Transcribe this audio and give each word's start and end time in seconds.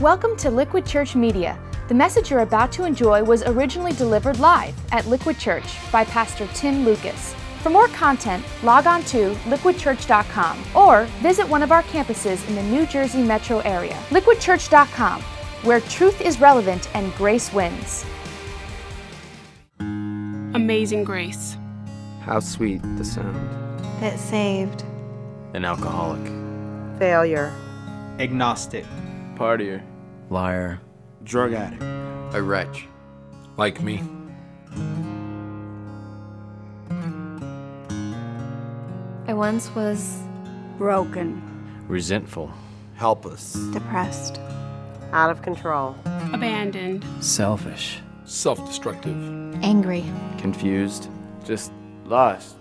Welcome 0.00 0.36
to 0.36 0.50
Liquid 0.50 0.86
Church 0.86 1.16
Media. 1.16 1.58
The 1.88 1.94
message 1.94 2.30
you're 2.30 2.40
about 2.40 2.70
to 2.72 2.84
enjoy 2.84 3.24
was 3.24 3.42
originally 3.42 3.90
delivered 3.92 4.38
live 4.38 4.72
at 4.92 5.06
Liquid 5.06 5.40
Church 5.40 5.64
by 5.90 6.04
Pastor 6.04 6.46
Tim 6.54 6.84
Lucas. 6.84 7.34
For 7.64 7.70
more 7.70 7.88
content, 7.88 8.44
log 8.62 8.86
on 8.86 9.02
to 9.06 9.34
liquidchurch.com 9.46 10.62
or 10.76 11.06
visit 11.20 11.48
one 11.48 11.64
of 11.64 11.72
our 11.72 11.82
campuses 11.82 12.46
in 12.48 12.54
the 12.54 12.62
New 12.62 12.86
Jersey 12.86 13.22
metro 13.24 13.58
area. 13.60 13.94
Liquidchurch.com, 14.10 15.20
where 15.62 15.80
truth 15.80 16.20
is 16.20 16.40
relevant 16.40 16.88
and 16.94 17.12
grace 17.16 17.52
wins. 17.52 18.04
Amazing 19.80 21.02
Grace. 21.02 21.56
How 22.20 22.38
sweet 22.38 22.82
the 22.96 23.04
sound. 23.04 23.34
that 24.00 24.20
saved. 24.20 24.84
An 25.54 25.64
alcoholic. 25.64 26.24
failure, 27.00 27.52
agnostic, 28.20 28.84
Partier. 29.34 29.82
Liar. 30.30 30.80
drug 31.24 31.52
addict, 31.52 31.82
A 32.34 32.42
wretch. 32.42 32.86
Like 33.56 33.82
me. 33.82 34.02
I 39.26 39.34
once 39.34 39.74
was 39.74 40.20
broken, 40.78 41.42
Resentful. 41.88 42.52
Helpless. 42.94 43.54
depressed. 43.72 44.40
out 45.12 45.30
of 45.30 45.42
control, 45.42 45.96
Abandoned. 46.32 47.04
Selfish. 47.20 48.00
Self 48.24 48.58
destructive. 48.66 49.16
Angry. 49.62 50.04
Confused. 50.38 51.08
Just 51.44 51.72
lost. 52.04 52.56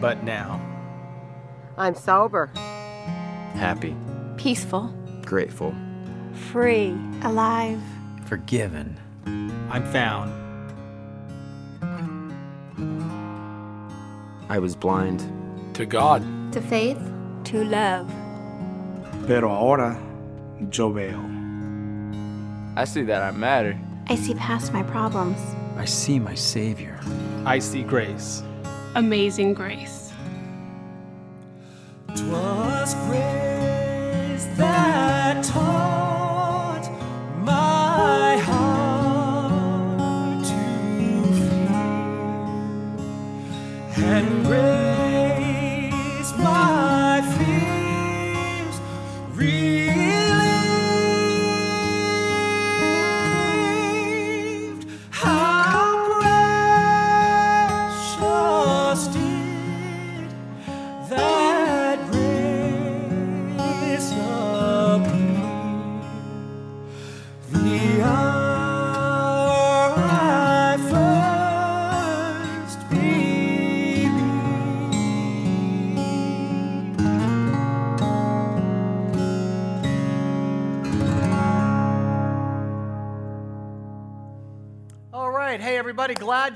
but 0.00 0.22
now. 0.22 0.60
I'm 1.78 1.94
sober, 1.94 2.46
Happy. 3.54 3.94
Peaceful. 4.36 4.92
Grateful. 5.24 5.74
free, 6.50 6.94
Alive. 7.22 7.80
Forgiven. 8.26 8.98
I'm 9.70 9.84
found. 9.92 10.32
I 14.48 14.58
was 14.58 14.76
blind. 14.76 15.20
To 15.74 15.84
God. 15.86 16.22
To 16.52 16.60
faith. 16.60 16.98
to 17.44 17.62
love. 17.64 18.10
Pero 19.26 19.50
ahora 19.50 20.00
yo 20.72 20.90
veo. 20.90 21.20
I 22.76 22.84
see 22.84 23.02
that 23.04 23.22
I 23.22 23.30
matter. 23.30 23.78
I 24.08 24.16
see 24.16 24.34
past 24.34 24.72
my 24.72 24.82
problems. 24.82 25.38
I 25.76 25.84
see 25.84 26.18
my 26.18 26.34
Savior. 26.34 26.98
I 27.44 27.58
see 27.60 27.82
grace. 27.82 28.42
Amazing 28.94 29.54
Grace. 29.54 30.05
Twas 32.16 32.94
grace 33.06 34.46
that 34.56 35.44
taught 35.44 35.85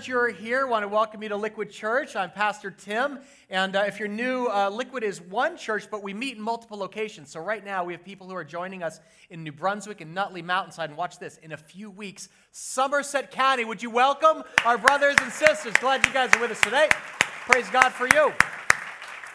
You're 0.07 0.29
here. 0.29 0.67
Want 0.67 0.83
to 0.83 0.89
welcome 0.89 1.23
you 1.23 1.29
to 1.29 1.37
Liquid 1.37 1.71
Church. 1.71 2.17
I'm 2.17 2.31
Pastor 2.31 2.71
Tim. 2.71 3.19
And 3.51 3.77
uh, 3.77 3.85
if 3.87 3.99
you're 3.99 4.09
new, 4.09 4.47
uh, 4.47 4.71
Liquid 4.71 5.03
is 5.03 5.21
one 5.21 5.57
church, 5.57 5.89
but 5.91 6.03
we 6.03 6.15
meet 6.15 6.37
in 6.37 6.43
multiple 6.43 6.79
locations. 6.79 7.31
So 7.31 7.41
right 7.41 7.65
now, 7.65 7.85
we 7.85 7.93
have 7.93 8.03
people 8.03 8.29
who 8.29 8.35
are 8.35 8.45
joining 8.45 8.83
us 8.83 9.01
in 9.29 9.45
New 9.45 9.53
Brunswick 9.53 10.01
and 10.01 10.15
Nutley 10.15 10.43
Mountainside. 10.43 10.91
And 10.91 10.97
watch 10.97 11.19
this. 11.19 11.37
In 11.39 11.53
a 11.53 11.57
few 11.57 11.91
weeks, 11.91 12.29
Somerset 12.51 13.31
County. 13.31 13.65
Would 13.65 13.83
you 13.83 13.91
welcome 13.91 14.43
our 14.65 14.79
brothers 14.79 15.17
and 15.21 15.31
sisters? 15.31 15.75
Glad 15.81 16.07
you 16.07 16.13
guys 16.13 16.35
are 16.35 16.41
with 16.41 16.51
us 16.51 16.61
today. 16.61 16.89
Praise 17.47 17.69
God 17.71 17.91
for 17.91 18.07
you. 18.07 18.33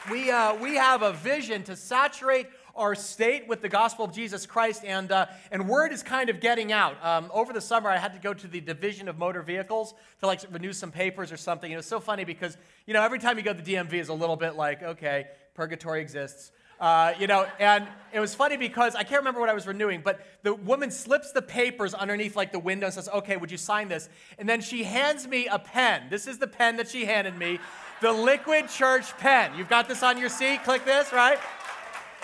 We, 0.10 0.32
uh, 0.32 0.56
we 0.56 0.76
have 0.76 1.02
a 1.02 1.14
vision 1.14 1.64
to 1.64 1.76
saturate 1.76 2.48
our 2.76 2.94
state 2.96 3.48
with 3.48 3.62
the 3.62 3.70
gospel 3.70 4.06
of 4.06 4.12
Jesus 4.12 4.46
Christ, 4.46 4.84
and, 4.84 5.12
uh, 5.12 5.28
and 5.52 5.70
word 5.70 5.94
is 5.94 6.04
kind 6.04 6.30
of 6.30 6.40
getting 6.40 6.72
out. 6.72 7.04
Um, 7.04 7.32
over 7.34 7.54
the 7.54 7.62
summer, 7.62 7.90
I 7.90 7.98
had 7.98 8.14
to 8.14 8.20
go 8.20 8.34
to 8.34 8.48
the 8.48 8.60
Division 8.60 9.08
of 9.08 9.18
Motor 9.18 9.42
Vehicles 9.42 9.94
to 10.20 10.28
like 10.28 10.42
renew 10.52 10.74
some 10.74 10.92
papers 10.92 11.32
or 11.32 11.38
something. 11.38 11.72
It 11.72 11.78
was 11.78 11.86
so 11.86 12.00
funny 12.00 12.26
because, 12.26 12.58
you 12.86 12.94
know, 12.94 13.02
every 13.02 13.20
time 13.20 13.38
you 13.38 13.44
go 13.44 13.54
to 13.54 13.62
the 13.62 13.74
DMV 13.74 13.94
is 13.94 14.10
a 14.10 14.14
little 14.14 14.36
bit 14.36 14.56
like, 14.56 14.84
okay, 14.84 15.28
purgatory 15.54 16.02
exists. 16.02 16.52
Uh, 16.80 17.14
you 17.18 17.28
know, 17.28 17.48
and 17.60 17.88
it 18.12 18.20
was 18.20 18.36
funny 18.36 18.58
because 18.58 18.96
I 18.96 19.04
can't 19.04 19.22
remember 19.22 19.40
what 19.40 19.48
I 19.48 19.54
was 19.54 19.66
renewing, 19.66 20.02
but 20.04 20.20
the 20.44 20.54
woman 20.54 20.92
slips 20.92 21.32
the 21.32 21.42
papers 21.42 21.94
underneath 21.94 22.36
like 22.36 22.52
the 22.52 22.60
window 22.60 22.88
and 22.88 22.94
says, 22.94 23.08
okay, 23.08 23.38
would 23.38 23.50
you 23.50 23.58
sign 23.58 23.88
this? 23.88 24.10
And 24.38 24.50
then 24.50 24.60
she 24.60 24.84
hands 24.84 25.26
me 25.26 25.48
a 25.48 25.58
pen. 25.58 26.04
This 26.10 26.28
is 26.28 26.38
the 26.38 26.48
pen 26.48 26.76
that 26.78 26.90
she 26.90 27.06
handed 27.06 27.38
me, 27.38 27.60
the 28.02 28.12
Liquid 28.12 28.68
Church 28.68 29.18
pen. 29.18 29.58
You've 29.58 29.70
got 29.70 29.88
this 29.88 30.04
on 30.04 30.18
your 30.18 30.28
seat. 30.28 30.66
Click 30.66 30.84
this, 30.84 31.14
right? 31.14 31.40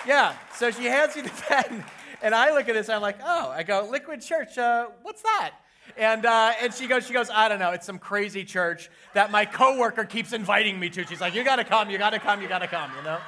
Yeah. 0.08 0.36
So 0.56 0.72
she 0.72 0.86
hands 0.86 1.16
me 1.16 1.24
the 1.24 1.30
pen, 1.48 1.84
and 2.22 2.34
I 2.36 2.54
look 2.54 2.70
at 2.70 2.76
this. 2.76 2.88
And 2.88 2.96
I'm 2.96 3.02
like, 3.02 3.20
oh. 3.24 3.50
I 3.50 3.64
go, 3.64 3.88
Liquid 3.90 4.22
Church. 4.22 4.58
Uh, 4.58 4.88
what's 5.02 5.22
that? 5.22 5.54
And 5.98 6.26
uh, 6.26 6.54
and 6.62 6.74
she 6.74 6.88
goes, 6.88 7.06
she 7.06 7.14
goes, 7.14 7.30
I 7.30 7.50
don't 7.50 7.60
know. 7.60 7.72
It's 7.72 7.86
some 7.86 8.00
crazy 8.00 8.44
church 8.44 8.90
that 9.14 9.32
my 9.32 9.46
coworker 9.46 10.06
keeps 10.06 10.32
inviting 10.32 10.80
me 10.80 10.90
to. 10.90 11.06
She's 11.06 11.20
like, 11.20 11.36
you 11.36 11.44
gotta 11.44 11.64
come, 11.64 11.90
you 11.90 11.98
gotta 11.98 12.20
come, 12.20 12.42
you 12.42 12.48
gotta 12.48 12.68
come. 12.68 12.92
You 12.98 13.04
know. 13.04 13.20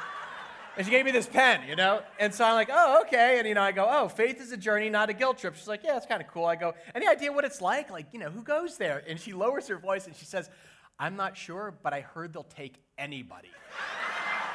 And 0.76 0.86
she 0.86 0.92
gave 0.92 1.06
me 1.06 1.12
this 1.12 1.28
pen, 1.28 1.62
you 1.68 1.76
know? 1.76 2.02
And 2.20 2.34
so 2.34 2.44
I'm 2.44 2.56
like, 2.56 2.70
oh, 2.72 3.02
okay. 3.02 3.38
And, 3.38 3.48
you 3.48 3.54
know, 3.54 3.62
I 3.62 3.72
go, 3.72 3.88
oh, 3.88 4.08
faith 4.08 4.42
is 4.42 4.52
a 4.52 4.58
journey, 4.58 4.90
not 4.90 5.08
a 5.08 5.14
guilt 5.14 5.38
trip. 5.38 5.56
She's 5.56 5.68
like, 5.68 5.84
yeah, 5.84 5.98
it's 5.98 6.08
kind 6.08 6.20
of 6.20 6.28
cool. 6.30 6.46
I 6.46 6.56
go, 6.56 6.74
any 6.96 7.08
idea 7.08 7.32
what 7.32 7.46
it's 7.46 7.62
like? 7.62 7.92
Like, 7.92 8.08
you 8.12 8.20
know, 8.20 8.32
who 8.32 8.42
goes 8.42 8.78
there? 8.78 9.04
And 9.08 9.20
she 9.20 9.34
lowers 9.34 9.68
her 9.68 9.78
voice 9.78 10.08
and 10.08 10.16
she 10.16 10.26
says, 10.26 10.50
I'm 10.98 11.16
not 11.16 11.38
sure, 11.38 11.76
but 11.84 11.94
I 11.94 12.02
heard 12.02 12.34
they'll 12.34 12.44
take 12.44 12.82
anybody. 12.98 13.50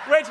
Which, 0.08 0.26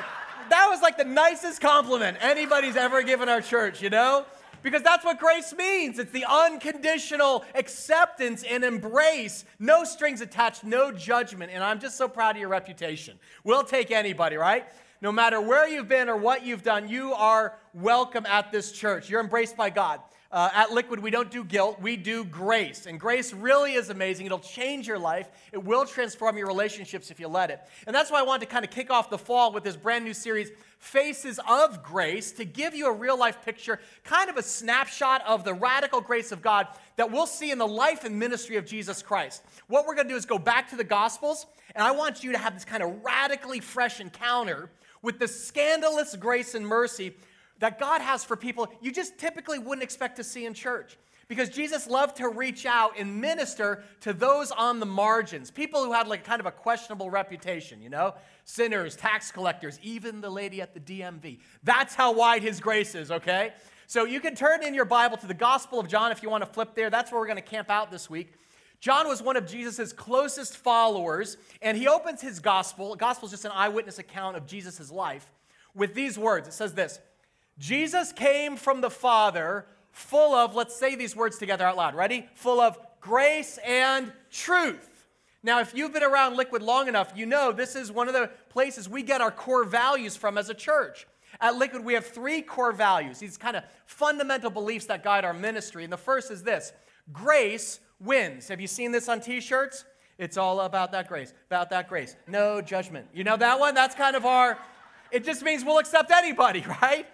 that 0.49 0.67
was 0.69 0.81
like 0.81 0.97
the 0.97 1.05
nicest 1.05 1.61
compliment 1.61 2.17
anybody's 2.21 2.75
ever 2.75 3.03
given 3.03 3.29
our 3.29 3.41
church, 3.41 3.81
you 3.81 3.89
know? 3.89 4.25
Because 4.63 4.81
that's 4.81 5.05
what 5.05 5.19
grace 5.19 5.53
means. 5.53 5.99
It's 5.99 6.11
the 6.11 6.25
unconditional 6.27 7.45
acceptance 7.53 8.43
and 8.43 8.63
embrace, 8.63 9.45
no 9.59 9.83
strings 9.83 10.19
attached, 10.21 10.63
no 10.63 10.91
judgment. 10.91 11.51
And 11.53 11.63
I'm 11.63 11.79
just 11.79 11.95
so 11.95 12.07
proud 12.07 12.35
of 12.35 12.39
your 12.39 12.49
reputation. 12.49 13.19
We'll 13.43 13.63
take 13.63 13.91
anybody, 13.91 14.35
right? 14.35 14.65
No 14.99 15.11
matter 15.11 15.39
where 15.39 15.69
you've 15.69 15.87
been 15.87 16.09
or 16.09 16.17
what 16.17 16.43
you've 16.43 16.63
done, 16.63 16.89
you 16.89 17.13
are 17.13 17.55
welcome 17.73 18.25
at 18.25 18.51
this 18.51 18.71
church. 18.71 19.09
You're 19.09 19.21
embraced 19.21 19.55
by 19.55 19.69
God. 19.69 20.01
Uh, 20.31 20.49
at 20.53 20.71
Liquid, 20.71 20.99
we 20.99 21.09
don't 21.09 21.31
do 21.31 21.43
guilt, 21.43 21.79
we 21.81 21.95
do 21.95 22.25
grace. 22.25 22.85
And 22.85 22.99
grace 22.99 23.33
really 23.33 23.73
is 23.73 23.89
amazing. 23.89 24.25
It'll 24.25 24.39
change 24.39 24.87
your 24.87 24.99
life, 24.99 25.29
it 25.53 25.63
will 25.63 25.85
transform 25.85 26.37
your 26.37 26.47
relationships 26.47 27.09
if 27.09 27.19
you 27.19 27.27
let 27.29 27.49
it. 27.49 27.61
And 27.85 27.95
that's 27.95 28.11
why 28.11 28.19
I 28.19 28.23
wanted 28.23 28.45
to 28.47 28.51
kind 28.51 28.65
of 28.65 28.71
kick 28.71 28.91
off 28.91 29.09
the 29.09 29.17
fall 29.17 29.53
with 29.53 29.63
this 29.63 29.77
brand 29.77 30.03
new 30.03 30.13
series, 30.13 30.51
Faces 30.79 31.39
of 31.47 31.81
Grace, 31.81 32.31
to 32.33 32.45
give 32.45 32.75
you 32.75 32.87
a 32.87 32.93
real 32.93 33.17
life 33.17 33.43
picture, 33.45 33.79
kind 34.03 34.29
of 34.29 34.35
a 34.35 34.43
snapshot 34.43 35.25
of 35.25 35.45
the 35.45 35.53
radical 35.53 36.01
grace 36.01 36.31
of 36.31 36.41
God 36.41 36.67
that 36.97 37.09
we'll 37.09 37.25
see 37.25 37.51
in 37.51 37.57
the 37.57 37.67
life 37.67 38.03
and 38.03 38.19
ministry 38.19 38.57
of 38.57 38.65
Jesus 38.65 39.01
Christ. 39.01 39.43
What 39.67 39.85
we're 39.85 39.95
going 39.95 40.07
to 40.07 40.13
do 40.13 40.17
is 40.17 40.25
go 40.25 40.37
back 40.37 40.69
to 40.71 40.75
the 40.75 40.83
Gospels, 40.83 41.45
and 41.73 41.83
I 41.83 41.91
want 41.91 42.23
you 42.23 42.33
to 42.33 42.37
have 42.37 42.53
this 42.53 42.65
kind 42.65 42.83
of 42.83 43.01
radically 43.03 43.59
fresh 43.61 44.01
encounter 44.01 44.71
with 45.01 45.19
the 45.19 45.27
scandalous 45.27 46.15
grace 46.15 46.53
and 46.53 46.67
mercy 46.67 47.15
that 47.59 47.79
God 47.79 48.01
has 48.01 48.23
for 48.23 48.35
people 48.35 48.71
you 48.81 48.91
just 48.91 49.17
typically 49.17 49.59
wouldn't 49.59 49.83
expect 49.83 50.17
to 50.17 50.23
see 50.23 50.45
in 50.45 50.53
church. 50.53 50.97
Because 51.27 51.49
Jesus 51.49 51.87
loved 51.87 52.17
to 52.17 52.29
reach 52.29 52.65
out 52.65 52.93
and 52.97 53.19
minister 53.19 53.83
to 54.01 54.13
those 54.13 54.49
on 54.51 54.79
the 54.79 54.85
margins, 54.85 55.51
people 55.51 55.83
who 55.83 55.91
had 55.91 56.07
like 56.07 56.23
kind 56.23 56.39
of 56.39 56.45
a 56.45 56.51
questionable 56.51 57.09
reputation, 57.09 57.81
you 57.81 57.89
know? 57.89 58.13
Sinners, 58.45 58.95
tax 58.95 59.29
collectors, 59.29 59.77
even 59.83 60.21
the 60.21 60.29
lady 60.29 60.61
at 60.61 60.73
the 60.73 60.79
DMV. 60.79 61.39
That's 61.63 61.93
how 61.93 62.13
wide 62.13 62.43
his 62.43 62.61
grace 62.61 62.95
is, 62.95 63.11
okay? 63.11 63.51
So 63.87 64.05
you 64.05 64.21
can 64.21 64.35
turn 64.35 64.63
in 64.63 64.73
your 64.73 64.85
Bible 64.85 65.17
to 65.17 65.27
the 65.27 65.33
Gospel 65.33 65.81
of 65.81 65.89
John 65.89 66.13
if 66.13 66.23
you 66.23 66.29
want 66.29 66.45
to 66.45 66.49
flip 66.49 66.75
there. 66.75 66.89
That's 66.89 67.11
where 67.11 67.19
we're 67.19 67.27
going 67.27 67.35
to 67.35 67.41
camp 67.41 67.69
out 67.69 67.91
this 67.91 68.09
week. 68.09 68.33
John 68.79 69.07
was 69.07 69.21
one 69.21 69.35
of 69.35 69.47
Jesus' 69.47 69.91
closest 69.91 70.55
followers, 70.55 71.37
and 71.61 71.77
he 71.77 71.87
opens 71.87 72.21
his 72.21 72.39
gospel. 72.39 72.95
Gospel 72.95 73.25
is 73.25 73.31
just 73.31 73.45
an 73.45 73.51
eyewitness 73.53 73.97
account 73.97 74.37
of 74.37 74.45
Jesus' 74.45 74.91
life 74.91 75.29
with 75.73 75.93
these 75.93 76.17
words. 76.17 76.47
It 76.47 76.53
says 76.53 76.73
this 76.73 76.99
Jesus 77.59 78.11
came 78.11 78.55
from 78.55 78.81
the 78.81 78.89
Father, 78.89 79.65
full 79.91 80.35
of, 80.35 80.55
let's 80.55 80.75
say 80.75 80.95
these 80.95 81.15
words 81.15 81.37
together 81.37 81.65
out 81.65 81.77
loud. 81.77 81.95
Ready? 81.95 82.27
Full 82.35 82.59
of 82.59 82.77
grace 83.01 83.57
and 83.65 84.11
truth. 84.31 85.07
Now, 85.43 85.59
if 85.59 85.73
you've 85.73 85.93
been 85.93 86.03
around 86.03 86.35
Liquid 86.35 86.61
long 86.61 86.87
enough, 86.87 87.13
you 87.15 87.25
know 87.25 87.51
this 87.51 87.75
is 87.75 87.91
one 87.91 88.07
of 88.07 88.13
the 88.13 88.29
places 88.49 88.89
we 88.89 89.01
get 89.01 89.21
our 89.21 89.31
core 89.31 89.63
values 89.63 90.15
from 90.15 90.37
as 90.37 90.49
a 90.49 90.53
church. 90.53 91.07
At 91.39 91.55
Liquid, 91.55 91.83
we 91.83 91.93
have 91.93 92.05
three 92.05 92.41
core 92.41 92.71
values, 92.71 93.19
these 93.19 93.37
kind 93.37 93.55
of 93.55 93.63
fundamental 93.85 94.49
beliefs 94.49 94.85
that 94.87 95.03
guide 95.03 95.23
our 95.23 95.33
ministry. 95.33 95.83
And 95.83 95.93
the 95.93 95.97
first 95.97 96.31
is 96.31 96.43
this 96.43 96.73
grace 97.13 97.79
wins. 97.99 98.47
Have 98.47 98.59
you 98.59 98.67
seen 98.67 98.91
this 98.91 99.07
on 99.07 99.21
t 99.21 99.39
shirts? 99.39 99.85
It's 100.17 100.35
all 100.35 100.61
about 100.61 100.91
that 100.93 101.07
grace, 101.07 101.33
about 101.47 101.69
that 101.69 101.87
grace. 101.87 102.15
No 102.27 102.59
judgment. 102.59 103.07
You 103.13 103.23
know 103.23 103.37
that 103.37 103.59
one? 103.59 103.75
That's 103.75 103.93
kind 103.93 104.15
of 104.15 104.25
our, 104.25 104.57
it 105.11 105.23
just 105.23 105.43
means 105.43 105.63
we'll 105.63 105.77
accept 105.77 106.11
anybody, 106.11 106.65
right? 106.81 107.05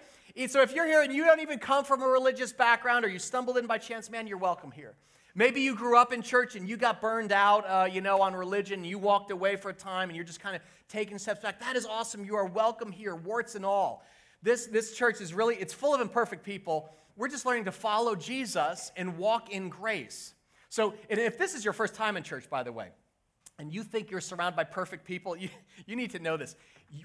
So 0.48 0.62
if 0.62 0.74
you're 0.74 0.86
here 0.86 1.02
and 1.02 1.12
you 1.12 1.24
don't 1.24 1.38
even 1.40 1.60
come 1.60 1.84
from 1.84 2.02
a 2.02 2.08
religious 2.08 2.52
background 2.52 3.04
or 3.04 3.08
you 3.08 3.20
stumbled 3.20 3.56
in 3.56 3.68
by 3.68 3.78
chance, 3.78 4.10
man, 4.10 4.26
you're 4.26 4.36
welcome 4.36 4.72
here. 4.72 4.94
Maybe 5.36 5.60
you 5.60 5.76
grew 5.76 5.96
up 5.96 6.12
in 6.12 6.22
church 6.22 6.56
and 6.56 6.68
you 6.68 6.76
got 6.76 7.00
burned 7.00 7.30
out, 7.30 7.64
uh, 7.68 7.84
you 7.86 8.00
know, 8.00 8.20
on 8.20 8.34
religion. 8.34 8.80
And 8.80 8.86
you 8.86 8.98
walked 8.98 9.30
away 9.30 9.54
for 9.54 9.68
a 9.68 9.74
time 9.74 10.08
and 10.08 10.16
you're 10.16 10.24
just 10.24 10.40
kind 10.40 10.56
of 10.56 10.62
taking 10.88 11.18
steps 11.18 11.40
back. 11.40 11.60
That 11.60 11.76
is 11.76 11.86
awesome. 11.86 12.24
You 12.24 12.34
are 12.34 12.46
welcome 12.46 12.90
here, 12.90 13.14
warts 13.14 13.54
and 13.54 13.64
all. 13.64 14.04
This, 14.42 14.66
this 14.66 14.96
church 14.96 15.20
is 15.20 15.32
really, 15.32 15.54
it's 15.54 15.72
full 15.72 15.94
of 15.94 16.00
imperfect 16.00 16.44
people. 16.44 16.90
We're 17.16 17.28
just 17.28 17.46
learning 17.46 17.66
to 17.66 17.72
follow 17.72 18.16
Jesus 18.16 18.90
and 18.96 19.16
walk 19.16 19.50
in 19.50 19.68
grace. 19.68 20.34
So 20.68 20.94
if 21.08 21.38
this 21.38 21.54
is 21.54 21.64
your 21.64 21.72
first 21.72 21.94
time 21.94 22.16
in 22.16 22.24
church, 22.24 22.50
by 22.50 22.64
the 22.64 22.72
way, 22.72 22.88
and 23.58 23.72
you 23.72 23.82
think 23.82 24.10
you're 24.10 24.20
surrounded 24.20 24.56
by 24.56 24.64
perfect 24.64 25.04
people, 25.04 25.36
you, 25.36 25.48
you 25.86 25.96
need 25.96 26.10
to 26.12 26.18
know 26.18 26.36
this. 26.36 26.56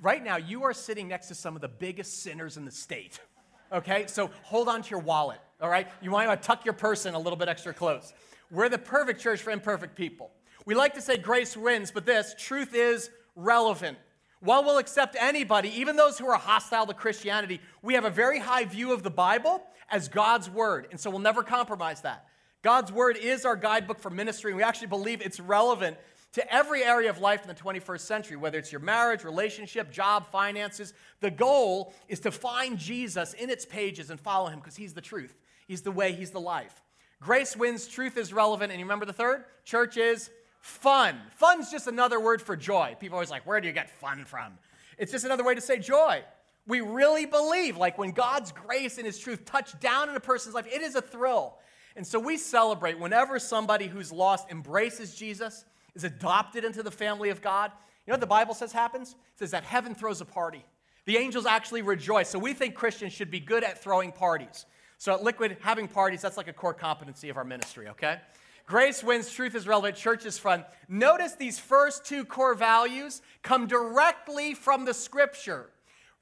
Right 0.01 0.23
now, 0.23 0.37
you 0.37 0.63
are 0.63 0.73
sitting 0.73 1.07
next 1.07 1.27
to 1.27 1.35
some 1.35 1.55
of 1.55 1.61
the 1.61 1.67
biggest 1.67 2.21
sinners 2.21 2.57
in 2.57 2.65
the 2.65 2.71
state. 2.71 3.19
Okay? 3.71 4.05
So 4.07 4.31
hold 4.41 4.67
on 4.67 4.81
to 4.81 4.89
your 4.89 4.99
wallet, 4.99 5.37
all 5.61 5.69
right? 5.69 5.87
You 6.01 6.09
might 6.09 6.27
want 6.27 6.41
to 6.41 6.47
tuck 6.47 6.65
your 6.65 6.73
purse 6.73 7.05
in 7.05 7.13
a 7.13 7.19
little 7.19 7.37
bit 7.37 7.47
extra 7.47 7.71
close. 7.71 8.15
We're 8.49 8.67
the 8.67 8.79
perfect 8.79 9.21
church 9.21 9.43
for 9.43 9.51
imperfect 9.51 9.95
people. 9.95 10.31
We 10.65 10.73
like 10.73 10.95
to 10.95 11.01
say 11.01 11.17
grace 11.17 11.55
wins, 11.55 11.91
but 11.91 12.03
this 12.03 12.33
truth 12.35 12.73
is 12.73 13.11
relevant. 13.35 13.99
While 14.39 14.63
we'll 14.63 14.79
accept 14.79 15.17
anybody, 15.19 15.69
even 15.79 15.97
those 15.97 16.17
who 16.17 16.27
are 16.27 16.37
hostile 16.39 16.87
to 16.87 16.95
Christianity, 16.95 17.61
we 17.83 17.93
have 17.93 18.05
a 18.05 18.09
very 18.09 18.39
high 18.39 18.65
view 18.65 18.91
of 18.91 19.03
the 19.03 19.11
Bible 19.11 19.61
as 19.91 20.07
God's 20.07 20.49
word, 20.49 20.87
and 20.91 20.99
so 20.99 21.09
we'll 21.09 21.19
never 21.19 21.43
compromise 21.43 22.01
that. 22.01 22.25
God's 22.61 22.91
word 22.91 23.17
is 23.17 23.45
our 23.45 23.55
guidebook 23.55 23.99
for 23.99 24.09
ministry, 24.09 24.51
and 24.51 24.57
we 24.57 24.63
actually 24.63 24.87
believe 24.87 25.21
it's 25.21 25.39
relevant 25.39 25.97
to 26.33 26.53
every 26.53 26.83
area 26.83 27.09
of 27.09 27.19
life 27.19 27.41
in 27.41 27.47
the 27.47 27.55
21st 27.55 28.01
century, 28.01 28.37
whether 28.37 28.57
it's 28.57 28.71
your 28.71 28.81
marriage, 28.81 29.23
relationship, 29.23 29.91
job, 29.91 30.27
finances. 30.27 30.93
The 31.21 31.31
goal 31.31 31.93
is 32.07 32.19
to 32.21 32.31
find 32.31 32.77
Jesus 32.77 33.33
in 33.33 33.49
its 33.49 33.65
pages 33.65 34.09
and 34.09 34.19
follow 34.19 34.49
him 34.49 34.59
because 34.59 34.75
he's 34.75 34.93
the 34.93 35.01
truth. 35.01 35.35
He's 35.67 35.81
the 35.81 35.91
way, 35.91 36.13
he's 36.13 36.31
the 36.31 36.39
life. 36.39 36.83
Grace 37.21 37.55
wins, 37.55 37.87
truth 37.87 38.17
is 38.17 38.31
relevant. 38.31 38.71
And 38.71 38.79
you 38.79 38.85
remember 38.85 39.05
the 39.05 39.13
third? 39.13 39.43
Church 39.65 39.97
is 39.97 40.29
fun. 40.59 41.19
Fun's 41.31 41.71
just 41.71 41.87
another 41.87 42.19
word 42.19 42.41
for 42.41 42.55
joy. 42.55 42.95
People 42.99 43.15
always 43.15 43.31
like, 43.31 43.45
where 43.45 43.59
do 43.59 43.67
you 43.67 43.73
get 43.73 43.89
fun 43.89 44.23
from? 44.25 44.53
It's 44.97 45.11
just 45.11 45.25
another 45.25 45.43
way 45.43 45.55
to 45.55 45.61
say 45.61 45.79
joy. 45.79 46.23
We 46.67 46.81
really 46.81 47.25
believe, 47.25 47.77
like 47.77 47.97
when 47.97 48.11
God's 48.11 48.51
grace 48.51 48.97
and 48.97 49.05
his 49.05 49.17
truth 49.17 49.45
touch 49.45 49.79
down 49.79 50.09
in 50.09 50.15
a 50.15 50.19
person's 50.19 50.53
life, 50.53 50.67
it 50.71 50.81
is 50.81 50.95
a 50.95 51.01
thrill. 51.01 51.57
And 51.95 52.05
so 52.05 52.19
we 52.19 52.37
celebrate 52.37 52.99
whenever 52.99 53.39
somebody 53.39 53.87
who's 53.87 54.11
lost 54.11 54.49
embraces 54.51 55.15
Jesus 55.15 55.65
is 55.99 56.03
adopted 56.05 56.63
into 56.63 56.81
the 56.81 56.91
family 56.91 57.29
of 57.29 57.41
God, 57.41 57.71
you 58.05 58.11
know 58.11 58.15
what 58.15 58.21
the 58.21 58.27
Bible 58.27 58.53
says 58.53 58.71
happens? 58.71 59.11
It 59.11 59.39
says 59.39 59.51
that 59.51 59.63
heaven 59.63 59.93
throws 59.93 60.21
a 60.21 60.25
party. 60.25 60.65
The 61.05 61.17
angels 61.17 61.45
actually 61.45 61.81
rejoice. 61.81 62.29
So 62.29 62.39
we 62.39 62.53
think 62.53 62.73
Christians 62.73 63.13
should 63.13 63.29
be 63.29 63.39
good 63.39 63.63
at 63.63 63.83
throwing 63.83 64.11
parties. 64.11 64.65
So 64.97 65.13
at 65.13 65.23
Liquid, 65.23 65.57
having 65.61 65.87
parties, 65.87 66.21
that's 66.21 66.37
like 66.37 66.47
a 66.47 66.53
core 66.53 66.73
competency 66.73 67.29
of 67.29 67.37
our 67.37 67.43
ministry, 67.43 67.87
okay? 67.89 68.19
Grace 68.65 69.03
wins, 69.03 69.31
truth 69.31 69.55
is 69.55 69.67
relevant, 69.67 69.95
church 69.95 70.25
is 70.25 70.37
fun. 70.37 70.63
Notice 70.87 71.35
these 71.35 71.59
first 71.59 72.05
two 72.05 72.23
core 72.23 72.53
values 72.53 73.21
come 73.41 73.67
directly 73.67 74.53
from 74.53 74.85
the 74.85 74.93
scripture, 74.93 75.69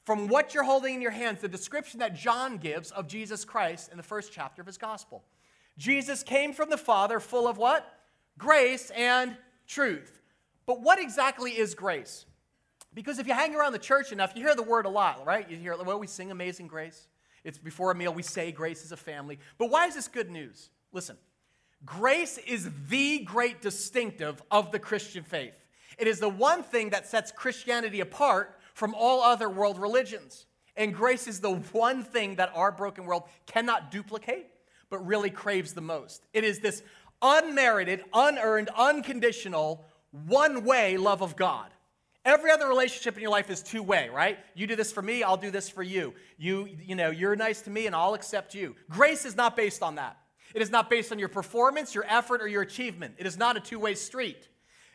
from 0.05 0.27
what 0.27 0.53
you're 0.53 0.63
holding 0.63 0.95
in 0.95 1.01
your 1.01 1.11
hands, 1.11 1.41
the 1.41 1.47
description 1.47 1.99
that 1.99 2.15
John 2.15 2.57
gives 2.57 2.91
of 2.91 3.07
Jesus 3.07 3.43
Christ 3.45 3.91
in 3.91 3.97
the 3.97 4.03
first 4.03 4.31
chapter 4.31 4.61
of 4.61 4.67
his 4.67 4.77
gospel. 4.77 5.23
Jesus 5.77 6.23
came 6.23 6.53
from 6.53 6.69
the 6.69 6.77
Father 6.77 7.19
full 7.19 7.47
of 7.47 7.57
what? 7.57 7.85
Grace 8.37 8.91
and 8.91 9.35
truth. 9.67 10.21
But 10.65 10.81
what 10.81 10.99
exactly 10.99 11.51
is 11.51 11.75
grace? 11.75 12.25
Because 12.93 13.19
if 13.19 13.27
you 13.27 13.33
hang 13.33 13.55
around 13.55 13.73
the 13.73 13.79
church 13.79 14.11
enough, 14.11 14.33
you 14.35 14.43
hear 14.43 14.55
the 14.55 14.63
word 14.63 14.85
a 14.85 14.89
lot, 14.89 15.25
right? 15.25 15.49
You 15.49 15.57
hear, 15.57 15.77
well, 15.77 15.99
we 15.99 16.07
sing 16.07 16.31
Amazing 16.31 16.67
Grace. 16.67 17.07
It's 17.43 17.57
before 17.57 17.91
a 17.91 17.95
meal, 17.95 18.13
we 18.13 18.23
say 18.23 18.51
grace 18.51 18.83
as 18.83 18.91
a 18.91 18.97
family. 18.97 19.39
But 19.57 19.69
why 19.69 19.85
is 19.85 19.95
this 19.95 20.07
good 20.07 20.29
news? 20.29 20.69
Listen, 20.91 21.15
grace 21.85 22.37
is 22.39 22.69
the 22.89 23.19
great 23.19 23.61
distinctive 23.61 24.41
of 24.51 24.71
the 24.71 24.79
Christian 24.79 25.23
faith. 25.23 25.53
It 25.97 26.07
is 26.07 26.19
the 26.19 26.29
one 26.29 26.63
thing 26.63 26.89
that 26.89 27.07
sets 27.07 27.31
Christianity 27.31 28.01
apart 28.01 28.59
from 28.73 28.93
all 28.95 29.21
other 29.21 29.49
world 29.49 29.79
religions. 29.79 30.45
And 30.75 30.93
grace 30.93 31.27
is 31.27 31.39
the 31.39 31.55
one 31.55 32.03
thing 32.03 32.35
that 32.35 32.51
our 32.53 32.71
broken 32.71 33.05
world 33.05 33.23
cannot 33.45 33.91
duplicate, 33.91 34.47
but 34.89 35.05
really 35.05 35.29
craves 35.29 35.73
the 35.73 35.81
most. 35.81 36.25
It 36.33 36.43
is 36.43 36.59
this 36.59 36.83
unmerited, 37.21 38.03
unearned, 38.13 38.69
unconditional, 38.77 39.85
one 40.11 40.63
way 40.63 40.97
love 40.97 41.21
of 41.21 41.35
God. 41.35 41.69
Every 42.25 42.51
other 42.51 42.67
relationship 42.67 43.15
in 43.15 43.21
your 43.21 43.31
life 43.31 43.49
is 43.49 43.61
two 43.61 43.81
way, 43.81 44.09
right? 44.09 44.37
You 44.53 44.67
do 44.67 44.75
this 44.75 44.91
for 44.91 45.01
me, 45.01 45.23
I'll 45.23 45.37
do 45.37 45.49
this 45.49 45.69
for 45.69 45.81
you. 45.81 46.13
You, 46.37 46.67
you 46.85 46.95
know, 46.95 47.09
you're 47.09 47.37
nice 47.37 47.61
to 47.61 47.69
me 47.69 47.87
and 47.87 47.95
I'll 47.95 48.15
accept 48.15 48.53
you. 48.53 48.75
Grace 48.89 49.25
is 49.25 49.37
not 49.37 49.55
based 49.55 49.81
on 49.81 49.95
that. 49.95 50.17
It 50.53 50.61
is 50.61 50.69
not 50.69 50.89
based 50.89 51.11
on 51.11 51.19
your 51.19 51.29
performance, 51.29 51.95
your 51.95 52.05
effort, 52.07 52.41
or 52.41 52.47
your 52.47 52.61
achievement. 52.61 53.15
It 53.17 53.25
is 53.25 53.37
not 53.37 53.55
a 53.57 53.59
two 53.59 53.79
way 53.79 53.95
street. 53.95 54.49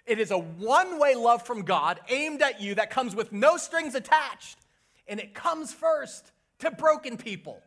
It 0.04 0.18
is 0.18 0.30
a 0.30 0.38
one 0.38 0.98
way 0.98 1.14
love 1.14 1.46
from 1.46 1.62
God 1.62 2.00
aimed 2.08 2.42
at 2.42 2.60
you 2.60 2.74
that 2.74 2.90
comes 2.90 3.14
with 3.14 3.32
no 3.32 3.56
strings 3.56 3.94
attached. 3.94 4.58
And 5.06 5.20
it 5.20 5.34
comes 5.34 5.72
first 5.72 6.32
to 6.60 6.70
broken 6.70 7.16
people. 7.16 7.62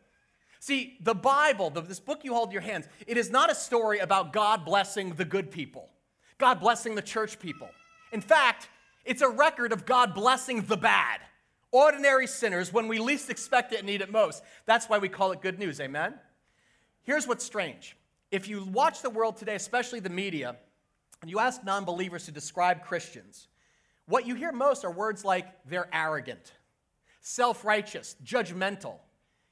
See, 0.60 0.96
the 1.00 1.14
Bible, 1.14 1.70
this 1.70 2.00
book 2.00 2.24
you 2.24 2.34
hold 2.34 2.48
in 2.48 2.52
your 2.52 2.62
hands, 2.62 2.88
it 3.06 3.16
is 3.16 3.30
not 3.30 3.50
a 3.50 3.54
story 3.54 3.98
about 3.98 4.32
God 4.32 4.64
blessing 4.64 5.14
the 5.14 5.24
good 5.24 5.50
people, 5.50 5.88
God 6.38 6.60
blessing 6.60 6.94
the 6.94 7.02
church 7.02 7.38
people. 7.38 7.68
In 8.12 8.20
fact, 8.20 8.68
it's 9.04 9.22
a 9.22 9.28
record 9.28 9.72
of 9.72 9.86
God 9.86 10.14
blessing 10.14 10.62
the 10.62 10.76
bad, 10.76 11.20
ordinary 11.70 12.26
sinners 12.26 12.72
when 12.72 12.88
we 12.88 12.98
least 12.98 13.30
expect 13.30 13.72
it 13.72 13.78
and 13.78 13.86
need 13.86 14.00
it 14.00 14.10
most. 14.10 14.42
That's 14.64 14.88
why 14.88 14.98
we 14.98 15.08
call 15.08 15.32
it 15.32 15.40
good 15.40 15.58
news, 15.58 15.80
amen? 15.80 16.14
Here's 17.02 17.26
what's 17.26 17.44
strange. 17.44 17.96
If 18.32 18.48
you 18.48 18.64
watch 18.64 19.02
the 19.02 19.10
world 19.10 19.36
today, 19.36 19.54
especially 19.54 20.00
the 20.00 20.10
media, 20.10 20.56
and 21.22 21.30
you 21.30 21.38
ask 21.38 21.62
non 21.64 21.84
believers 21.84 22.24
to 22.26 22.32
describe 22.32 22.84
Christians, 22.84 23.48
what 24.06 24.26
you 24.26 24.34
hear 24.34 24.52
most 24.52 24.84
are 24.84 24.90
words 24.90 25.24
like 25.24 25.46
they're 25.64 25.88
arrogant, 25.92 26.52
self 27.20 27.64
righteous, 27.64 28.16
judgmental, 28.24 28.98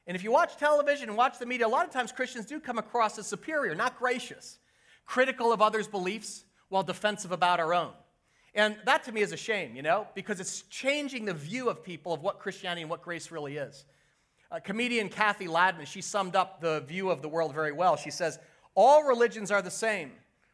and 0.06 0.14
if 0.14 0.23
you 0.23 0.30
watch 0.30 0.56
television 0.56 1.08
and 1.08 1.16
watch 1.16 1.38
the 1.38 1.46
media, 1.46 1.66
a 1.66 1.68
lot 1.68 1.87
of 1.87 1.92
times 1.92 2.12
Christians 2.12 2.46
do 2.46 2.61
come 2.61 2.78
across 2.78 3.18
as 3.18 3.26
superior, 3.26 3.75
not 3.75 3.99
gracious, 3.99 4.58
critical 5.06 5.52
of 5.52 5.62
others' 5.62 5.88
beliefs 5.88 6.44
while 6.68 6.82
defensive 6.82 7.32
about 7.32 7.61
our 7.61 7.73
own. 7.73 7.92
And 8.54 8.76
that 8.84 9.04
to 9.04 9.12
me 9.12 9.23
is 9.23 9.32
a 9.32 9.37
shame, 9.37 9.75
you 9.75 9.82
know, 9.82 10.06
because 10.14 10.40
it's 10.40 10.62
changing 10.62 11.25
the 11.25 11.34
view 11.34 11.68
of 11.68 11.82
people 11.82 12.12
of 12.12 12.23
what 12.23 12.38
Christianity 12.38 12.82
and 12.82 12.90
what 12.90 13.02
grace 13.02 13.30
really 13.30 13.56
is. 13.56 13.84
A 14.50 14.61
comedian 14.61 15.08
Cathy 15.08 15.46
Ladman, 15.46 15.87
she 15.87 16.00
summed 16.00 16.37
up 16.37 16.61
the 16.61 16.80
view 16.80 17.11
of 17.11 17.23
the 17.23 17.28
world 17.28 17.52
very 17.54 17.73
well. 17.73 17.96
She 17.96 18.11
says, 18.11 18.38
All 18.75 19.02
religions 19.02 19.50
are 19.50 19.62
the 19.62 19.70
same. 19.70 20.12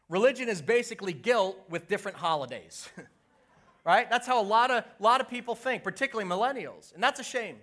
Religion 0.09 0.49
is 0.49 0.61
basically 0.61 1.13
guilt 1.13 1.57
with 1.69 1.87
different 1.87 2.17
holidays. 2.17 2.89
right? 3.85 4.09
That's 4.09 4.25
how 4.25 4.41
a 4.41 4.43
lot 4.43 4.71
of, 4.71 4.83
lot 4.99 5.21
of 5.21 5.29
people 5.29 5.55
think, 5.55 5.83
particularly 5.83 6.29
millennials. 6.29 6.93
And 6.93 7.03
that's 7.03 7.19
a 7.19 7.23
shame. 7.23 7.57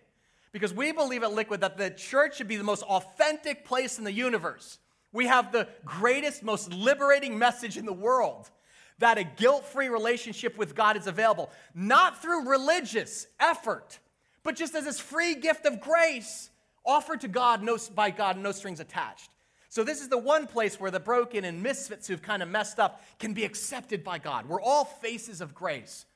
Because 0.52 0.72
we 0.72 0.92
believe 0.92 1.22
at 1.22 1.32
Liquid 1.32 1.60
that 1.60 1.76
the 1.76 1.90
church 1.90 2.36
should 2.36 2.48
be 2.48 2.56
the 2.56 2.64
most 2.64 2.82
authentic 2.84 3.64
place 3.64 3.98
in 3.98 4.04
the 4.04 4.12
universe. 4.12 4.78
We 5.12 5.26
have 5.26 5.52
the 5.52 5.68
greatest, 5.84 6.42
most 6.42 6.72
liberating 6.72 7.38
message 7.38 7.76
in 7.76 7.86
the 7.86 7.92
world 7.92 8.50
that 8.98 9.18
a 9.18 9.24
guilt 9.24 9.64
free 9.64 9.88
relationship 9.88 10.58
with 10.58 10.74
God 10.74 10.96
is 10.96 11.06
available, 11.06 11.50
not 11.74 12.20
through 12.20 12.48
religious 12.48 13.26
effort, 13.38 13.98
but 14.42 14.56
just 14.56 14.74
as 14.74 14.84
this 14.84 14.98
free 14.98 15.34
gift 15.34 15.66
of 15.66 15.80
grace 15.80 16.50
offered 16.84 17.20
to 17.20 17.28
God 17.28 17.62
no, 17.62 17.78
by 17.94 18.10
God, 18.10 18.36
no 18.38 18.52
strings 18.52 18.80
attached. 18.80 19.30
So, 19.70 19.84
this 19.84 20.00
is 20.00 20.08
the 20.08 20.18
one 20.18 20.46
place 20.46 20.80
where 20.80 20.90
the 20.90 21.00
broken 21.00 21.44
and 21.44 21.62
misfits 21.62 22.08
who've 22.08 22.22
kind 22.22 22.42
of 22.42 22.48
messed 22.48 22.78
up 22.78 23.02
can 23.18 23.34
be 23.34 23.44
accepted 23.44 24.02
by 24.02 24.18
God. 24.18 24.48
We're 24.48 24.62
all 24.62 24.86
faces 24.86 25.40
of 25.40 25.54
grace. 25.54 26.06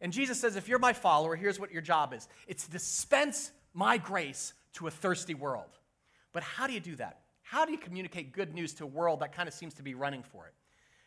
And 0.00 0.12
Jesus 0.12 0.38
says, 0.40 0.56
if 0.56 0.68
you're 0.68 0.78
my 0.78 0.92
follower, 0.92 1.34
here's 1.34 1.58
what 1.58 1.72
your 1.72 1.82
job 1.82 2.12
is 2.12 2.28
it's 2.46 2.68
dispense 2.68 3.50
my 3.78 3.96
grace 3.96 4.54
to 4.72 4.88
a 4.88 4.90
thirsty 4.90 5.34
world. 5.34 5.78
But 6.32 6.42
how 6.42 6.66
do 6.66 6.72
you 6.72 6.80
do 6.80 6.96
that? 6.96 7.20
How 7.42 7.64
do 7.64 7.70
you 7.70 7.78
communicate 7.78 8.32
good 8.32 8.52
news 8.52 8.74
to 8.74 8.84
a 8.84 8.88
world 8.88 9.20
that 9.20 9.32
kind 9.32 9.48
of 9.48 9.54
seems 9.54 9.74
to 9.74 9.84
be 9.84 9.94
running 9.94 10.24
for 10.24 10.46
it? 10.46 10.52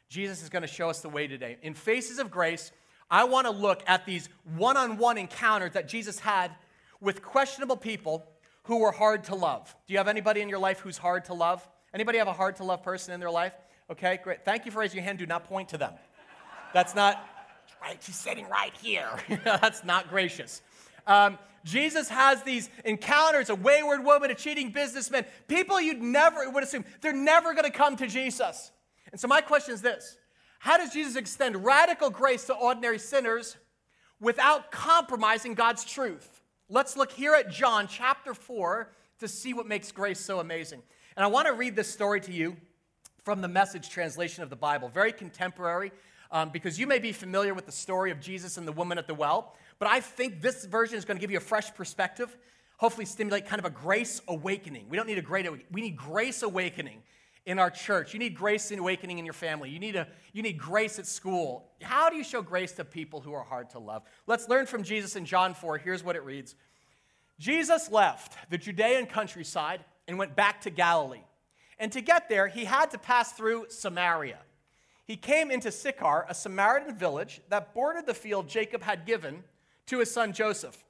Jesus 0.08 0.42
is 0.42 0.48
going 0.48 0.62
to 0.62 0.70
show 0.70 0.90
us 0.90 1.02
the 1.02 1.10
way 1.10 1.28
today. 1.28 1.58
In 1.62 1.74
Faces 1.74 2.18
of 2.18 2.32
Grace, 2.32 2.72
I 3.10 3.26
want 3.26 3.46
to 3.46 3.52
look 3.52 3.84
at 3.88 4.06
these 4.06 4.30
one 4.56 4.78
on 4.78 4.98
one 4.98 5.18
encounters 5.18 5.74
that 5.74 5.90
Jesus 5.90 6.18
had 6.20 6.52
with 7.02 7.22
questionable 7.22 7.76
people 7.76 8.26
who 8.64 8.78
were 8.78 8.92
hard 8.94 9.26
to 9.26 9.36
love. 9.36 9.76
Do 9.86 9.92
you 9.92 9.98
have 9.98 10.08
anybody 10.08 10.40
in 10.40 10.48
your 10.48 10.60
life 10.60 10.80
who's 10.80 10.98
hard 10.98 11.26
to 11.26 11.34
love? 11.34 11.68
Anybody 11.94 12.20
have 12.20 12.30
a 12.30 12.34
hard 12.34 12.56
to 12.56 12.64
love 12.64 12.84
person 12.84 13.14
in 13.14 13.20
their 13.20 13.32
life? 13.32 13.54
Okay, 13.90 14.18
great. 14.24 14.46
Thank 14.46 14.66
you 14.66 14.72
for 14.72 14.80
raising 14.80 14.98
your 14.98 15.04
hand. 15.04 15.20
Do 15.20 15.26
not 15.26 15.44
point 15.44 15.70
to 15.70 15.78
them. 15.78 15.94
That's 16.74 16.96
not, 16.96 17.22
right, 17.82 18.02
she's 18.02 18.16
sitting 18.16 18.48
right 18.48 18.74
here. 18.82 19.10
That's 19.44 19.84
not 19.84 20.10
gracious. 20.10 20.62
Um, 21.06 21.38
Jesus 21.64 22.10
has 22.10 22.44
these 22.44 22.70
encounters 22.86 23.50
a 23.50 23.56
wayward 23.56 24.04
woman, 24.04 24.32
a 24.32 24.36
cheating 24.36 24.72
businessman, 24.72 25.26
people 25.48 25.80
you'd 25.80 26.02
never 26.02 26.50
would 26.50 26.64
assume 26.64 26.86
they're 27.02 27.14
never 27.14 27.54
going 27.54 27.70
to 27.70 27.78
come 27.78 27.96
to 27.98 28.08
Jesus. 28.08 28.72
And 29.12 29.20
so, 29.20 29.28
my 29.28 29.42
question 29.42 29.74
is 29.74 29.82
this 29.82 30.18
How 30.60 30.78
does 30.78 30.92
Jesus 30.92 31.16
extend 31.16 31.64
radical 31.64 32.10
grace 32.10 32.46
to 32.46 32.54
ordinary 32.54 33.00
sinners 33.00 33.58
without 34.20 34.72
compromising 34.72 35.54
God's 35.54 35.84
truth? 35.84 36.42
Let's 36.70 36.96
look 36.96 37.12
here 37.12 37.34
at 37.34 37.52
John 37.52 37.88
chapter 37.88 38.34
4 38.34 38.92
to 39.20 39.28
see 39.28 39.54
what 39.54 39.68
makes 39.68 39.92
grace 39.92 40.20
so 40.20 40.40
amazing. 40.40 40.82
And 41.18 41.24
I 41.24 41.28
want 41.28 41.48
to 41.48 41.54
read 41.54 41.76
this 41.76 41.92
story 41.92 42.22
to 42.22 42.32
you 42.32 42.56
from 43.24 43.42
the 43.42 43.48
message 43.48 43.90
translation 43.90 44.42
of 44.42 44.50
the 44.50 44.56
Bible, 44.56 44.88
very 44.88 45.12
contemporary, 45.12 45.92
um, 46.32 46.50
because 46.50 46.80
you 46.80 46.88
may 46.88 46.98
be 46.98 47.12
familiar 47.12 47.54
with 47.54 47.66
the 47.66 47.72
story 47.72 48.10
of 48.10 48.20
Jesus 48.20 48.58
and 48.58 48.68
the 48.68 48.72
woman 48.72 48.98
at 48.98 49.06
the 49.06 49.14
well, 49.14 49.56
but 49.82 49.90
I 49.90 50.00
think 50.00 50.44
this 50.44 50.64
version 50.66 50.96
is 50.96 51.06
going 51.06 51.18
to 51.18 51.20
give 51.22 51.32
you 51.32 51.40
a 51.40 51.42
fresh 51.42 51.74
perspective, 51.74 52.38
hopefully 52.78 53.04
stimulate 53.04 53.48
kind 53.48 53.58
of 53.58 53.66
a 53.66 53.72
grace 53.72 54.22
awakening. 54.28 54.86
We 54.88 54.96
don't 54.96 55.08
need 55.08 55.18
a 55.18 55.24
great 55.24 55.48
awakening, 55.48 55.72
we 55.72 55.82
need 55.82 55.98
grace 55.98 56.44
awakening 56.44 57.02
in 57.48 57.58
our 57.58 57.72
church. 57.72 58.14
You 58.14 58.20
need 58.20 58.36
grace 58.36 58.70
awakening 58.70 59.18
in 59.18 59.26
your 59.26 59.34
family. 59.34 59.72
You 59.72 59.80
need, 59.80 59.96
a, 59.96 60.08
you 60.34 60.44
need 60.44 60.60
grace 60.60 61.00
at 61.00 61.08
school. 61.08 61.72
How 61.82 62.12
do 62.12 62.16
you 62.16 62.24
show 62.24 62.44
grace 62.44 62.74
to 62.74 62.86
people 62.86 63.22
who 63.22 63.34
are 63.34 63.44
hard 63.44 63.72
to 63.72 63.80
love? 63.80 64.04
Let's 64.28 64.48
learn 64.48 64.68
from 64.68 64.84
Jesus 64.84 65.16
in 65.16 65.26
John 65.26 65.56
4. 65.56 65.80
Here's 65.80 66.04
what 66.04 66.16
it 66.16 66.24
reads 66.24 66.54
Jesus 67.40 67.90
left 67.90 68.38
the 68.52 68.60
Judean 68.60 69.08
countryside 69.08 69.84
and 70.08 70.20
went 70.20 70.36
back 70.36 70.62
to 70.62 70.70
Galilee. 70.70 71.24
And 71.80 71.92
to 71.94 72.02
get 72.02 72.30
there, 72.30 72.48
he 72.48 72.66
had 72.66 72.92
to 72.92 73.00
pass 73.00 73.32
through 73.32 73.66
Samaria. 73.70 74.38
He 75.08 75.18
came 75.18 75.50
into 75.50 75.72
Sychar, 75.72 76.28
a 76.30 76.36
Samaritan 76.36 76.96
village 76.96 77.42
that 77.50 77.74
bordered 77.74 78.06
the 78.06 78.14
field 78.14 78.48
Jacob 78.48 78.84
had 78.84 79.08
given 79.08 79.44
to 79.92 80.00
his 80.00 80.10
son 80.10 80.32
Joseph. 80.32 80.84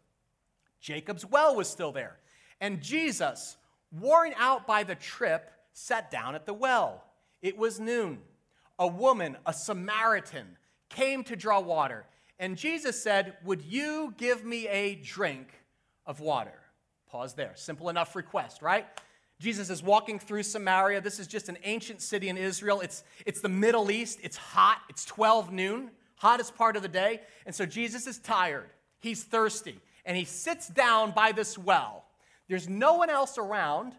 Jacob's 0.79 1.25
well 1.25 1.55
was 1.55 1.67
still 1.67 1.91
there. 1.91 2.17
And 2.59 2.81
Jesus, 2.81 3.57
worn 3.91 4.33
out 4.37 4.67
by 4.67 4.83
the 4.83 4.93
trip, 4.93 5.51
sat 5.73 6.11
down 6.11 6.35
at 6.35 6.45
the 6.45 6.53
well. 6.53 7.03
It 7.41 7.57
was 7.57 7.79
noon. 7.79 8.19
A 8.77 8.85
woman, 8.87 9.37
a 9.45 9.53
Samaritan, 9.53 10.55
came 10.89 11.23
to 11.23 11.35
draw 11.35 11.59
water. 11.59 12.05
And 12.37 12.55
Jesus 12.55 13.01
said, 13.01 13.33
Would 13.43 13.63
you 13.63 14.13
give 14.17 14.45
me 14.45 14.67
a 14.67 14.95
drink 14.95 15.47
of 16.05 16.19
water? 16.19 16.59
Pause 17.09 17.33
there. 17.33 17.53
Simple 17.55 17.89
enough 17.89 18.15
request, 18.15 18.61
right? 18.61 18.85
Jesus 19.39 19.71
is 19.71 19.81
walking 19.81 20.19
through 20.19 20.43
Samaria. 20.43 21.01
This 21.01 21.19
is 21.19 21.25
just 21.25 21.49
an 21.49 21.57
ancient 21.63 22.03
city 22.03 22.29
in 22.29 22.37
Israel. 22.37 22.81
It's, 22.81 23.03
it's 23.25 23.41
the 23.41 23.49
Middle 23.49 23.89
East. 23.89 24.19
It's 24.21 24.37
hot. 24.37 24.77
It's 24.89 25.05
12 25.05 25.51
noon, 25.51 25.89
hottest 26.17 26.55
part 26.55 26.75
of 26.75 26.83
the 26.83 26.87
day. 26.87 27.21
And 27.47 27.55
so 27.55 27.65
Jesus 27.65 28.05
is 28.05 28.19
tired. 28.19 28.69
He's 29.01 29.23
thirsty. 29.23 29.79
And 30.05 30.15
he 30.15 30.23
sits 30.23 30.67
down 30.67 31.11
by 31.11 31.31
this 31.31 31.57
well. 31.57 32.05
There's 32.47 32.69
no 32.69 32.95
one 32.95 33.09
else 33.09 33.37
around 33.37 33.93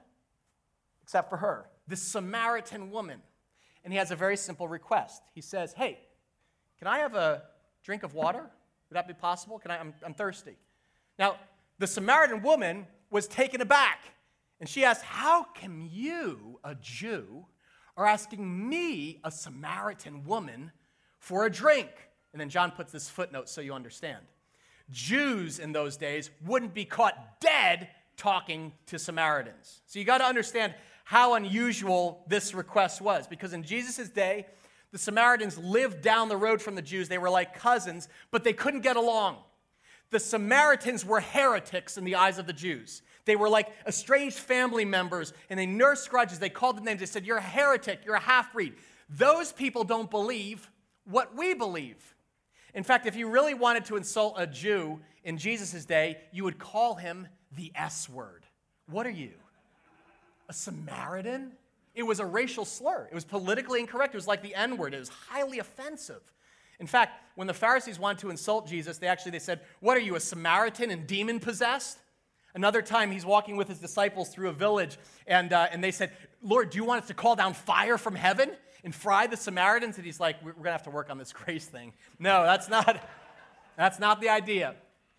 except 1.03 1.29
for 1.29 1.37
her, 1.37 1.67
this 1.87 2.01
Samaritan 2.01 2.91
woman. 2.91 3.21
And 3.85 3.93
he 3.93 3.99
has 3.99 4.11
a 4.11 4.17
very 4.17 4.37
simple 4.37 4.69
request. 4.69 5.23
He 5.35 5.41
says, 5.41 5.73
Hey, 5.75 5.99
can 6.79 6.89
I 6.89 6.99
have 6.99 7.15
a 7.15 7.43
drink 7.85 8.03
of 8.03 8.15
water? 8.15 8.41
Would 8.41 8.97
that 8.97 9.09
be 9.09 9.15
possible? 9.15 9.59
Can 9.59 9.71
I? 9.71 9.79
I'm, 9.79 9.95
I'm 10.05 10.15
thirsty. 10.15 10.57
Now, 11.19 11.37
the 11.79 11.87
Samaritan 11.87 12.43
woman 12.43 12.87
was 13.11 13.27
taken 13.27 13.61
aback. 13.61 14.01
And 14.61 14.69
she 14.69 14.85
asked, 14.85 15.03
How 15.03 15.45
can 15.45 15.89
you, 15.91 16.61
a 16.63 16.75
Jew, 16.77 17.47
are 17.97 18.07
asking 18.07 18.69
me, 18.69 19.21
a 19.25 19.31
Samaritan 19.31 20.25
woman, 20.25 20.71
for 21.19 21.45
a 21.45 21.51
drink? 21.51 21.91
And 22.33 22.41
then 22.41 22.49
John 22.49 22.71
puts 22.71 22.93
this 22.93 23.09
footnote 23.09 23.49
so 23.49 23.61
you 23.61 23.75
understand. 23.75 24.25
Jews 24.91 25.59
in 25.59 25.73
those 25.73 25.97
days 25.97 26.31
wouldn't 26.45 26.75
be 26.75 26.85
caught 26.85 27.41
dead 27.41 27.89
talking 28.17 28.73
to 28.87 28.99
Samaritans. 28.99 29.81
So 29.87 29.99
you 29.99 30.05
got 30.05 30.19
to 30.19 30.25
understand 30.25 30.75
how 31.05 31.35
unusual 31.35 32.25
this 32.29 32.55
request 32.55 33.01
was 33.01 33.27
because 33.27 33.53
in 33.53 33.63
Jesus' 33.63 34.09
day, 34.09 34.47
the 34.93 34.99
Samaritans 34.99 35.59
lived 35.59 36.03
down 36.03 36.29
the 36.29 36.37
road 36.37 36.61
from 36.61 36.75
the 36.75 36.83
Jews. 36.83 37.09
They 37.09 37.19
were 37.19 37.31
like 37.31 37.59
cousins, 37.59 38.09
but 38.31 38.45
they 38.45 38.53
couldn't 38.53 38.83
get 38.83 38.97
along. 38.97 39.39
The 40.11 40.21
Samaritans 40.21 41.05
were 41.05 41.21
heretics 41.21 41.97
in 41.97 42.05
the 42.05 42.17
eyes 42.17 42.39
of 42.39 42.47
the 42.47 42.53
Jews. 42.53 43.03
They 43.25 43.37
were 43.37 43.49
like 43.49 43.73
estranged 43.87 44.37
family 44.37 44.85
members, 44.85 45.33
and 45.49 45.59
they 45.59 45.67
nursed 45.67 46.11
grudges. 46.11 46.39
They 46.39 46.51
called 46.51 46.77
them 46.77 46.85
names. 46.85 47.01
They 47.01 47.07
said, 47.07 47.25
You're 47.25 47.39
a 47.39 47.43
heretic, 47.43 48.01
you're 48.05 48.15
a 48.15 48.21
half 48.21 48.53
breed. 48.53 48.75
Those 49.09 49.53
people 49.53 49.85
don't 49.85 50.11
believe 50.11 50.71
what 51.05 51.35
we 51.37 51.55
believe. 51.55 52.12
In 52.75 52.83
fact, 52.83 53.07
if 53.07 53.17
you 53.17 53.29
really 53.29 53.55
wanted 53.55 53.85
to 53.87 53.97
insult 53.97 54.35
a 54.39 54.47
Jew 54.47 55.01
in 55.25 55.39
Jesus' 55.39 55.85
day, 55.85 56.19
you 56.33 56.45
would 56.45 56.59
call 56.59 56.95
him 56.95 57.29
the 57.57 57.71
S 57.75 58.09
word. 58.09 58.45
What 58.89 59.07
are 59.07 59.11
you? 59.11 59.33
A 60.49 60.53
Samaritan? 60.53 61.53
It 61.95 62.03
was 62.05 62.21
a 62.21 62.25
racial 62.27 62.65
slur. 62.65 63.07
It 63.11 63.15
was 63.15 63.25
politically 63.25 63.81
incorrect. 63.81 64.15
It 64.15 64.17
was 64.17 64.27
like 64.27 64.43
the 64.43 64.55
N 64.55 64.77
word. 64.79 64.95
It 64.95 64.99
was 64.99 65.11
highly 65.11 65.59
offensive. 65.59 66.23
In 66.81 66.87
fact, 66.87 67.21
when 67.35 67.47
the 67.47 67.55
Pharisees 67.55 67.99
wanted 67.99 68.21
to 68.21 68.31
insult 68.31 68.67
Jesus, 68.67 68.99
they 68.99 69.07
actually 69.07 69.33
they 69.33 69.39
said, 69.39 69.61
"What 69.81 69.97
are 69.97 70.01
you, 70.01 70.17
a 70.17 70.21
Samaritan 70.21 70.91
and 70.91 71.07
demon 71.07 71.39
possessed?" 71.39 71.99
Another 72.55 72.83
time, 72.83 73.11
he's 73.11 73.25
walking 73.25 73.57
with 73.57 73.69
his 73.69 73.79
disciples 73.79 74.29
through 74.29 74.51
a 74.51 74.53
village, 74.53 74.99
and, 75.27 75.53
uh, 75.53 75.69
and 75.71 75.83
they 75.83 75.91
said, 75.91 76.13
Lord, 76.43 76.69
do 76.71 76.77
you 76.77 76.85
want 76.85 77.03
us 77.03 77.09
to 77.09 77.15
call 77.15 77.35
down 77.35 77.55
fire 77.55 77.97
from 77.97 78.15
heaven 78.15 78.51
and 78.85 78.95
fry 78.95 79.27
the 79.27 79.37
Samaritans? 79.37 79.97
And 79.97 80.07
he's 80.07 80.21
like, 80.21 80.43
We're 80.45 80.53
going 80.53 80.65
to 80.65 80.73
have 80.73 80.85
to 80.85 80.91
work 80.91 81.11
on 81.11 81.19
this 81.19 81.33
grace 81.45 81.67
thing. 81.67 81.93
No, 82.19 82.43
that's 82.45 82.69
not, 82.69 83.09
that's 83.77 83.99
not 83.99 84.21
the 84.21 84.29
idea. 84.29 84.75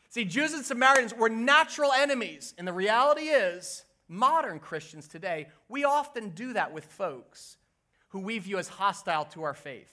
See, 0.09 0.25
Jews 0.25 0.53
and 0.53 0.63
Samaritans 0.63 1.13
were 1.13 1.29
natural 1.29 1.91
enemies. 1.91 2.53
And 2.57 2.67
the 2.67 2.73
reality 2.73 3.23
is, 3.23 3.83
modern 4.07 4.59
Christians 4.59 5.07
today, 5.07 5.47
we 5.67 5.85
often 5.85 6.29
do 6.29 6.53
that 6.53 6.71
with 6.71 6.85
folks 6.85 7.57
who 8.09 8.19
we 8.19 8.37
view 8.37 8.59
as 8.59 8.67
hostile 8.67 9.25
to 9.25 9.41
our 9.41 9.55
faith. 9.55 9.91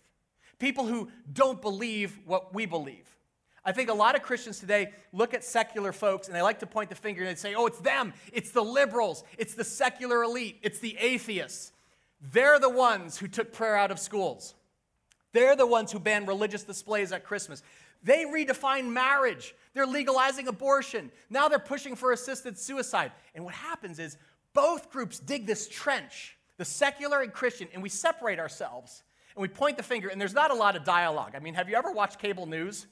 People 0.58 0.84
who 0.84 1.10
don't 1.32 1.62
believe 1.62 2.18
what 2.26 2.52
we 2.54 2.66
believe. 2.66 3.08
I 3.64 3.72
think 3.72 3.90
a 3.90 3.94
lot 3.94 4.14
of 4.14 4.22
Christians 4.22 4.58
today 4.58 4.92
look 5.12 5.34
at 5.34 5.44
secular 5.44 5.92
folks 5.92 6.26
and 6.26 6.36
they 6.36 6.42
like 6.42 6.60
to 6.60 6.66
point 6.66 6.90
the 6.90 6.96
finger 6.96 7.22
and 7.22 7.30
they 7.30 7.34
say, 7.34 7.54
oh, 7.54 7.66
it's 7.66 7.78
them, 7.78 8.12
it's 8.32 8.50
the 8.50 8.62
liberals, 8.62 9.24
it's 9.38 9.54
the 9.54 9.64
secular 9.64 10.22
elite, 10.22 10.58
it's 10.62 10.78
the 10.78 10.96
atheists. 10.98 11.72
They're 12.20 12.58
the 12.58 12.70
ones 12.70 13.18
who 13.18 13.28
took 13.28 13.52
prayer 13.52 13.76
out 13.76 13.90
of 13.90 13.98
schools. 13.98 14.54
They're 15.32 15.56
the 15.56 15.66
ones 15.66 15.92
who 15.92 15.98
banned 15.98 16.28
religious 16.28 16.64
displays 16.64 17.12
at 17.12 17.24
Christmas. 17.24 17.62
They 18.02 18.24
redefine 18.24 18.90
marriage. 18.90 19.54
They're 19.74 19.86
legalizing 19.86 20.48
abortion. 20.48 21.10
Now 21.28 21.48
they're 21.48 21.58
pushing 21.58 21.94
for 21.94 22.12
assisted 22.12 22.58
suicide. 22.58 23.12
And 23.34 23.44
what 23.44 23.54
happens 23.54 23.98
is 23.98 24.16
both 24.52 24.90
groups 24.90 25.18
dig 25.18 25.46
this 25.46 25.68
trench, 25.68 26.36
the 26.56 26.64
secular 26.64 27.20
and 27.20 27.32
Christian, 27.32 27.68
and 27.72 27.82
we 27.82 27.88
separate 27.88 28.38
ourselves 28.38 29.02
and 29.36 29.42
we 29.42 29.48
point 29.48 29.76
the 29.76 29.82
finger, 29.82 30.08
and 30.08 30.20
there's 30.20 30.34
not 30.34 30.50
a 30.50 30.54
lot 30.54 30.74
of 30.74 30.82
dialogue. 30.82 31.34
I 31.36 31.38
mean, 31.38 31.54
have 31.54 31.68
you 31.68 31.76
ever 31.76 31.92
watched 31.92 32.18
cable 32.18 32.46
news? 32.46 32.86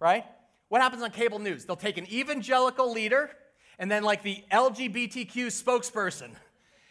right? 0.00 0.24
What 0.68 0.80
happens 0.80 1.02
on 1.02 1.10
cable 1.10 1.38
news? 1.38 1.64
They'll 1.64 1.76
take 1.76 1.98
an 1.98 2.10
evangelical 2.10 2.90
leader 2.90 3.30
and 3.78 3.90
then 3.90 4.02
like 4.02 4.22
the 4.22 4.42
LGBTQ 4.50 5.46
spokesperson. 5.46 6.30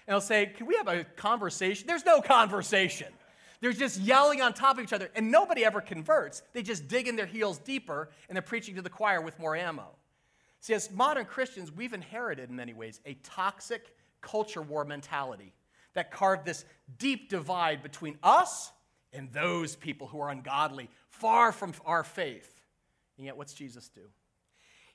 And 0.09 0.15
they'll 0.15 0.21
say, 0.21 0.47
Can 0.47 0.65
we 0.65 0.75
have 0.75 0.87
a 0.87 1.03
conversation? 1.03 1.85
There's 1.85 2.03
no 2.03 2.19
conversation. 2.19 3.13
They're 3.61 3.71
just 3.71 3.99
yelling 3.99 4.41
on 4.41 4.53
top 4.53 4.79
of 4.79 4.83
each 4.83 4.91
other, 4.91 5.11
and 5.13 5.29
nobody 5.29 5.63
ever 5.63 5.81
converts. 5.81 6.41
They 6.51 6.63
just 6.63 6.87
dig 6.87 7.07
in 7.07 7.15
their 7.15 7.27
heels 7.27 7.59
deeper, 7.59 8.09
and 8.27 8.35
they're 8.35 8.41
preaching 8.41 8.73
to 8.75 8.81
the 8.81 8.89
choir 8.89 9.21
with 9.21 9.37
more 9.37 9.55
ammo. 9.55 9.87
See, 10.61 10.73
as 10.73 10.89
modern 10.89 11.25
Christians, 11.25 11.71
we've 11.71 11.93
inherited 11.93 12.49
in 12.49 12.55
many 12.55 12.73
ways 12.73 13.01
a 13.05 13.13
toxic 13.21 13.93
culture 14.19 14.63
war 14.63 14.83
mentality 14.83 15.53
that 15.93 16.09
carved 16.09 16.43
this 16.43 16.65
deep 16.97 17.29
divide 17.29 17.83
between 17.83 18.17
us 18.23 18.71
and 19.13 19.31
those 19.31 19.75
people 19.75 20.07
who 20.07 20.19
are 20.21 20.31
ungodly, 20.31 20.89
far 21.09 21.51
from 21.51 21.75
our 21.85 22.03
faith. 22.03 22.61
And 23.17 23.27
yet, 23.27 23.37
what's 23.37 23.53
Jesus 23.53 23.89
do? 23.89 24.01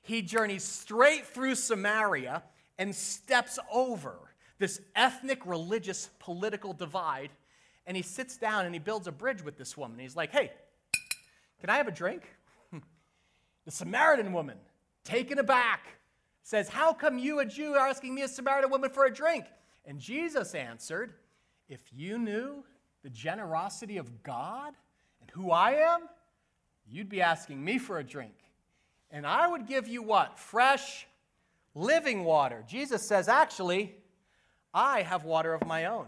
He 0.01 0.21
journeys 0.21 0.65
straight 0.65 1.25
through 1.25 1.55
Samaria 1.55 2.43
and 2.77 2.93
steps 2.93 3.57
over 3.71 4.17
this 4.57 4.81
ethnic, 4.95 5.45
religious, 5.45 6.09
political 6.19 6.73
divide. 6.73 7.31
And 7.87 7.95
he 7.95 8.03
sits 8.03 8.37
down 8.37 8.65
and 8.65 8.73
he 8.73 8.79
builds 8.79 9.07
a 9.07 9.11
bridge 9.11 9.43
with 9.43 9.57
this 9.57 9.77
woman. 9.77 9.99
He's 9.99 10.15
like, 10.15 10.31
hey, 10.31 10.51
can 11.59 11.69
I 11.69 11.77
have 11.77 11.87
a 11.87 11.91
drink? 11.91 12.23
the 13.65 13.71
Samaritan 13.71 14.33
woman, 14.33 14.57
taken 15.03 15.39
aback, 15.39 15.87
says, 16.43 16.69
How 16.69 16.93
come 16.93 17.17
you, 17.17 17.39
a 17.39 17.45
Jew, 17.45 17.73
are 17.73 17.87
asking 17.87 18.13
me, 18.13 18.21
a 18.21 18.27
Samaritan 18.27 18.69
woman, 18.69 18.91
for 18.91 19.05
a 19.05 19.13
drink? 19.13 19.45
And 19.85 19.99
Jesus 19.99 20.53
answered, 20.53 21.13
If 21.67 21.81
you 21.91 22.17
knew 22.17 22.63
the 23.03 23.09
generosity 23.09 23.97
of 23.97 24.23
God 24.23 24.73
and 25.21 25.29
who 25.31 25.51
I 25.51 25.71
am, 25.71 26.01
you'd 26.87 27.09
be 27.09 27.21
asking 27.21 27.63
me 27.63 27.77
for 27.77 27.97
a 27.97 28.03
drink. 28.03 28.35
And 29.09 29.25
I 29.25 29.47
would 29.47 29.67
give 29.67 29.87
you 29.87 30.03
what? 30.03 30.37
Fresh, 30.37 31.07
living 31.73 32.23
water. 32.23 32.63
Jesus 32.67 33.01
says, 33.01 33.27
actually, 33.27 33.95
I 34.75 35.03
have 35.03 35.23
water 35.23 35.53
of 35.53 35.65
my 35.65 35.85
own. 35.85 36.07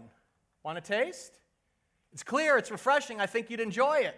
Want 0.62 0.76
a 0.76 0.82
taste? 0.82 1.40
It's 2.12 2.22
clear, 2.22 2.58
it's 2.58 2.70
refreshing. 2.70 3.18
I 3.18 3.24
think 3.26 3.48
you'd 3.48 3.60
enjoy 3.60 4.00
it. 4.00 4.14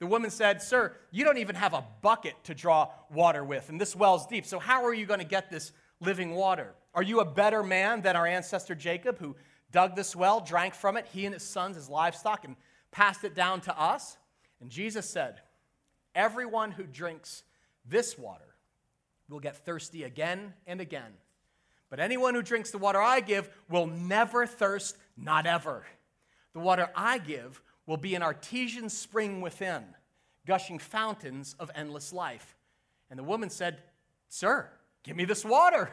The 0.00 0.06
woman 0.06 0.30
said, 0.30 0.60
Sir, 0.60 0.92
you 1.12 1.24
don't 1.24 1.38
even 1.38 1.54
have 1.54 1.72
a 1.72 1.84
bucket 2.02 2.34
to 2.44 2.54
draw 2.54 2.88
water 3.10 3.44
with, 3.44 3.68
and 3.68 3.80
this 3.80 3.94
well's 3.94 4.26
deep. 4.26 4.44
So, 4.44 4.58
how 4.58 4.84
are 4.84 4.92
you 4.92 5.06
going 5.06 5.20
to 5.20 5.26
get 5.26 5.50
this 5.50 5.72
living 6.00 6.32
water? 6.32 6.74
Are 6.94 7.02
you 7.02 7.20
a 7.20 7.24
better 7.24 7.62
man 7.62 8.02
than 8.02 8.16
our 8.16 8.26
ancestor 8.26 8.74
Jacob, 8.74 9.18
who 9.18 9.36
dug 9.70 9.94
this 9.94 10.16
well, 10.16 10.40
drank 10.40 10.74
from 10.74 10.96
it, 10.96 11.06
he 11.12 11.24
and 11.24 11.32
his 11.32 11.44
sons, 11.44 11.76
his 11.76 11.88
livestock, 11.88 12.44
and 12.44 12.56
passed 12.90 13.24
it 13.24 13.34
down 13.34 13.60
to 13.62 13.80
us? 13.80 14.18
And 14.60 14.68
Jesus 14.68 15.08
said, 15.08 15.40
Everyone 16.14 16.72
who 16.72 16.82
drinks 16.82 17.44
this 17.88 18.18
water 18.18 18.56
will 19.28 19.40
get 19.40 19.64
thirsty 19.64 20.02
again 20.02 20.54
and 20.66 20.80
again. 20.80 21.12
But 21.90 22.00
anyone 22.00 22.34
who 22.34 22.42
drinks 22.42 22.70
the 22.70 22.78
water 22.78 23.00
I 23.00 23.20
give 23.20 23.48
will 23.68 23.86
never 23.86 24.46
thirst, 24.46 24.96
not 25.16 25.46
ever. 25.46 25.86
The 26.52 26.60
water 26.60 26.90
I 26.94 27.18
give 27.18 27.62
will 27.86 27.96
be 27.96 28.14
an 28.14 28.22
artesian 28.22 28.88
spring 28.88 29.40
within, 29.40 29.84
gushing 30.46 30.78
fountains 30.78 31.54
of 31.58 31.70
endless 31.74 32.12
life. 32.12 32.56
And 33.10 33.18
the 33.18 33.24
woman 33.24 33.50
said, 33.50 33.78
Sir, 34.28 34.68
give 35.04 35.16
me 35.16 35.24
this 35.24 35.44
water 35.44 35.90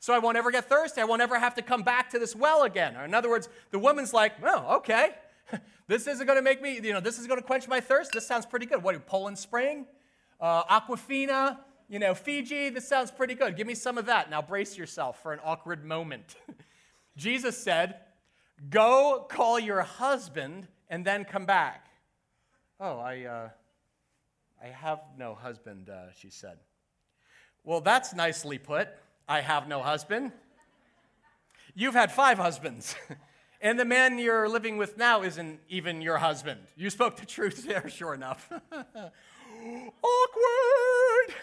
so 0.00 0.14
I 0.14 0.18
won't 0.18 0.36
ever 0.36 0.50
get 0.50 0.68
thirsty. 0.68 1.00
I 1.00 1.04
won't 1.04 1.22
ever 1.22 1.38
have 1.38 1.54
to 1.56 1.62
come 1.62 1.82
back 1.82 2.10
to 2.10 2.18
this 2.18 2.34
well 2.34 2.62
again. 2.62 2.96
Or 2.96 3.04
in 3.04 3.14
other 3.14 3.28
words, 3.28 3.48
the 3.70 3.78
woman's 3.78 4.12
like, 4.12 4.40
Well, 4.42 4.66
okay. 4.76 5.10
This 5.88 6.08
isn't 6.08 6.26
going 6.26 6.36
to 6.36 6.42
make 6.42 6.60
me, 6.60 6.80
you 6.82 6.92
know, 6.92 6.98
this 6.98 7.16
is 7.16 7.28
going 7.28 7.38
to 7.38 7.46
quench 7.46 7.68
my 7.68 7.78
thirst. 7.78 8.10
This 8.12 8.26
sounds 8.26 8.44
pretty 8.44 8.66
good. 8.66 8.82
What, 8.82 8.90
do 8.90 8.98
you, 8.98 9.04
Poland 9.06 9.38
Spring? 9.38 9.86
Uh, 10.40 10.64
Aquafina? 10.64 11.58
You 11.88 11.98
know, 11.98 12.14
Fiji? 12.14 12.70
This 12.70 12.88
sounds 12.88 13.10
pretty 13.10 13.34
good. 13.34 13.56
Give 13.56 13.66
me 13.66 13.74
some 13.74 13.96
of 13.96 14.06
that. 14.06 14.28
Now 14.28 14.42
brace 14.42 14.76
yourself 14.76 15.22
for 15.22 15.32
an 15.32 15.40
awkward 15.44 15.84
moment. 15.84 16.36
Jesus 17.16 17.56
said, 17.56 17.96
Go 18.70 19.26
call 19.28 19.60
your 19.60 19.82
husband 19.82 20.66
and 20.88 21.04
then 21.04 21.24
come 21.24 21.46
back. 21.46 21.86
Oh, 22.80 22.98
I, 22.98 23.24
uh, 23.24 23.48
I 24.62 24.66
have 24.68 25.00
no 25.18 25.34
husband, 25.34 25.88
uh, 25.88 26.12
she 26.18 26.30
said. 26.30 26.58
Well, 27.64 27.80
that's 27.80 28.14
nicely 28.14 28.58
put. 28.58 28.88
I 29.28 29.40
have 29.40 29.68
no 29.68 29.82
husband. 29.82 30.32
You've 31.74 31.94
had 31.94 32.10
five 32.10 32.38
husbands, 32.38 32.96
and 33.60 33.78
the 33.78 33.84
man 33.84 34.18
you're 34.18 34.48
living 34.48 34.76
with 34.78 34.96
now 34.96 35.22
isn't 35.22 35.60
even 35.68 36.00
your 36.00 36.16
husband. 36.16 36.60
You 36.76 36.88
spoke 36.90 37.16
the 37.16 37.26
truth 37.26 37.66
there, 37.66 37.88
sure 37.88 38.14
enough. 38.14 38.50
Awkward! 40.02 41.34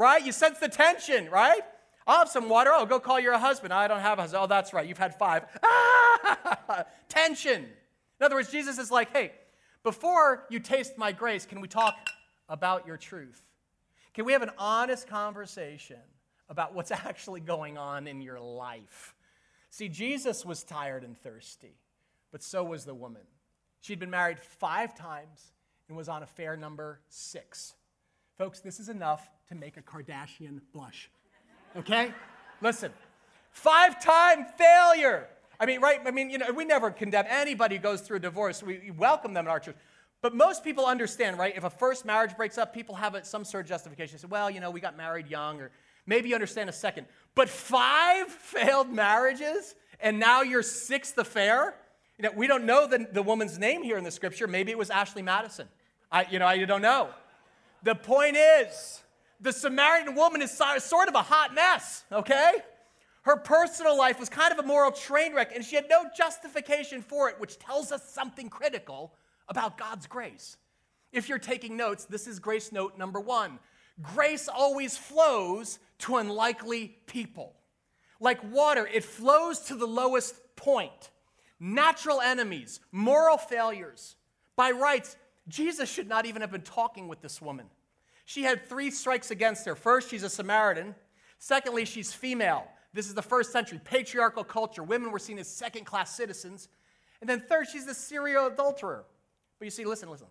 Right? 0.00 0.24
You 0.24 0.32
sense 0.32 0.58
the 0.58 0.68
tension, 0.68 1.28
right? 1.28 1.60
I'll 2.06 2.20
have 2.20 2.30
some 2.30 2.48
water. 2.48 2.70
I'll 2.72 2.86
go 2.86 2.98
call 2.98 3.20
your 3.20 3.36
husband. 3.36 3.70
I 3.70 3.86
don't 3.86 4.00
have 4.00 4.18
a 4.18 4.22
husband. 4.22 4.42
Oh, 4.42 4.46
that's 4.46 4.72
right. 4.72 4.88
You've 4.88 4.96
had 4.96 5.14
five. 5.14 5.44
Ah! 5.62 6.86
Tension. 7.10 7.64
In 7.64 8.24
other 8.24 8.34
words, 8.34 8.50
Jesus 8.50 8.78
is 8.78 8.90
like, 8.90 9.12
hey, 9.12 9.32
before 9.82 10.46
you 10.48 10.58
taste 10.58 10.96
my 10.96 11.12
grace, 11.12 11.44
can 11.44 11.60
we 11.60 11.68
talk 11.68 12.08
about 12.48 12.86
your 12.86 12.96
truth? 12.96 13.42
Can 14.14 14.24
we 14.24 14.32
have 14.32 14.40
an 14.40 14.52
honest 14.56 15.06
conversation 15.06 16.00
about 16.48 16.74
what's 16.74 16.90
actually 16.90 17.40
going 17.40 17.76
on 17.76 18.06
in 18.06 18.22
your 18.22 18.40
life? 18.40 19.14
See, 19.68 19.90
Jesus 19.90 20.46
was 20.46 20.64
tired 20.64 21.04
and 21.04 21.14
thirsty, 21.14 21.76
but 22.32 22.42
so 22.42 22.64
was 22.64 22.86
the 22.86 22.94
woman. 22.94 23.26
She'd 23.82 24.00
been 24.00 24.08
married 24.08 24.40
five 24.40 24.94
times 24.94 25.52
and 25.88 25.96
was 25.96 26.08
on 26.08 26.22
affair 26.22 26.56
number 26.56 27.00
six. 27.10 27.74
Folks, 28.38 28.60
this 28.60 28.80
is 28.80 28.88
enough 28.88 29.28
to 29.50 29.56
make 29.56 29.76
a 29.76 29.82
Kardashian 29.82 30.60
blush. 30.72 31.10
Okay? 31.76 32.14
Listen, 32.60 32.92
five 33.50 34.02
time 34.02 34.46
failure. 34.56 35.26
I 35.58 35.66
mean, 35.66 35.80
right? 35.80 36.00
I 36.06 36.12
mean, 36.12 36.30
you 36.30 36.38
know, 36.38 36.52
we 36.52 36.64
never 36.64 36.90
condemn 36.90 37.26
anybody 37.28 37.76
who 37.76 37.82
goes 37.82 38.00
through 38.00 38.18
a 38.18 38.20
divorce. 38.20 38.62
We 38.62 38.92
welcome 38.96 39.34
them 39.34 39.46
in 39.46 39.50
our 39.50 39.60
church. 39.60 39.76
But 40.22 40.34
most 40.34 40.62
people 40.62 40.86
understand, 40.86 41.36
right? 41.38 41.52
If 41.56 41.64
a 41.64 41.70
first 41.70 42.04
marriage 42.04 42.36
breaks 42.36 42.58
up, 42.58 42.72
people 42.72 42.94
have 42.94 43.18
some 43.24 43.44
sort 43.44 43.64
of 43.64 43.68
justification. 43.68 44.16
They 44.16 44.22
say, 44.22 44.28
well, 44.30 44.50
you 44.50 44.60
know, 44.60 44.70
we 44.70 44.80
got 44.80 44.96
married 44.96 45.26
young, 45.28 45.60
or 45.60 45.70
maybe 46.06 46.28
you 46.28 46.34
understand 46.34 46.70
a 46.70 46.72
second. 46.72 47.06
But 47.34 47.48
five 47.48 48.28
failed 48.28 48.92
marriages, 48.92 49.74
and 49.98 50.20
now 50.20 50.42
your 50.42 50.62
sixth 50.62 51.18
affair? 51.18 51.74
You 52.18 52.24
know, 52.24 52.32
we 52.36 52.46
don't 52.46 52.66
know 52.66 52.86
the, 52.86 53.08
the 53.10 53.22
woman's 53.22 53.58
name 53.58 53.82
here 53.82 53.98
in 53.98 54.04
the 54.04 54.10
scripture. 54.12 54.46
Maybe 54.46 54.70
it 54.70 54.78
was 54.78 54.90
Ashley 54.90 55.22
Madison. 55.22 55.68
I, 56.12 56.26
you 56.30 56.38
know, 56.38 56.46
I 56.46 56.64
don't 56.64 56.82
know. 56.82 57.08
The 57.82 57.94
point 57.94 58.36
is, 58.36 59.00
the 59.40 59.52
Samaritan 59.52 60.14
woman 60.14 60.42
is 60.42 60.50
sort 60.50 61.08
of 61.08 61.14
a 61.14 61.22
hot 61.22 61.54
mess, 61.54 62.04
okay? 62.12 62.52
Her 63.22 63.36
personal 63.36 63.96
life 63.96 64.18
was 64.18 64.28
kind 64.28 64.52
of 64.52 64.58
a 64.58 64.62
moral 64.66 64.90
train 64.90 65.34
wreck, 65.34 65.54
and 65.54 65.64
she 65.64 65.76
had 65.76 65.86
no 65.88 66.04
justification 66.16 67.02
for 67.02 67.28
it, 67.28 67.38
which 67.38 67.58
tells 67.58 67.92
us 67.92 68.12
something 68.12 68.48
critical 68.48 69.14
about 69.48 69.76
God's 69.76 70.06
grace. 70.06 70.56
If 71.12 71.28
you're 71.28 71.38
taking 71.38 71.76
notes, 71.76 72.04
this 72.04 72.26
is 72.26 72.38
grace 72.38 72.70
note 72.72 72.96
number 72.96 73.20
one. 73.20 73.58
Grace 74.00 74.48
always 74.48 74.96
flows 74.96 75.78
to 75.98 76.16
unlikely 76.16 76.96
people. 77.06 77.54
Like 78.20 78.42
water, 78.52 78.86
it 78.86 79.04
flows 79.04 79.60
to 79.60 79.74
the 79.74 79.86
lowest 79.86 80.34
point. 80.56 81.10
Natural 81.58 82.20
enemies, 82.20 82.80
moral 82.92 83.36
failures. 83.36 84.16
By 84.56 84.70
rights, 84.70 85.16
Jesus 85.48 85.90
should 85.90 86.08
not 86.08 86.26
even 86.26 86.40
have 86.42 86.50
been 86.50 86.62
talking 86.62 87.08
with 87.08 87.20
this 87.20 87.42
woman. 87.42 87.66
She 88.30 88.44
had 88.44 88.64
three 88.64 88.92
strikes 88.92 89.32
against 89.32 89.66
her. 89.66 89.74
First, 89.74 90.08
she's 90.08 90.22
a 90.22 90.30
Samaritan. 90.30 90.94
Secondly, 91.40 91.84
she's 91.84 92.12
female. 92.12 92.68
This 92.94 93.08
is 93.08 93.14
the 93.14 93.22
first 93.22 93.50
century 93.50 93.80
patriarchal 93.82 94.44
culture. 94.44 94.84
Women 94.84 95.10
were 95.10 95.18
seen 95.18 95.36
as 95.40 95.48
second 95.48 95.84
class 95.84 96.14
citizens. 96.14 96.68
And 97.20 97.28
then 97.28 97.40
third, 97.40 97.66
she's 97.66 97.88
a 97.88 97.94
serial 97.94 98.46
adulterer. 98.46 99.04
But 99.58 99.64
you 99.64 99.72
see, 99.72 99.84
listen, 99.84 100.08
listen. 100.08 100.28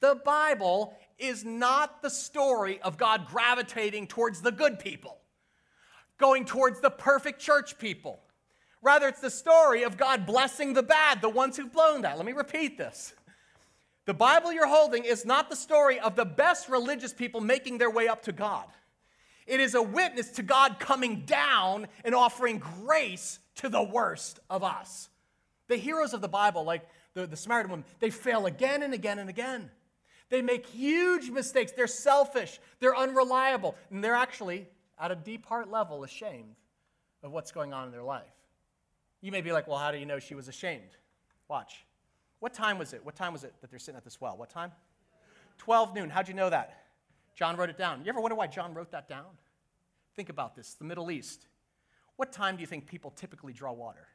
The 0.00 0.18
Bible 0.24 0.96
is 1.18 1.44
not 1.44 2.00
the 2.00 2.08
story 2.08 2.80
of 2.80 2.96
God 2.96 3.26
gravitating 3.26 4.06
towards 4.06 4.40
the 4.40 4.50
good 4.50 4.78
people, 4.78 5.18
going 6.16 6.46
towards 6.46 6.80
the 6.80 6.88
perfect 6.88 7.38
church 7.38 7.78
people. 7.78 8.22
Rather, 8.80 9.08
it's 9.08 9.20
the 9.20 9.28
story 9.28 9.82
of 9.82 9.98
God 9.98 10.24
blessing 10.24 10.72
the 10.72 10.82
bad, 10.82 11.20
the 11.20 11.28
ones 11.28 11.58
who've 11.58 11.70
blown 11.70 12.00
that. 12.00 12.16
Let 12.16 12.24
me 12.24 12.32
repeat 12.32 12.78
this. 12.78 13.12
The 14.08 14.14
Bible 14.14 14.54
you're 14.54 14.66
holding 14.66 15.04
is 15.04 15.26
not 15.26 15.50
the 15.50 15.54
story 15.54 16.00
of 16.00 16.16
the 16.16 16.24
best 16.24 16.70
religious 16.70 17.12
people 17.12 17.42
making 17.42 17.76
their 17.76 17.90
way 17.90 18.08
up 18.08 18.22
to 18.22 18.32
God. 18.32 18.64
It 19.46 19.60
is 19.60 19.74
a 19.74 19.82
witness 19.82 20.30
to 20.30 20.42
God 20.42 20.80
coming 20.80 21.26
down 21.26 21.88
and 22.06 22.14
offering 22.14 22.56
grace 22.58 23.38
to 23.56 23.68
the 23.68 23.82
worst 23.82 24.40
of 24.48 24.64
us. 24.64 25.10
The 25.66 25.76
heroes 25.76 26.14
of 26.14 26.22
the 26.22 26.28
Bible, 26.28 26.64
like 26.64 26.88
the, 27.12 27.26
the 27.26 27.36
Samaritan 27.36 27.70
woman, 27.70 27.84
they 28.00 28.08
fail 28.08 28.46
again 28.46 28.82
and 28.82 28.94
again 28.94 29.18
and 29.18 29.28
again. 29.28 29.70
They 30.30 30.40
make 30.40 30.64
huge 30.64 31.28
mistakes. 31.28 31.72
They're 31.72 31.86
selfish. 31.86 32.60
They're 32.80 32.96
unreliable. 32.96 33.74
And 33.90 34.02
they're 34.02 34.14
actually, 34.14 34.68
at 34.98 35.10
a 35.10 35.16
deep 35.16 35.44
heart 35.44 35.70
level, 35.70 36.02
ashamed 36.02 36.56
of 37.22 37.30
what's 37.30 37.52
going 37.52 37.74
on 37.74 37.84
in 37.84 37.92
their 37.92 38.02
life. 38.02 38.24
You 39.20 39.32
may 39.32 39.42
be 39.42 39.52
like, 39.52 39.68
well, 39.68 39.76
how 39.76 39.90
do 39.90 39.98
you 39.98 40.06
know 40.06 40.18
she 40.18 40.34
was 40.34 40.48
ashamed? 40.48 40.96
Watch. 41.46 41.84
What 42.40 42.54
time 42.54 42.78
was 42.78 42.92
it? 42.92 43.04
What 43.04 43.16
time 43.16 43.32
was 43.32 43.44
it 43.44 43.54
that 43.60 43.70
they're 43.70 43.78
sitting 43.78 43.96
at 43.96 44.04
this 44.04 44.20
well? 44.20 44.36
What 44.36 44.50
time? 44.50 44.72
12 45.58 45.94
noon. 45.94 46.10
How'd 46.10 46.28
you 46.28 46.34
know 46.34 46.50
that? 46.50 46.84
John 47.34 47.56
wrote 47.56 47.70
it 47.70 47.78
down. 47.78 48.02
You 48.04 48.08
ever 48.08 48.20
wonder 48.20 48.34
why 48.34 48.46
John 48.46 48.74
wrote 48.74 48.90
that 48.92 49.08
down? 49.08 49.26
Think 50.16 50.28
about 50.28 50.56
this 50.56 50.74
the 50.74 50.84
Middle 50.84 51.10
East. 51.10 51.46
What 52.16 52.32
time 52.32 52.56
do 52.56 52.60
you 52.60 52.66
think 52.66 52.86
people 52.86 53.12
typically 53.12 53.52
draw 53.52 53.72
water? 53.72 54.08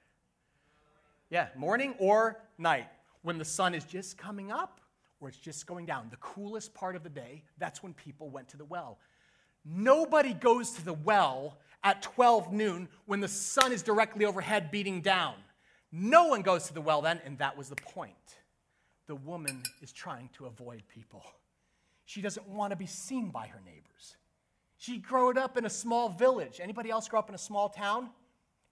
Yeah, 1.29 1.47
morning 1.55 1.95
or 1.99 2.39
night. 2.57 2.87
When 3.21 3.37
the 3.37 3.45
sun 3.45 3.73
is 3.73 3.85
just 3.85 4.17
coming 4.17 4.51
up 4.51 4.81
or 5.21 5.29
it's 5.29 5.37
just 5.37 5.65
going 5.65 5.85
down. 5.85 6.07
The 6.11 6.17
coolest 6.17 6.73
part 6.73 6.97
of 6.97 7.03
the 7.03 7.09
day, 7.09 7.43
that's 7.57 7.81
when 7.81 7.93
people 7.93 8.29
went 8.29 8.49
to 8.49 8.57
the 8.57 8.65
well. 8.65 8.99
Nobody 9.63 10.33
goes 10.33 10.71
to 10.71 10.83
the 10.83 10.93
well 10.93 11.57
at 11.81 12.01
12 12.01 12.51
noon 12.51 12.89
when 13.05 13.21
the 13.21 13.29
sun 13.29 13.71
is 13.71 13.81
directly 13.81 14.25
overhead 14.25 14.69
beating 14.69 14.99
down. 14.99 15.35
No 15.95 16.25
one 16.25 16.41
goes 16.41 16.65
to 16.67 16.73
the 16.73 16.81
well 16.81 17.03
then, 17.03 17.21
and 17.23 17.37
that 17.37 17.55
was 17.55 17.69
the 17.69 17.75
point. 17.75 18.15
The 19.05 19.13
woman 19.13 19.61
is 19.83 19.91
trying 19.91 20.29
to 20.37 20.47
avoid 20.47 20.81
people. 20.87 21.23
She 22.05 22.19
doesn't 22.19 22.47
want 22.47 22.71
to 22.71 22.75
be 22.75 22.87
seen 22.87 23.29
by 23.29 23.45
her 23.45 23.61
neighbors. 23.63 24.17
She 24.79 24.97
grew 24.97 25.31
up 25.33 25.55
in 25.55 25.65
a 25.65 25.69
small 25.69 26.09
village. 26.09 26.59
Anybody 26.59 26.89
else 26.89 27.07
grow 27.07 27.19
up 27.19 27.29
in 27.29 27.35
a 27.35 27.39
small 27.39 27.69
town? 27.69 28.09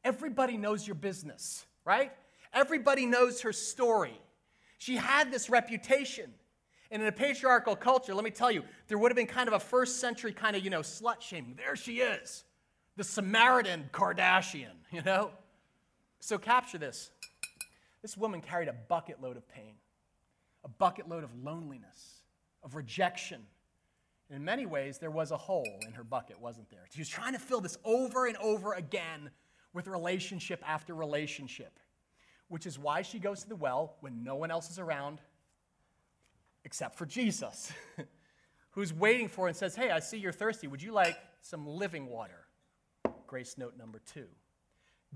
Everybody 0.03 0.57
knows 0.57 0.85
your 0.87 0.95
business, 0.95 1.63
right? 1.85 2.11
Everybody 2.53 3.05
knows 3.05 3.41
her 3.41 3.53
story. 3.53 4.19
She 4.79 4.95
had 4.95 5.31
this 5.31 5.47
reputation. 5.47 6.33
And 6.89 7.03
in 7.03 7.07
a 7.07 7.11
patriarchal 7.11 7.75
culture, 7.75 8.15
let 8.15 8.23
me 8.23 8.31
tell 8.31 8.51
you, 8.51 8.63
there 8.87 8.97
would 8.97 9.11
have 9.11 9.15
been 9.15 9.27
kind 9.27 9.47
of 9.47 9.53
a 9.53 9.59
first 9.59 9.99
century 9.99 10.33
kind 10.33 10.55
of, 10.55 10.63
you 10.63 10.71
know, 10.71 10.81
slut 10.81 11.21
shaming. 11.21 11.53
There 11.55 11.75
she 11.75 11.99
is, 11.99 12.43
the 12.97 13.03
Samaritan 13.03 13.91
Kardashian, 13.93 14.73
you 14.91 15.03
know? 15.03 15.31
So 16.21 16.37
capture 16.37 16.77
this. 16.77 17.09
This 18.01 18.15
woman 18.15 18.41
carried 18.41 18.69
a 18.69 18.73
bucket 18.73 19.21
load 19.21 19.37
of 19.37 19.49
pain, 19.49 19.73
a 20.63 20.69
bucket 20.69 21.09
load 21.09 21.23
of 21.23 21.31
loneliness, 21.43 22.21
of 22.63 22.75
rejection. 22.75 23.41
And 24.29 24.37
in 24.37 24.45
many 24.45 24.65
ways, 24.65 24.99
there 24.99 25.11
was 25.11 25.31
a 25.31 25.37
hole 25.37 25.79
in 25.85 25.93
her 25.93 26.03
bucket, 26.03 26.39
wasn't 26.39 26.69
there? 26.69 26.85
She 26.93 27.01
was 27.01 27.09
trying 27.09 27.33
to 27.33 27.39
fill 27.39 27.59
this 27.59 27.77
over 27.83 28.27
and 28.27 28.37
over 28.37 28.73
again 28.73 29.31
with 29.73 29.87
relationship 29.87 30.63
after 30.65 30.93
relationship, 30.93 31.79
which 32.49 32.67
is 32.67 32.77
why 32.77 33.01
she 33.01 33.17
goes 33.17 33.41
to 33.41 33.49
the 33.49 33.55
well 33.55 33.95
when 34.01 34.23
no 34.23 34.35
one 34.35 34.51
else 34.51 34.69
is 34.69 34.77
around 34.79 35.21
except 36.63 36.99
for 36.99 37.07
Jesus, 37.07 37.71
who's 38.71 38.93
waiting 38.93 39.27
for 39.27 39.45
her 39.45 39.47
and 39.47 39.57
says, 39.57 39.75
Hey, 39.75 39.89
I 39.89 39.99
see 39.99 40.19
you're 40.19 40.31
thirsty. 40.31 40.67
Would 40.67 40.83
you 40.83 40.91
like 40.91 41.17
some 41.41 41.65
living 41.65 42.05
water? 42.05 42.45
Grace 43.25 43.57
note 43.57 43.73
number 43.75 43.99
two. 44.13 44.27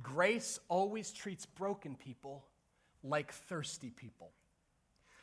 Grace 0.01 0.59
always 0.67 1.11
treats 1.11 1.45
broken 1.45 1.95
people 1.95 2.45
like 3.03 3.31
thirsty 3.31 3.89
people. 3.89 4.31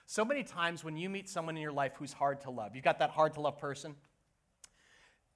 So 0.07 0.25
many 0.25 0.43
times 0.43 0.85
when 0.85 0.97
you 0.97 1.09
meet 1.09 1.29
someone 1.29 1.57
in 1.57 1.63
your 1.63 1.73
life 1.73 1.93
who's 1.99 2.13
hard 2.13 2.41
to 2.43 2.51
love, 2.51 2.75
you've 2.75 2.85
got 2.85 2.99
that 2.99 3.11
hard 3.11 3.35
to 3.35 3.41
love 3.41 3.59
person, 3.59 3.95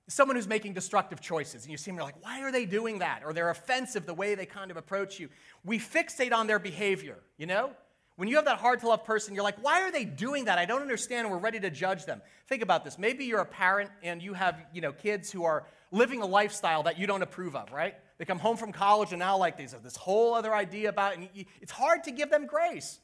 someone 0.09 0.37
who's 0.37 0.47
making 0.47 0.73
destructive 0.75 1.21
choices, 1.21 1.65
and 1.65 1.71
you 1.71 1.77
see 1.77 1.91
them, 1.91 1.97
you're 1.97 2.05
like, 2.05 2.23
why 2.23 2.43
are 2.43 2.53
they 2.53 2.65
doing 2.65 3.01
that? 3.01 3.23
Or 3.25 3.33
they're 3.33 3.51
offensive 3.51 4.07
the 4.07 4.15
way 4.15 4.35
they 4.35 4.47
kind 4.47 4.71
of 4.71 4.77
approach 4.77 5.19
you. 5.19 5.29
We 5.65 5.79
fixate 5.79 6.33
on 6.33 6.47
their 6.47 6.59
behavior, 6.59 7.19
you 7.37 7.47
know? 7.47 7.71
When 8.17 8.29
you 8.29 8.37
have 8.37 8.47
that 8.47 8.59
hard 8.59 8.81
to 8.81 8.89
love 8.89 9.05
person, 9.05 9.35
you're 9.35 9.45
like, 9.45 9.63
why 9.63 9.83
are 9.83 9.91
they 9.91 10.05
doing 10.05 10.47
that? 10.47 10.59
I 10.59 10.65
don't 10.65 10.81
understand. 10.81 11.31
We're 11.31 11.37
ready 11.37 11.61
to 11.61 11.71
judge 11.71 12.07
them. 12.07 12.23
Think 12.49 12.63
about 12.63 12.83
this. 12.83 12.99
Maybe 12.99 13.27
you're 13.27 13.41
a 13.41 13.47
parent 13.47 13.91
and 14.03 14.23
you 14.23 14.33
have, 14.33 14.59
you 14.73 14.81
know, 14.81 14.93
kids 14.93 15.31
who 15.31 15.45
are 15.45 15.67
living 15.91 16.23
a 16.23 16.27
lifestyle 16.27 16.85
that 16.85 16.99
you 16.99 17.07
don't 17.07 17.23
approve 17.23 17.55
of, 17.55 17.71
right? 17.73 17.95
They 18.19 18.25
come 18.25 18.39
home 18.39 18.57
from 18.57 18.73
college 18.73 19.13
and 19.13 19.19
now 19.19 19.37
like 19.37 19.57
they 19.57 19.65
have 19.65 19.83
this 19.83 19.97
whole 19.97 20.35
other 20.35 20.55
idea 20.55 20.89
about 20.89 21.13
it, 21.13 21.19
and 21.19 21.47
it's 21.61 21.73
hard 21.73 22.05
to 22.05 22.11
give 22.11 22.31
them 22.31 22.47
grace. 22.47 22.99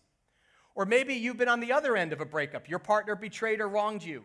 Or 0.74 0.86
maybe 0.86 1.14
you've 1.14 1.36
been 1.36 1.48
on 1.48 1.60
the 1.60 1.72
other 1.72 1.96
end 1.96 2.12
of 2.12 2.20
a 2.20 2.24
breakup. 2.24 2.68
Your 2.68 2.78
partner 2.78 3.14
betrayed 3.14 3.60
or 3.60 3.68
wronged 3.68 4.02
you. 4.02 4.24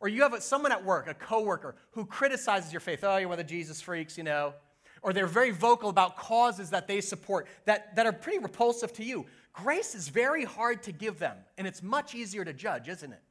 Or 0.00 0.08
you 0.08 0.22
have 0.22 0.42
someone 0.42 0.72
at 0.72 0.84
work, 0.84 1.06
a 1.06 1.14
coworker, 1.14 1.76
who 1.92 2.04
criticizes 2.04 2.72
your 2.72 2.80
faith. 2.80 3.04
Oh, 3.04 3.16
you're 3.16 3.28
one 3.28 3.38
of 3.38 3.46
the 3.46 3.50
Jesus 3.50 3.80
freaks, 3.80 4.18
you 4.18 4.24
know. 4.24 4.54
Or 5.02 5.12
they're 5.12 5.26
very 5.26 5.50
vocal 5.50 5.88
about 5.88 6.16
causes 6.16 6.70
that 6.70 6.88
they 6.88 7.00
support 7.00 7.46
that, 7.66 7.94
that 7.94 8.06
are 8.06 8.12
pretty 8.12 8.38
repulsive 8.38 8.92
to 8.94 9.04
you. 9.04 9.26
Grace 9.52 9.94
is 9.94 10.08
very 10.08 10.44
hard 10.44 10.82
to 10.82 10.92
give 10.92 11.18
them, 11.18 11.36
and 11.56 11.66
it's 11.66 11.82
much 11.82 12.14
easier 12.14 12.44
to 12.44 12.52
judge, 12.52 12.88
isn't 12.88 13.12
it? 13.12 13.22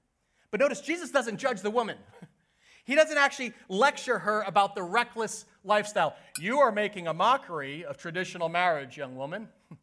But 0.51 0.61
notice, 0.61 0.79
Jesus 0.79 1.11
doesn't 1.11 1.37
judge 1.37 1.61
the 1.61 1.71
woman. 1.71 1.97
He 2.86 2.96
doesn't 2.96 3.17
actually 3.17 3.54
lecture 3.69 4.19
her 4.19 4.41
about 4.41 4.76
the 4.76 4.84
reckless 4.84 5.46
lifestyle. 5.63 6.15
You 6.39 6.60
are 6.60 6.72
making 6.72 7.08
a 7.08 7.13
mockery 7.13 7.86
of 7.86 7.98
traditional 7.98 8.50
marriage, 8.50 8.98
young 8.98 9.15
woman. 9.15 9.48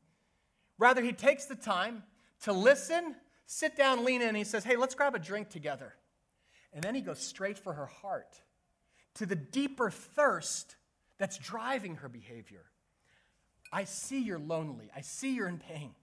Rather, 0.79 1.03
he 1.03 1.13
takes 1.13 1.47
the 1.47 1.55
time 1.55 2.03
to 2.43 2.53
listen, 2.53 3.17
sit 3.47 3.77
down, 3.77 4.05
lean 4.05 4.23
in, 4.23 4.29
and 4.29 4.37
he 4.37 4.45
says, 4.45 4.65
Hey, 4.65 4.77
let's 4.77 4.95
grab 4.95 5.15
a 5.15 5.19
drink 5.19 5.49
together. 5.49 5.95
And 6.73 6.83
then 6.83 6.95
he 6.95 7.01
goes 7.01 7.19
straight 7.19 7.59
for 7.59 7.73
her 7.73 7.87
heart, 7.87 8.41
to 9.15 9.27
the 9.27 9.37
deeper 9.37 9.91
thirst 9.91 10.77
that's 11.19 11.37
driving 11.39 11.97
her 11.97 12.09
behavior. 12.09 12.65
I 13.73 13.85
see 13.85 14.21
you're 14.21 14.39
lonely. 14.39 14.91
I 14.95 15.01
see 15.01 15.35
you're 15.35 15.49
in 15.49 15.59
pain. 15.59 15.95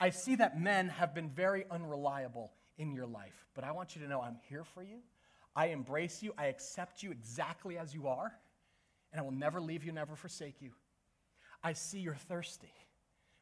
I 0.00 0.10
see 0.10 0.36
that 0.36 0.60
men 0.60 0.88
have 0.88 1.14
been 1.14 1.30
very 1.30 1.64
unreliable 1.70 2.52
in 2.78 2.92
your 2.92 3.06
life, 3.06 3.46
but 3.54 3.64
I 3.64 3.72
want 3.72 3.94
you 3.94 4.02
to 4.02 4.08
know 4.08 4.20
I'm 4.20 4.38
here 4.48 4.64
for 4.64 4.82
you. 4.82 4.98
I 5.54 5.66
embrace 5.66 6.22
you. 6.22 6.32
I 6.38 6.46
accept 6.46 7.02
you 7.02 7.10
exactly 7.10 7.78
as 7.78 7.94
you 7.94 8.08
are, 8.08 8.32
and 9.12 9.20
I 9.20 9.22
will 9.22 9.32
never 9.32 9.60
leave 9.60 9.84
you, 9.84 9.92
never 9.92 10.16
forsake 10.16 10.60
you. 10.60 10.72
I 11.62 11.74
see 11.74 11.98
you're 11.98 12.14
thirsty, 12.14 12.72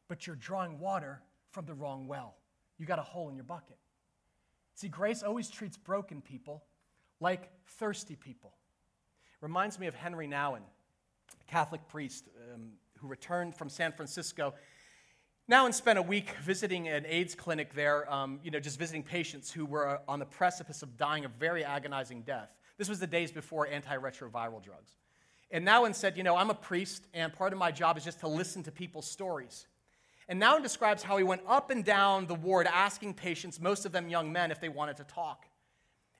but 0.07 0.27
you're 0.27 0.35
drawing 0.35 0.79
water 0.79 1.21
from 1.49 1.65
the 1.65 1.73
wrong 1.73 2.07
well. 2.07 2.35
You 2.77 2.85
got 2.85 2.99
a 2.99 3.03
hole 3.03 3.29
in 3.29 3.35
your 3.35 3.45
bucket. 3.45 3.77
See, 4.75 4.87
grace 4.87 5.23
always 5.23 5.49
treats 5.49 5.77
broken 5.77 6.21
people 6.21 6.63
like 7.19 7.49
thirsty 7.67 8.15
people. 8.15 8.53
Reminds 9.39 9.79
me 9.79 9.87
of 9.87 9.95
Henri 9.95 10.27
Nouwen, 10.27 10.61
a 11.39 11.51
Catholic 11.51 11.87
priest 11.87 12.29
um, 12.53 12.73
who 12.99 13.07
returned 13.07 13.55
from 13.55 13.69
San 13.69 13.91
Francisco 13.91 14.53
Nouwen 15.49 15.73
spent 15.73 15.99
a 15.99 16.01
week 16.01 16.35
visiting 16.41 16.87
an 16.87 17.05
AIDS 17.05 17.35
clinic 17.35 17.73
there, 17.73 18.11
um, 18.11 18.39
you 18.43 18.51
know, 18.51 18.59
just 18.59 18.77
visiting 18.79 19.03
patients 19.03 19.51
who 19.51 19.65
were 19.65 19.99
on 20.07 20.19
the 20.19 20.25
precipice 20.25 20.81
of 20.81 20.97
dying 20.97 21.25
a 21.25 21.27
very 21.27 21.63
agonizing 21.63 22.21
death. 22.21 22.49
This 22.77 22.87
was 22.87 22.99
the 22.99 23.07
days 23.07 23.31
before 23.31 23.67
antiretroviral 23.67 24.63
drugs. 24.63 24.95
And 25.49 25.67
Nouwen 25.67 25.93
said, 25.93 26.15
you 26.15 26.23
know, 26.23 26.37
I'm 26.37 26.49
a 26.49 26.55
priest, 26.55 27.05
and 27.13 27.33
part 27.33 27.51
of 27.51 27.59
my 27.59 27.71
job 27.71 27.97
is 27.97 28.05
just 28.05 28.21
to 28.21 28.27
listen 28.27 28.63
to 28.63 28.71
people's 28.71 29.09
stories. 29.09 29.67
And 30.29 30.41
Nouwen 30.41 30.63
describes 30.63 31.03
how 31.03 31.17
he 31.17 31.23
went 31.23 31.41
up 31.47 31.71
and 31.71 31.83
down 31.83 32.27
the 32.27 32.35
ward 32.35 32.67
asking 32.67 33.15
patients, 33.15 33.59
most 33.59 33.85
of 33.85 33.91
them 33.91 34.07
young 34.07 34.31
men, 34.31 34.51
if 34.51 34.61
they 34.61 34.69
wanted 34.69 34.97
to 34.97 35.03
talk. 35.03 35.45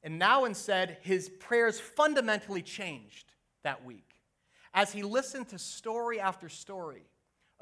And 0.04 0.20
Nouwen 0.20 0.56
said 0.56 0.98
his 1.02 1.30
prayers 1.30 1.80
fundamentally 1.80 2.62
changed 2.62 3.32
that 3.64 3.86
week. 3.86 4.16
As 4.74 4.92
he 4.92 5.04
listened 5.04 5.48
to 5.50 5.60
story 5.60 6.20
after 6.20 6.50
story 6.50 7.04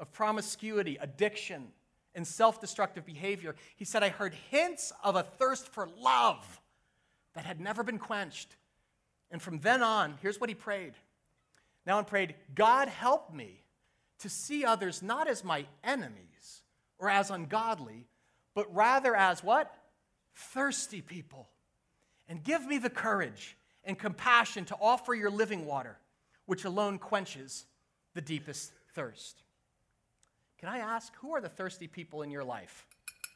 of 0.00 0.10
promiscuity, 0.12 0.96
addiction, 1.00 1.68
and 2.14 2.26
self 2.26 2.60
destructive 2.60 3.06
behavior, 3.06 3.54
he 3.76 3.84
said, 3.84 4.02
I 4.02 4.08
heard 4.08 4.34
hints 4.50 4.92
of 5.04 5.14
a 5.14 5.22
thirst 5.22 5.68
for 5.68 5.88
love 6.00 6.60
that 7.34 7.44
had 7.44 7.60
never 7.60 7.84
been 7.84 7.98
quenched. 7.98 8.56
And 9.30 9.40
from 9.40 9.60
then 9.60 9.82
on, 9.82 10.14
here's 10.20 10.40
what 10.40 10.48
he 10.48 10.54
prayed. 10.54 10.94
Nouwen 11.86 12.06
prayed, 12.06 12.34
God 12.54 12.88
help 12.88 13.32
me 13.32 13.62
to 14.18 14.28
see 14.28 14.64
others 14.64 15.02
not 15.02 15.28
as 15.28 15.44
my 15.44 15.66
enemies 15.84 16.62
or 16.98 17.08
as 17.08 17.30
ungodly, 17.30 18.06
but 18.54 18.74
rather 18.74 19.14
as 19.14 19.44
what? 19.44 19.72
Thirsty 20.34 21.00
people. 21.00 21.48
And 22.28 22.42
give 22.42 22.66
me 22.66 22.78
the 22.78 22.90
courage 22.90 23.56
and 23.84 23.98
compassion 23.98 24.64
to 24.66 24.76
offer 24.80 25.14
your 25.14 25.30
living 25.30 25.64
water, 25.64 25.96
which 26.46 26.64
alone 26.64 26.98
quenches 26.98 27.66
the 28.14 28.20
deepest 28.20 28.72
thirst. 28.94 29.42
Can 30.60 30.68
I 30.68 30.78
ask, 30.78 31.14
who 31.16 31.34
are 31.34 31.40
the 31.40 31.48
thirsty 31.48 31.86
people 31.86 32.20
in 32.20 32.30
your 32.30 32.44
life 32.44 32.86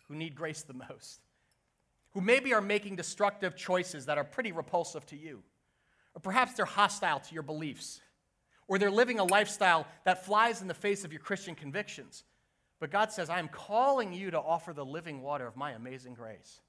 who 0.09 0.15
need 0.15 0.35
grace 0.35 0.61
the 0.61 0.75
most? 0.75 1.21
Who 2.13 2.21
maybe 2.21 2.53
are 2.53 2.61
making 2.61 2.97
destructive 2.97 3.57
choices 3.57 4.07
that 4.07 4.19
are 4.19 4.25
pretty 4.25 4.53
repulsive 4.53 5.07
to 5.07 5.17
you? 5.17 5.43
Or 6.15 6.21
perhaps 6.21 6.53
they're 6.53 6.67
hostile 6.67 7.21
to 7.21 7.35
your 7.35 7.43
beliefs. 7.43 8.03
Or 8.69 8.79
they're 8.79 8.91
living 8.91 9.21
a 9.21 9.25
lifestyle 9.25 9.87
that 10.05 10.27
flies 10.27 10.61
in 10.61 10.69
the 10.69 10.75
face 10.75 11.03
of 11.03 11.13
your 11.13 11.21
Christian 11.21 11.55
convictions. 11.55 12.25
But 12.79 12.91
God 12.91 13.11
says, 13.11 13.31
I 13.31 13.39
am 13.39 13.49
calling 13.49 14.13
you 14.13 14.31
to 14.31 14.39
offer 14.39 14.75
the 14.75 14.85
living 14.85 15.23
water 15.23 15.47
of 15.47 15.57
my 15.57 15.73
amazing 15.73 16.13
grace. 16.13 16.61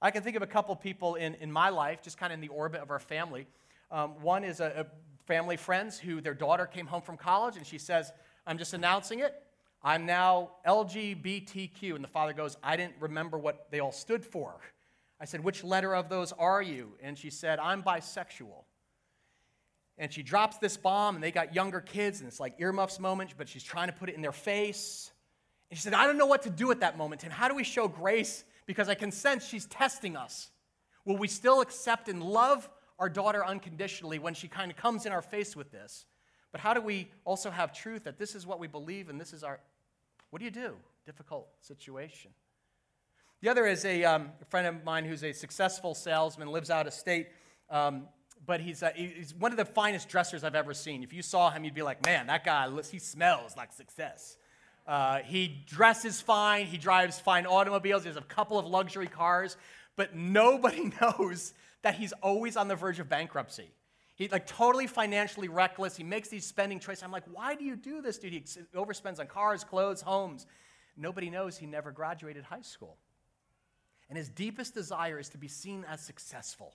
I 0.00 0.12
can 0.12 0.22
think 0.22 0.36
of 0.36 0.42
a 0.42 0.46
couple 0.46 0.76
people 0.76 1.16
in, 1.16 1.34
in 1.34 1.50
my 1.50 1.70
life, 1.70 2.00
just 2.00 2.16
kind 2.16 2.32
of 2.32 2.36
in 2.36 2.40
the 2.40 2.48
orbit 2.54 2.80
of 2.80 2.92
our 2.92 3.00
family. 3.00 3.48
Um, 3.90 4.22
one 4.22 4.44
is 4.44 4.60
a, 4.60 4.86
a 4.86 5.26
family 5.26 5.56
friends 5.56 5.98
who 5.98 6.20
their 6.20 6.34
daughter 6.34 6.66
came 6.66 6.86
home 6.86 7.02
from 7.02 7.16
college 7.16 7.56
and 7.56 7.66
she 7.66 7.78
says, 7.78 8.12
I'm 8.46 8.58
just 8.58 8.72
announcing 8.72 9.18
it. 9.18 9.34
I'm 9.84 10.06
now 10.06 10.52
LGBTQ. 10.66 11.94
And 11.94 12.02
the 12.02 12.08
father 12.08 12.32
goes, 12.32 12.56
I 12.62 12.76
didn't 12.76 12.94
remember 13.00 13.38
what 13.38 13.66
they 13.70 13.80
all 13.80 13.92
stood 13.92 14.24
for. 14.24 14.54
I 15.20 15.26
said, 15.26 15.44
Which 15.44 15.62
letter 15.62 15.94
of 15.94 16.08
those 16.08 16.32
are 16.32 16.62
you? 16.62 16.92
And 17.02 17.16
she 17.18 17.30
said, 17.30 17.58
I'm 17.58 17.82
bisexual. 17.82 18.64
And 19.96 20.12
she 20.12 20.22
drops 20.24 20.56
this 20.58 20.76
bomb, 20.76 21.14
and 21.14 21.22
they 21.22 21.30
got 21.30 21.54
younger 21.54 21.80
kids, 21.80 22.20
and 22.20 22.26
it's 22.26 22.40
like 22.40 22.54
earmuffs 22.58 22.98
moment, 22.98 23.34
but 23.38 23.48
she's 23.48 23.62
trying 23.62 23.86
to 23.86 23.92
put 23.92 24.08
it 24.08 24.16
in 24.16 24.22
their 24.22 24.32
face. 24.32 25.12
And 25.70 25.78
she 25.78 25.82
said, 25.82 25.94
I 25.94 26.06
don't 26.06 26.18
know 26.18 26.26
what 26.26 26.42
to 26.42 26.50
do 26.50 26.72
at 26.72 26.80
that 26.80 26.98
moment. 26.98 27.22
And 27.22 27.32
how 27.32 27.46
do 27.46 27.54
we 27.54 27.62
show 27.62 27.86
grace? 27.86 28.42
Because 28.66 28.88
I 28.88 28.94
can 28.94 29.12
sense 29.12 29.46
she's 29.46 29.66
testing 29.66 30.16
us. 30.16 30.50
Will 31.04 31.16
we 31.16 31.28
still 31.28 31.60
accept 31.60 32.08
and 32.08 32.22
love 32.22 32.68
our 32.98 33.08
daughter 33.08 33.44
unconditionally 33.44 34.18
when 34.18 34.34
she 34.34 34.48
kind 34.48 34.70
of 34.70 34.76
comes 34.76 35.06
in 35.06 35.12
our 35.12 35.22
face 35.22 35.54
with 35.54 35.70
this? 35.70 36.06
But 36.50 36.60
how 36.60 36.74
do 36.74 36.80
we 36.80 37.08
also 37.24 37.50
have 37.50 37.72
truth 37.72 38.04
that 38.04 38.18
this 38.18 38.34
is 38.34 38.46
what 38.46 38.58
we 38.58 38.66
believe 38.66 39.08
and 39.08 39.20
this 39.20 39.32
is 39.32 39.44
our, 39.44 39.60
what 40.34 40.40
do 40.40 40.46
you 40.46 40.50
do? 40.50 40.74
Difficult 41.06 41.46
situation. 41.60 42.32
The 43.40 43.48
other 43.48 43.66
is 43.66 43.84
a, 43.84 44.02
um, 44.02 44.32
friend 44.48 44.66
of 44.66 44.82
mine 44.82 45.04
who's 45.04 45.22
a 45.22 45.32
successful 45.32 45.94
salesman, 45.94 46.48
lives 46.48 46.70
out 46.70 46.88
of 46.88 46.92
state, 46.92 47.28
um, 47.70 48.08
but 48.44 48.60
he's, 48.60 48.82
uh, 48.82 48.90
he's 48.96 49.32
one 49.32 49.52
of 49.52 49.58
the 49.58 49.64
finest 49.64 50.08
dressers 50.08 50.42
I've 50.42 50.56
ever 50.56 50.74
seen. 50.74 51.04
If 51.04 51.12
you 51.12 51.22
saw 51.22 51.52
him, 51.52 51.62
you'd 51.62 51.72
be 51.72 51.82
like, 51.82 52.04
man, 52.04 52.26
that 52.26 52.42
guy, 52.42 52.68
he 52.90 52.98
smells 52.98 53.56
like 53.56 53.72
success. 53.72 54.36
Uh, 54.88 55.18
he 55.18 55.62
dresses 55.68 56.20
fine, 56.20 56.66
he 56.66 56.78
drives 56.78 57.20
fine 57.20 57.46
automobiles, 57.46 58.02
he 58.02 58.08
has 58.08 58.16
a 58.16 58.22
couple 58.22 58.58
of 58.58 58.66
luxury 58.66 59.06
cars, 59.06 59.56
but 59.94 60.16
nobody 60.16 60.90
knows 61.00 61.54
that 61.82 61.94
he's 61.94 62.12
always 62.24 62.56
on 62.56 62.66
the 62.66 62.74
verge 62.74 62.98
of 62.98 63.08
bankruptcy. 63.08 63.70
He's 64.16 64.30
like 64.30 64.46
totally 64.46 64.86
financially 64.86 65.48
reckless. 65.48 65.96
He 65.96 66.04
makes 66.04 66.28
these 66.28 66.46
spending 66.46 66.78
choices. 66.78 67.02
I'm 67.02 67.10
like, 67.10 67.24
why 67.32 67.56
do 67.56 67.64
you 67.64 67.74
do 67.74 68.00
this, 68.00 68.18
dude? 68.18 68.32
He 68.32 68.40
overspends 68.74 69.18
on 69.18 69.26
cars, 69.26 69.64
clothes, 69.64 70.02
homes. 70.02 70.46
Nobody 70.96 71.30
knows 71.30 71.56
he 71.56 71.66
never 71.66 71.90
graduated 71.90 72.44
high 72.44 72.62
school. 72.62 72.96
And 74.08 74.16
his 74.16 74.28
deepest 74.28 74.74
desire 74.74 75.18
is 75.18 75.28
to 75.30 75.38
be 75.38 75.48
seen 75.48 75.84
as 75.90 76.00
successful. 76.00 76.74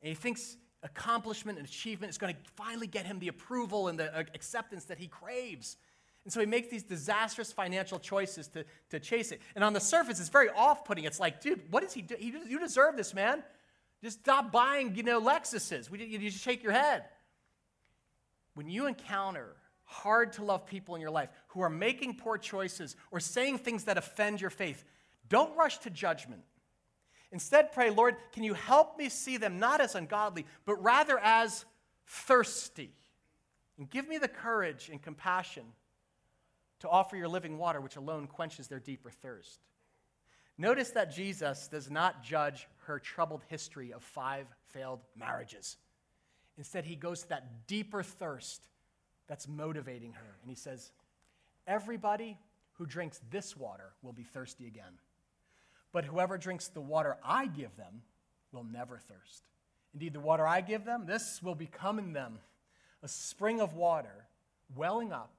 And 0.00 0.08
he 0.08 0.14
thinks 0.14 0.56
accomplishment 0.82 1.58
and 1.58 1.66
achievement 1.66 2.10
is 2.10 2.18
going 2.18 2.34
to 2.34 2.40
finally 2.56 2.86
get 2.86 3.04
him 3.04 3.18
the 3.18 3.28
approval 3.28 3.88
and 3.88 3.98
the 3.98 4.16
acceptance 4.34 4.84
that 4.84 4.98
he 4.98 5.08
craves. 5.08 5.76
And 6.24 6.32
so 6.32 6.40
he 6.40 6.46
makes 6.46 6.68
these 6.68 6.82
disastrous 6.82 7.52
financial 7.52 7.98
choices 7.98 8.48
to, 8.48 8.64
to 8.90 8.98
chase 8.98 9.30
it. 9.32 9.42
And 9.54 9.62
on 9.62 9.74
the 9.74 9.80
surface, 9.80 10.20
it's 10.20 10.30
very 10.30 10.48
off 10.48 10.84
putting. 10.84 11.04
It's 11.04 11.20
like, 11.20 11.42
dude, 11.42 11.60
what 11.70 11.82
does 11.82 11.92
he 11.92 12.00
do? 12.00 12.14
He, 12.18 12.32
you 12.48 12.58
deserve 12.58 12.96
this, 12.96 13.12
man. 13.12 13.42
Just 14.04 14.20
stop 14.20 14.52
buying, 14.52 14.94
you 14.96 15.02
know, 15.02 15.18
Lexuses. 15.18 15.88
We, 15.88 16.04
you 16.04 16.18
just 16.18 16.44
shake 16.44 16.62
your 16.62 16.72
head. 16.72 17.04
When 18.52 18.68
you 18.68 18.86
encounter 18.86 19.56
hard 19.84 20.34
to 20.34 20.44
love 20.44 20.66
people 20.66 20.94
in 20.94 21.00
your 21.00 21.10
life 21.10 21.30
who 21.48 21.62
are 21.62 21.70
making 21.70 22.16
poor 22.16 22.36
choices 22.36 22.96
or 23.10 23.18
saying 23.18 23.58
things 23.58 23.84
that 23.84 23.96
offend 23.96 24.42
your 24.42 24.50
faith, 24.50 24.84
don't 25.30 25.56
rush 25.56 25.78
to 25.78 25.90
judgment. 25.90 26.42
Instead, 27.32 27.72
pray, 27.72 27.88
Lord, 27.88 28.16
can 28.32 28.42
you 28.42 28.52
help 28.52 28.98
me 28.98 29.08
see 29.08 29.38
them 29.38 29.58
not 29.58 29.80
as 29.80 29.94
ungodly, 29.94 30.44
but 30.66 30.82
rather 30.82 31.18
as 31.18 31.64
thirsty? 32.06 32.92
And 33.78 33.88
give 33.88 34.06
me 34.06 34.18
the 34.18 34.28
courage 34.28 34.90
and 34.92 35.00
compassion 35.00 35.64
to 36.80 36.90
offer 36.90 37.16
your 37.16 37.28
living 37.28 37.56
water, 37.56 37.80
which 37.80 37.96
alone 37.96 38.26
quenches 38.26 38.68
their 38.68 38.80
deeper 38.80 39.08
thirst. 39.08 39.60
Notice 40.56 40.90
that 40.90 41.12
Jesus 41.14 41.68
does 41.68 41.90
not 41.90 42.22
judge 42.22 42.68
her 42.86 42.98
troubled 42.98 43.42
history 43.48 43.92
of 43.92 44.02
five 44.02 44.46
failed 44.68 45.00
marriages. 45.18 45.76
Instead, 46.56 46.84
he 46.84 46.94
goes 46.94 47.22
to 47.22 47.28
that 47.30 47.66
deeper 47.66 48.02
thirst 48.02 48.68
that's 49.26 49.48
motivating 49.48 50.12
her. 50.12 50.36
And 50.42 50.50
he 50.50 50.56
says, 50.56 50.92
Everybody 51.66 52.38
who 52.74 52.86
drinks 52.86 53.20
this 53.30 53.56
water 53.56 53.92
will 54.02 54.12
be 54.12 54.22
thirsty 54.22 54.66
again. 54.66 54.98
But 55.92 56.04
whoever 56.04 56.38
drinks 56.38 56.68
the 56.68 56.80
water 56.80 57.16
I 57.24 57.46
give 57.46 57.74
them 57.76 58.02
will 58.52 58.64
never 58.64 58.98
thirst. 58.98 59.44
Indeed, 59.92 60.12
the 60.12 60.20
water 60.20 60.46
I 60.46 60.60
give 60.60 60.84
them, 60.84 61.06
this 61.06 61.40
will 61.42 61.54
become 61.54 61.98
in 61.98 62.12
them 62.12 62.38
a 63.02 63.08
spring 63.08 63.60
of 63.60 63.74
water 63.74 64.26
welling 64.74 65.12
up 65.12 65.30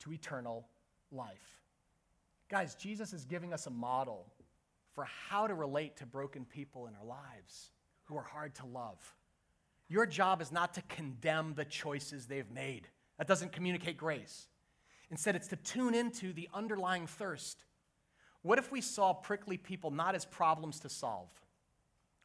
to 0.00 0.12
eternal 0.12 0.66
life. 1.10 1.62
Guys, 2.48 2.74
Jesus 2.76 3.12
is 3.12 3.24
giving 3.24 3.52
us 3.52 3.66
a 3.66 3.70
model 3.70 4.26
for 4.98 5.06
how 5.28 5.46
to 5.46 5.54
relate 5.54 5.96
to 5.98 6.04
broken 6.04 6.44
people 6.44 6.88
in 6.88 6.94
our 6.96 7.06
lives 7.06 7.70
who 8.06 8.16
are 8.16 8.24
hard 8.24 8.52
to 8.52 8.66
love. 8.66 8.98
Your 9.88 10.06
job 10.06 10.42
is 10.42 10.50
not 10.50 10.74
to 10.74 10.82
condemn 10.88 11.54
the 11.54 11.64
choices 11.64 12.26
they've 12.26 12.50
made. 12.50 12.88
That 13.16 13.28
doesn't 13.28 13.52
communicate 13.52 13.96
grace. 13.96 14.48
Instead, 15.08 15.36
it's 15.36 15.46
to 15.46 15.56
tune 15.56 15.94
into 15.94 16.32
the 16.32 16.48
underlying 16.52 17.06
thirst. 17.06 17.64
What 18.42 18.58
if 18.58 18.72
we 18.72 18.80
saw 18.80 19.12
prickly 19.12 19.56
people 19.56 19.92
not 19.92 20.16
as 20.16 20.24
problems 20.24 20.80
to 20.80 20.88
solve 20.88 21.30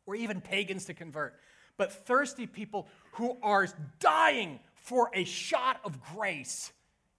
or 0.07 0.15
even 0.15 0.41
pagans 0.41 0.85
to 0.85 0.95
convert, 0.95 1.35
but 1.77 1.91
thirsty 2.07 2.47
people 2.47 2.87
who 3.11 3.37
are 3.43 3.67
dying 3.99 4.59
for 4.73 5.11
a 5.13 5.25
shot 5.25 5.79
of 5.83 6.01
grace 6.15 6.71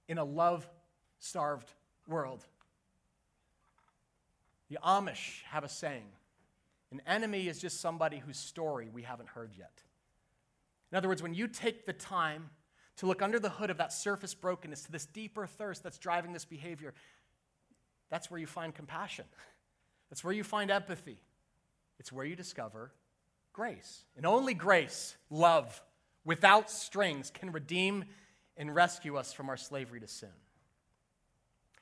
in 0.09 0.19
a 0.19 0.25
love 0.25 0.69
starved 1.21 1.71
world? 2.09 2.45
The 4.71 4.79
Amish 4.85 5.43
have 5.51 5.65
a 5.65 5.69
saying 5.69 6.07
an 6.95 7.03
enemy 7.09 7.49
is 7.49 7.59
just 7.59 7.81
somebody 7.81 8.19
whose 8.19 8.37
story 8.37 8.89
we 8.93 9.03
haven't 9.03 9.29
heard 9.31 9.51
yet. 9.59 9.83
In 10.93 10.97
other 10.97 11.09
words, 11.09 11.25
when 11.25 11.35
you 11.35 11.49
take 11.49 11.87
the 11.87 11.93
time 11.93 12.51
to 12.99 13.07
look 13.07 13.21
under 13.21 13.41
the 13.41 13.49
hood 13.49 13.69
of 13.69 13.79
that 13.79 13.93
surface 13.93 14.33
brokenness 14.33 14.85
to 14.85 14.93
this 14.93 15.05
deeper 15.05 15.45
thirst 15.45 15.83
that's 15.83 15.99
driving 15.99 16.33
this 16.33 16.45
behavior, 16.45 16.95
that's 18.11 18.31
where 18.31 18.39
you 18.39 18.47
find 18.47 18.73
compassion. 18.73 19.25
That's 20.11 20.23
where 20.23 20.35
you 20.35 20.45
find 20.45 20.71
empathy. 20.71 21.19
It's 21.99 22.13
where 22.13 22.27
you 22.27 22.37
discover 22.37 22.93
grace. 23.53 24.05
And 24.17 24.25
only 24.25 24.55
grace, 24.55 25.17
love, 25.31 25.83
without 26.25 26.71
strings, 26.71 27.31
can 27.31 27.51
redeem 27.51 28.05
and 28.57 28.73
rescue 28.73 29.17
us 29.17 29.33
from 29.33 29.49
our 29.49 29.57
slavery 29.57 29.99
to 29.99 30.07
sin. 30.07 30.29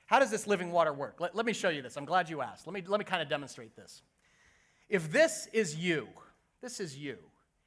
How 0.07 0.19
does 0.19 0.31
this 0.31 0.47
living 0.47 0.73
water 0.73 0.93
work? 0.93 1.21
Let, 1.21 1.35
let 1.35 1.47
me 1.47 1.53
show 1.53 1.69
you 1.69 1.83
this. 1.83 1.97
I'm 1.97 2.05
glad 2.05 2.29
you 2.29 2.43
asked. 2.43 2.67
Let 2.67 2.75
me, 2.75 2.83
let 2.87 2.99
me 2.99 3.05
kind 3.05 3.23
of 3.23 3.29
demonstrate 3.29 3.75
this. 3.77 4.03
If 4.89 5.11
this 5.11 5.49
is 5.53 5.77
you, 5.77 6.09
this 6.61 6.81
is 6.81 6.97
you, 6.97 7.19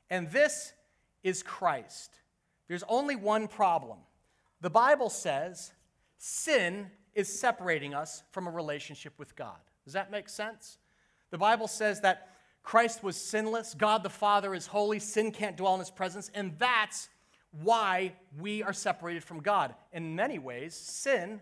and 0.09 0.29
this 0.29 0.73
is 1.23 1.41
Christ, 1.41 2.19
there's 2.67 2.83
only 2.87 3.15
one 3.15 3.47
problem. 3.47 3.97
The 4.61 4.69
Bible 4.69 5.09
says 5.09 5.71
sin 6.17 6.91
is 7.13 7.27
separating 7.27 7.93
us 7.93 8.23
from 8.31 8.47
a 8.47 8.51
relationship 8.51 9.13
with 9.17 9.35
God. 9.35 9.57
Does 9.83 9.93
that 9.93 10.11
make 10.11 10.29
sense? 10.29 10.77
The 11.31 11.37
Bible 11.37 11.67
says 11.67 12.01
that 12.01 12.29
Christ 12.63 13.03
was 13.03 13.15
sinless, 13.15 13.73
God 13.73 14.03
the 14.03 14.09
Father 14.09 14.53
is 14.53 14.67
holy, 14.67 14.99
sin 14.99 15.31
can't 15.31 15.55
dwell 15.55 15.75
in 15.75 15.79
his 15.79 15.91
presence, 15.91 16.31
and 16.33 16.57
that's 16.57 17.09
why 17.63 18.13
we 18.39 18.63
are 18.63 18.73
separated 18.73 19.23
from 19.23 19.39
God. 19.39 19.75
In 19.93 20.15
many 20.15 20.39
ways, 20.39 20.73
sin 20.75 21.39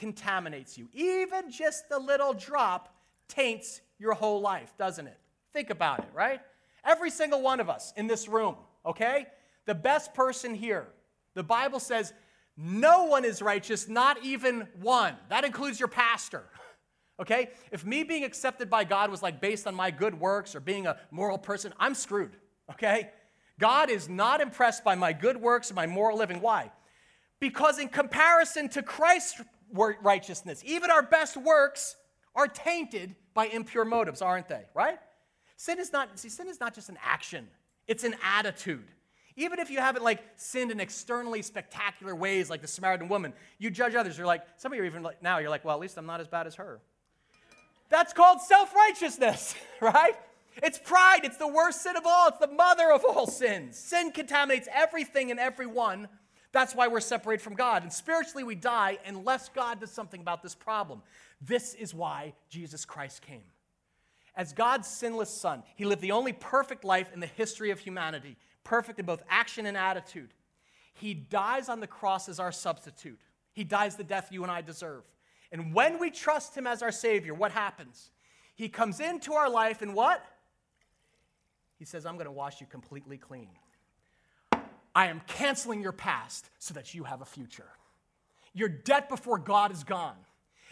contaminates 0.00 0.78
you. 0.78 0.88
Even 0.94 1.50
just 1.50 1.84
a 1.92 1.98
little 1.98 2.32
drop 2.32 2.92
taints 3.28 3.82
your 3.98 4.14
whole 4.14 4.40
life, 4.40 4.72
doesn't 4.78 5.06
it? 5.06 5.18
Think 5.52 5.68
about 5.70 6.00
it, 6.00 6.08
right? 6.14 6.40
Every 6.84 7.10
single 7.10 7.42
one 7.42 7.60
of 7.60 7.68
us 7.68 7.92
in 7.96 8.06
this 8.06 8.26
room, 8.26 8.56
okay? 8.84 9.26
The 9.66 9.74
best 9.74 10.14
person 10.14 10.54
here, 10.54 10.88
the 11.34 11.42
Bible 11.42 11.78
says, 11.78 12.14
no 12.56 13.04
one 13.04 13.26
is 13.26 13.42
righteous, 13.42 13.88
not 13.88 14.24
even 14.24 14.66
one. 14.80 15.14
That 15.28 15.44
includes 15.44 15.78
your 15.78 15.88
pastor. 15.88 16.42
Okay? 17.20 17.50
If 17.70 17.84
me 17.84 18.02
being 18.02 18.24
accepted 18.24 18.70
by 18.70 18.84
God 18.84 19.10
was 19.10 19.22
like 19.22 19.42
based 19.42 19.66
on 19.66 19.74
my 19.74 19.90
good 19.90 20.18
works 20.18 20.54
or 20.54 20.60
being 20.60 20.86
a 20.86 20.96
moral 21.10 21.36
person, 21.36 21.74
I'm 21.78 21.94
screwed. 21.94 22.34
Okay? 22.70 23.10
God 23.58 23.90
is 23.90 24.08
not 24.08 24.40
impressed 24.40 24.84
by 24.84 24.94
my 24.94 25.12
good 25.12 25.36
works 25.36 25.68
and 25.68 25.76
my 25.76 25.86
moral 25.86 26.16
living. 26.16 26.40
Why? 26.40 26.72
Because 27.38 27.78
in 27.78 27.88
comparison 27.88 28.70
to 28.70 28.82
Christ's 28.82 29.42
righteousness, 29.72 30.62
even 30.64 30.90
our 30.90 31.02
best 31.02 31.36
works 31.36 31.96
are 32.34 32.46
tainted 32.46 33.14
by 33.34 33.46
impure 33.46 33.84
motives, 33.84 34.22
aren't 34.22 34.48
they? 34.48 34.64
Right? 34.74 34.98
Sin 35.56 35.78
is 35.78 35.92
not, 35.92 36.18
see, 36.18 36.28
sin 36.28 36.48
is 36.48 36.60
not 36.60 36.74
just 36.74 36.88
an 36.88 36.98
action, 37.04 37.48
it's 37.86 38.04
an 38.04 38.14
attitude. 38.24 38.86
Even 39.36 39.58
if 39.58 39.70
you 39.70 39.78
haven't 39.78 40.02
like 40.02 40.22
sinned 40.36 40.70
in 40.70 40.80
externally 40.80 41.40
spectacular 41.40 42.14
ways 42.14 42.50
like 42.50 42.60
the 42.60 42.68
Samaritan 42.68 43.08
woman, 43.08 43.32
you 43.58 43.70
judge 43.70 43.94
others. 43.94 44.18
You're 44.18 44.26
like, 44.26 44.42
some 44.56 44.72
of 44.72 44.76
you 44.76 44.82
are 44.82 44.86
even 44.86 45.02
like 45.02 45.22
now, 45.22 45.38
you're 45.38 45.50
like, 45.50 45.64
well, 45.64 45.74
at 45.74 45.80
least 45.80 45.96
I'm 45.96 46.06
not 46.06 46.20
as 46.20 46.28
bad 46.28 46.46
as 46.46 46.56
her. 46.56 46.80
That's 47.88 48.12
called 48.12 48.40
self 48.40 48.74
righteousness, 48.74 49.54
right? 49.80 50.14
It's 50.62 50.78
pride. 50.78 51.20
It's 51.24 51.36
the 51.36 51.48
worst 51.48 51.82
sin 51.82 51.96
of 51.96 52.04
all. 52.06 52.28
It's 52.28 52.38
the 52.38 52.48
mother 52.48 52.90
of 52.92 53.04
all 53.04 53.26
sins. 53.26 53.78
Sin 53.78 54.12
contaminates 54.12 54.68
everything 54.72 55.30
and 55.30 55.38
everyone. 55.38 56.08
That's 56.52 56.74
why 56.74 56.88
we're 56.88 57.00
separated 57.00 57.42
from 57.42 57.54
God. 57.54 57.82
And 57.82 57.92
spiritually, 57.92 58.42
we 58.42 58.54
die 58.54 58.98
unless 59.06 59.48
God 59.48 59.80
does 59.80 59.90
something 59.90 60.20
about 60.20 60.42
this 60.42 60.54
problem. 60.54 61.02
This 61.40 61.74
is 61.74 61.94
why 61.94 62.34
Jesus 62.48 62.84
Christ 62.84 63.22
came. 63.22 63.44
As 64.34 64.52
God's 64.52 64.88
sinless 64.88 65.30
Son, 65.30 65.62
He 65.76 65.84
lived 65.84 66.02
the 66.02 66.12
only 66.12 66.32
perfect 66.32 66.84
life 66.84 67.12
in 67.12 67.20
the 67.20 67.26
history 67.26 67.70
of 67.70 67.78
humanity, 67.78 68.36
perfect 68.64 68.98
in 68.98 69.06
both 69.06 69.22
action 69.28 69.66
and 69.66 69.76
attitude. 69.76 70.30
He 70.94 71.14
dies 71.14 71.68
on 71.68 71.80
the 71.80 71.86
cross 71.86 72.28
as 72.28 72.40
our 72.40 72.52
substitute. 72.52 73.20
He 73.52 73.64
dies 73.64 73.96
the 73.96 74.04
death 74.04 74.28
you 74.30 74.42
and 74.42 74.50
I 74.50 74.60
deserve. 74.60 75.02
And 75.52 75.74
when 75.74 75.98
we 75.98 76.10
trust 76.10 76.56
Him 76.56 76.66
as 76.66 76.82
our 76.82 76.92
Savior, 76.92 77.34
what 77.34 77.52
happens? 77.52 78.10
He 78.54 78.68
comes 78.68 79.00
into 79.00 79.32
our 79.34 79.48
life 79.48 79.82
and 79.82 79.94
what? 79.94 80.24
He 81.78 81.84
says, 81.84 82.04
I'm 82.04 82.14
going 82.14 82.26
to 82.26 82.32
wash 82.32 82.60
you 82.60 82.66
completely 82.66 83.16
clean. 83.16 83.48
I 84.94 85.06
am 85.06 85.20
canceling 85.26 85.82
your 85.82 85.92
past 85.92 86.50
so 86.58 86.74
that 86.74 86.94
you 86.94 87.04
have 87.04 87.20
a 87.20 87.24
future. 87.24 87.68
Your 88.52 88.68
debt 88.68 89.08
before 89.08 89.38
God 89.38 89.72
is 89.72 89.84
gone. 89.84 90.16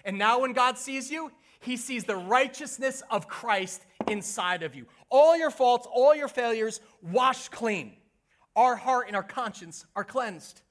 And 0.05 0.19
now, 0.19 0.41
when 0.41 0.53
God 0.53 0.79
sees 0.79 1.11
you, 1.11 1.31
He 1.61 1.77
sees 1.77 2.05
the 2.05 2.17
righteousness 2.17 3.03
of 3.11 3.29
Christ 3.29 3.85
inside 4.09 4.63
of 4.63 4.75
you. 4.75 4.87
All 5.11 5.37
your 5.37 5.51
faults, 5.51 5.87
all 5.91 6.15
your 6.15 6.29
failures, 6.29 6.81
washed 7.03 7.51
clean. 7.51 7.93
Our 8.57 8.75
heart 8.75 9.07
and 9.07 9.17
our 9.17 9.23
conscience 9.23 9.87
are 9.95 10.05
cleansed. 10.05 10.63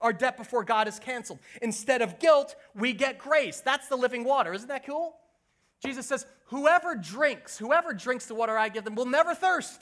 Our 0.00 0.12
debt 0.12 0.36
before 0.36 0.64
God 0.64 0.88
is 0.88 0.98
canceled. 0.98 1.38
Instead 1.60 2.02
of 2.02 2.18
guilt, 2.18 2.56
we 2.74 2.92
get 2.92 3.18
grace. 3.18 3.60
That's 3.60 3.88
the 3.88 3.96
living 3.96 4.24
water. 4.24 4.52
Isn't 4.52 4.68
that 4.68 4.84
cool? 4.84 5.16
Jesus 5.84 6.06
says, 6.06 6.26
Whoever 6.46 6.94
drinks, 6.94 7.56
whoever 7.56 7.92
drinks 7.92 8.26
the 8.26 8.34
water 8.34 8.58
I 8.58 8.68
give 8.68 8.84
them 8.84 8.94
will 8.94 9.06
never 9.06 9.34
thirst. 9.34 9.80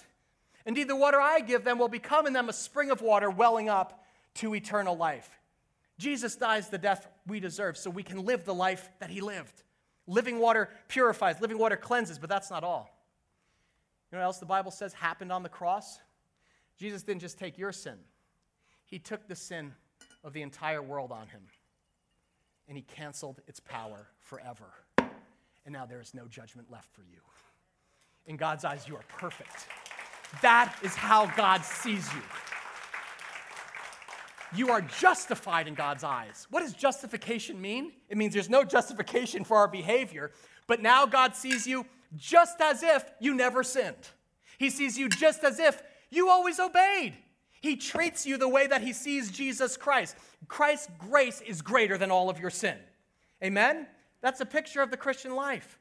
Indeed, 0.66 0.88
the 0.88 0.96
water 0.96 1.20
I 1.20 1.40
give 1.40 1.64
them 1.64 1.78
will 1.78 1.88
become 1.88 2.26
in 2.26 2.32
them 2.32 2.48
a 2.48 2.52
spring 2.52 2.90
of 2.90 3.00
water 3.00 3.30
welling 3.30 3.68
up 3.68 4.04
to 4.34 4.54
eternal 4.54 4.96
life. 4.96 5.38
Jesus 5.98 6.36
dies 6.36 6.68
the 6.68 6.78
death 6.78 7.08
we 7.26 7.40
deserve 7.40 7.76
so 7.76 7.90
we 7.90 8.02
can 8.02 8.24
live 8.24 8.44
the 8.44 8.54
life 8.54 8.88
that 9.00 9.10
he 9.10 9.20
lived. 9.20 9.62
Living 10.06 10.38
water 10.38 10.70
purifies, 10.88 11.40
living 11.40 11.58
water 11.58 11.76
cleanses, 11.76 12.18
but 12.18 12.28
that's 12.28 12.50
not 12.50 12.64
all. 12.64 12.90
You 14.10 14.16
know 14.16 14.22
what 14.22 14.26
else 14.26 14.38
the 14.38 14.46
Bible 14.46 14.70
says 14.70 14.92
happened 14.92 15.30
on 15.30 15.42
the 15.42 15.48
cross? 15.48 16.00
Jesus 16.78 17.02
didn't 17.02 17.20
just 17.20 17.38
take 17.38 17.58
your 17.58 17.72
sin, 17.72 17.98
he 18.86 18.98
took 18.98 19.28
the 19.28 19.36
sin 19.36 19.74
of 20.24 20.32
the 20.32 20.42
entire 20.42 20.82
world 20.82 21.12
on 21.12 21.28
him, 21.28 21.42
and 22.66 22.76
he 22.76 22.82
canceled 22.82 23.40
its 23.46 23.60
power 23.60 24.08
forever. 24.18 24.64
And 25.66 25.72
now 25.72 25.84
there 25.84 26.00
is 26.00 26.14
no 26.14 26.26
judgment 26.26 26.70
left 26.70 26.90
for 26.94 27.02
you. 27.02 27.20
In 28.26 28.36
God's 28.36 28.64
eyes, 28.64 28.88
you 28.88 28.96
are 28.96 29.04
perfect. 29.08 29.66
That 30.42 30.74
is 30.82 30.94
how 30.94 31.26
God 31.36 31.64
sees 31.64 32.06
you. 32.14 32.22
you 34.52 34.70
are 34.70 34.80
justified 34.80 35.68
in 35.68 35.74
God's 35.74 36.02
eyes. 36.02 36.46
What 36.50 36.60
does 36.60 36.72
justification 36.72 37.60
mean? 37.60 37.92
It 38.08 38.16
means 38.16 38.34
there's 38.34 38.50
no 38.50 38.64
justification 38.64 39.44
for 39.44 39.56
our 39.56 39.68
behavior, 39.68 40.32
but 40.66 40.82
now 40.82 41.06
God 41.06 41.36
sees 41.36 41.66
you 41.66 41.86
just 42.16 42.60
as 42.60 42.82
if 42.82 43.04
you 43.20 43.34
never 43.34 43.62
sinned. 43.62 44.08
He 44.58 44.70
sees 44.70 44.98
you 44.98 45.08
just 45.08 45.44
as 45.44 45.58
if 45.58 45.82
you 46.10 46.28
always 46.28 46.58
obeyed. 46.58 47.14
He 47.60 47.76
treats 47.76 48.26
you 48.26 48.38
the 48.38 48.48
way 48.48 48.66
that 48.66 48.82
he 48.82 48.92
sees 48.92 49.30
Jesus 49.30 49.76
Christ. 49.76 50.16
Christ's 50.48 50.88
grace 50.98 51.40
is 51.42 51.62
greater 51.62 51.96
than 51.98 52.10
all 52.10 52.28
of 52.30 52.40
your 52.40 52.50
sin. 52.50 52.76
Amen? 53.44 53.86
That's 54.20 54.40
a 54.40 54.46
picture 54.46 54.82
of 54.82 54.90
the 54.90 54.96
Christian 54.96 55.34
life. 55.34 55.78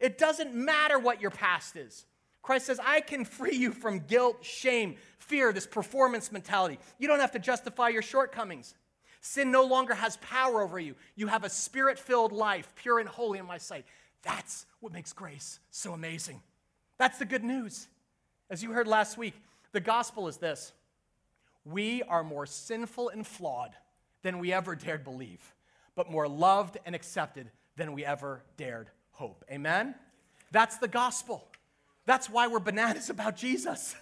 It 0.00 0.18
doesn't 0.18 0.54
matter 0.54 0.98
what 0.98 1.20
your 1.20 1.30
past 1.30 1.76
is. 1.76 2.06
Christ 2.46 2.66
says, 2.66 2.78
I 2.80 3.00
can 3.00 3.24
free 3.24 3.56
you 3.56 3.72
from 3.72 3.98
guilt, 3.98 4.44
shame, 4.44 4.94
fear, 5.18 5.52
this 5.52 5.66
performance 5.66 6.30
mentality. 6.30 6.78
You 6.96 7.08
don't 7.08 7.18
have 7.18 7.32
to 7.32 7.40
justify 7.40 7.88
your 7.88 8.02
shortcomings. 8.02 8.76
Sin 9.20 9.50
no 9.50 9.64
longer 9.64 9.94
has 9.94 10.16
power 10.18 10.62
over 10.62 10.78
you. 10.78 10.94
You 11.16 11.26
have 11.26 11.42
a 11.42 11.50
spirit 11.50 11.98
filled 11.98 12.30
life, 12.30 12.72
pure 12.76 13.00
and 13.00 13.08
holy 13.08 13.40
in 13.40 13.46
my 13.46 13.58
sight. 13.58 13.84
That's 14.22 14.64
what 14.78 14.92
makes 14.92 15.12
grace 15.12 15.58
so 15.72 15.92
amazing. 15.92 16.40
That's 16.98 17.18
the 17.18 17.24
good 17.24 17.42
news. 17.42 17.88
As 18.48 18.62
you 18.62 18.70
heard 18.70 18.86
last 18.86 19.18
week, 19.18 19.34
the 19.72 19.80
gospel 19.80 20.28
is 20.28 20.36
this 20.36 20.72
we 21.64 22.04
are 22.04 22.22
more 22.22 22.46
sinful 22.46 23.08
and 23.08 23.26
flawed 23.26 23.72
than 24.22 24.38
we 24.38 24.52
ever 24.52 24.76
dared 24.76 25.02
believe, 25.02 25.52
but 25.96 26.12
more 26.12 26.28
loved 26.28 26.78
and 26.86 26.94
accepted 26.94 27.50
than 27.74 27.92
we 27.92 28.04
ever 28.04 28.44
dared 28.56 28.88
hope. 29.10 29.44
Amen? 29.50 29.96
That's 30.52 30.76
the 30.76 30.86
gospel. 30.86 31.48
That's 32.06 32.30
why 32.30 32.46
we're 32.46 32.60
bananas 32.60 33.10
about 33.10 33.36
Jesus. 33.36 33.96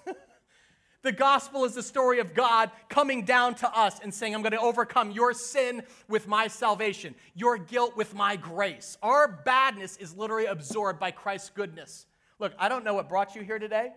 the 1.03 1.13
gospel 1.13 1.65
is 1.65 1.75
the 1.75 1.83
story 1.83 2.21
of 2.21 2.35
God 2.35 2.71
coming 2.89 3.25
down 3.25 3.55
to 3.57 3.79
us 3.79 3.99
and 4.03 4.13
saying, 4.13 4.35
I'm 4.35 4.43
going 4.43 4.53
to 4.53 4.61
overcome 4.61 5.11
your 5.11 5.33
sin 5.33 5.83
with 6.09 6.29
my 6.29 6.47
salvation, 6.47 7.15
your 7.35 7.57
guilt 7.57 7.97
with 7.97 8.15
my 8.15 8.37
grace. 8.37 8.99
Our 9.03 9.27
badness 9.45 9.97
is 9.97 10.15
literally 10.15 10.47
absorbed 10.47 11.01
by 11.01 11.11
Christ's 11.11 11.51
goodness. 11.51 12.07
Look, 12.39 12.53
I 12.59 12.69
don't 12.69 12.85
know 12.85 12.95
what 12.95 13.09
brought 13.09 13.35
you 13.35 13.43
here 13.43 13.59
today. 13.59 13.91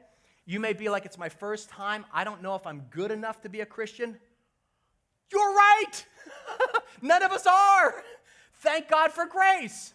You 0.46 0.62
may 0.62 0.72
be 0.72 0.88
like, 0.88 1.06
it's 1.06 1.18
my 1.18 1.28
first 1.28 1.70
time. 1.70 2.06
I 2.14 2.24
don't 2.24 2.42
know 2.42 2.56
if 2.56 2.66
I'm 2.66 2.86
good 2.90 3.12
enough 3.12 3.42
to 3.42 3.50
be 3.50 3.60
a 3.60 3.66
Christian. 3.66 4.18
You're 5.30 5.54
right. 5.54 6.06
None 7.02 7.22
of 7.24 7.32
us 7.34 7.46
are. 7.46 8.04
Thank 8.62 8.88
God 8.88 9.12
for 9.12 9.26
grace. 9.26 9.94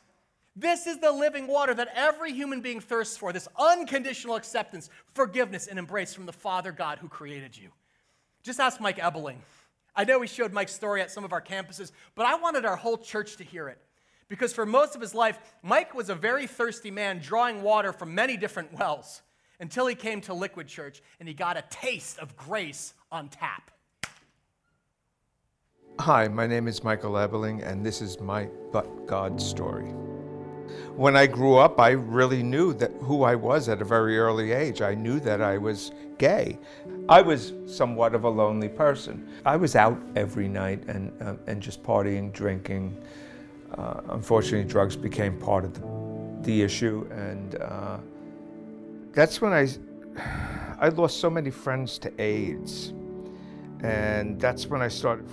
This 0.55 0.87
is 0.87 0.99
the 0.99 1.12
living 1.12 1.47
water 1.47 1.73
that 1.75 1.88
every 1.95 2.33
human 2.33 2.61
being 2.61 2.81
thirsts 2.81 3.17
for 3.17 3.33
this 3.33 3.49
unconditional 3.59 4.37
acceptance, 4.37 4.91
forgiveness, 5.15 5.67
and 5.67 5.79
embrace 5.79 6.12
from 6.12 6.27
the 6.27 6.33
Father 6.33 6.73
God 6.73 6.99
who 6.99 7.09
created 7.09 7.57
you. 7.57 7.71
Just 8.43 8.61
ask 8.61 8.81
Mike 8.81 8.99
Ebeling. 8.99 9.38
I 9.97 10.05
know 10.05 10.19
we 10.19 10.27
showed 10.27 10.53
Mike's 10.53 10.75
story 10.75 11.01
at 11.01 11.11
some 11.11 11.25
of 11.25 11.33
our 11.33 11.41
campuses, 11.41 11.93
but 12.15 12.27
I 12.27 12.35
wanted 12.35 12.65
our 12.65 12.77
whole 12.77 12.99
church 12.99 13.37
to 13.37 13.45
hear 13.45 13.69
it. 13.69 13.79
Because 14.29 14.53
for 14.53 14.65
most 14.65 14.95
of 14.95 15.01
his 15.01 15.15
life, 15.15 15.38
Mike 15.62 15.95
was 15.95 16.09
a 16.09 16.15
very 16.15 16.47
thirsty 16.47 16.91
man 16.91 17.19
drawing 17.19 17.62
water 17.62 17.93
from 17.93 18.15
many 18.15 18.37
different 18.37 18.79
wells 18.79 19.23
until 19.61 19.87
he 19.87 19.95
came 19.95 20.21
to 20.23 20.35
Liquid 20.35 20.67
Church 20.67 21.03
and 21.21 21.29
he 21.29 21.35
got 21.35 21.57
a 21.57 21.65
taste 21.71 22.19
of 22.19 22.37
grace 22.37 22.95
on 23.11 23.29
tap. 23.29 23.71
Hi, 26.01 26.29
my 26.29 26.47
name 26.47 26.67
is 26.69 26.83
Michael 26.83 27.12
Ebeling, 27.12 27.62
and 27.67 27.85
this 27.85 28.01
is 28.01 28.19
my 28.19 28.49
But 28.73 29.07
God 29.07 29.41
story. 29.41 29.93
When 30.97 31.17
I 31.17 31.27
grew 31.27 31.57
up, 31.57 31.81
I 31.81 31.91
really 31.91 32.43
knew 32.43 32.75
that 32.75 32.93
who 33.01 33.23
I 33.23 33.35
was 33.35 33.69
at 33.69 33.81
a 33.81 33.85
very 33.85 34.19
early 34.19 34.53
age. 34.53 34.83
I 34.83 34.95
knew 34.95 35.21
that 35.21 35.41
I 35.41 35.59
was 35.59 35.93
gay. 36.19 36.59
I 37.09 37.23
was 37.23 37.53
somewhat 37.67 38.15
of 38.15 38.25
a 38.25 38.29
lonely 38.29 38.69
person. 38.69 39.29
I 39.45 39.57
was 39.57 39.75
out 39.75 39.99
every 40.17 40.49
night 40.49 40.85
and, 40.89 41.13
uh, 41.23 41.35
and 41.47 41.61
just 41.63 41.83
partying, 41.83 42.33
drinking. 42.33 42.97
Uh, 43.77 44.03
unfortunately, 44.11 44.69
drugs 44.71 44.97
became 44.97 45.39
part 45.39 45.65
of 45.65 45.75
the, 45.75 46.43
the 46.43 46.63
issue, 46.63 47.09
and 47.11 47.55
uh, 47.57 47.99
that's 49.13 49.41
when 49.41 49.53
I, 49.53 49.69
I 50.79 50.89
lost 50.89 51.21
so 51.21 51.31
many 51.31 51.51
friends 51.51 51.99
to 51.99 52.21
AIDS. 52.21 52.93
And 53.83 54.41
that's 54.41 54.67
when 54.67 54.81
I 54.81 54.89
started 54.89 55.29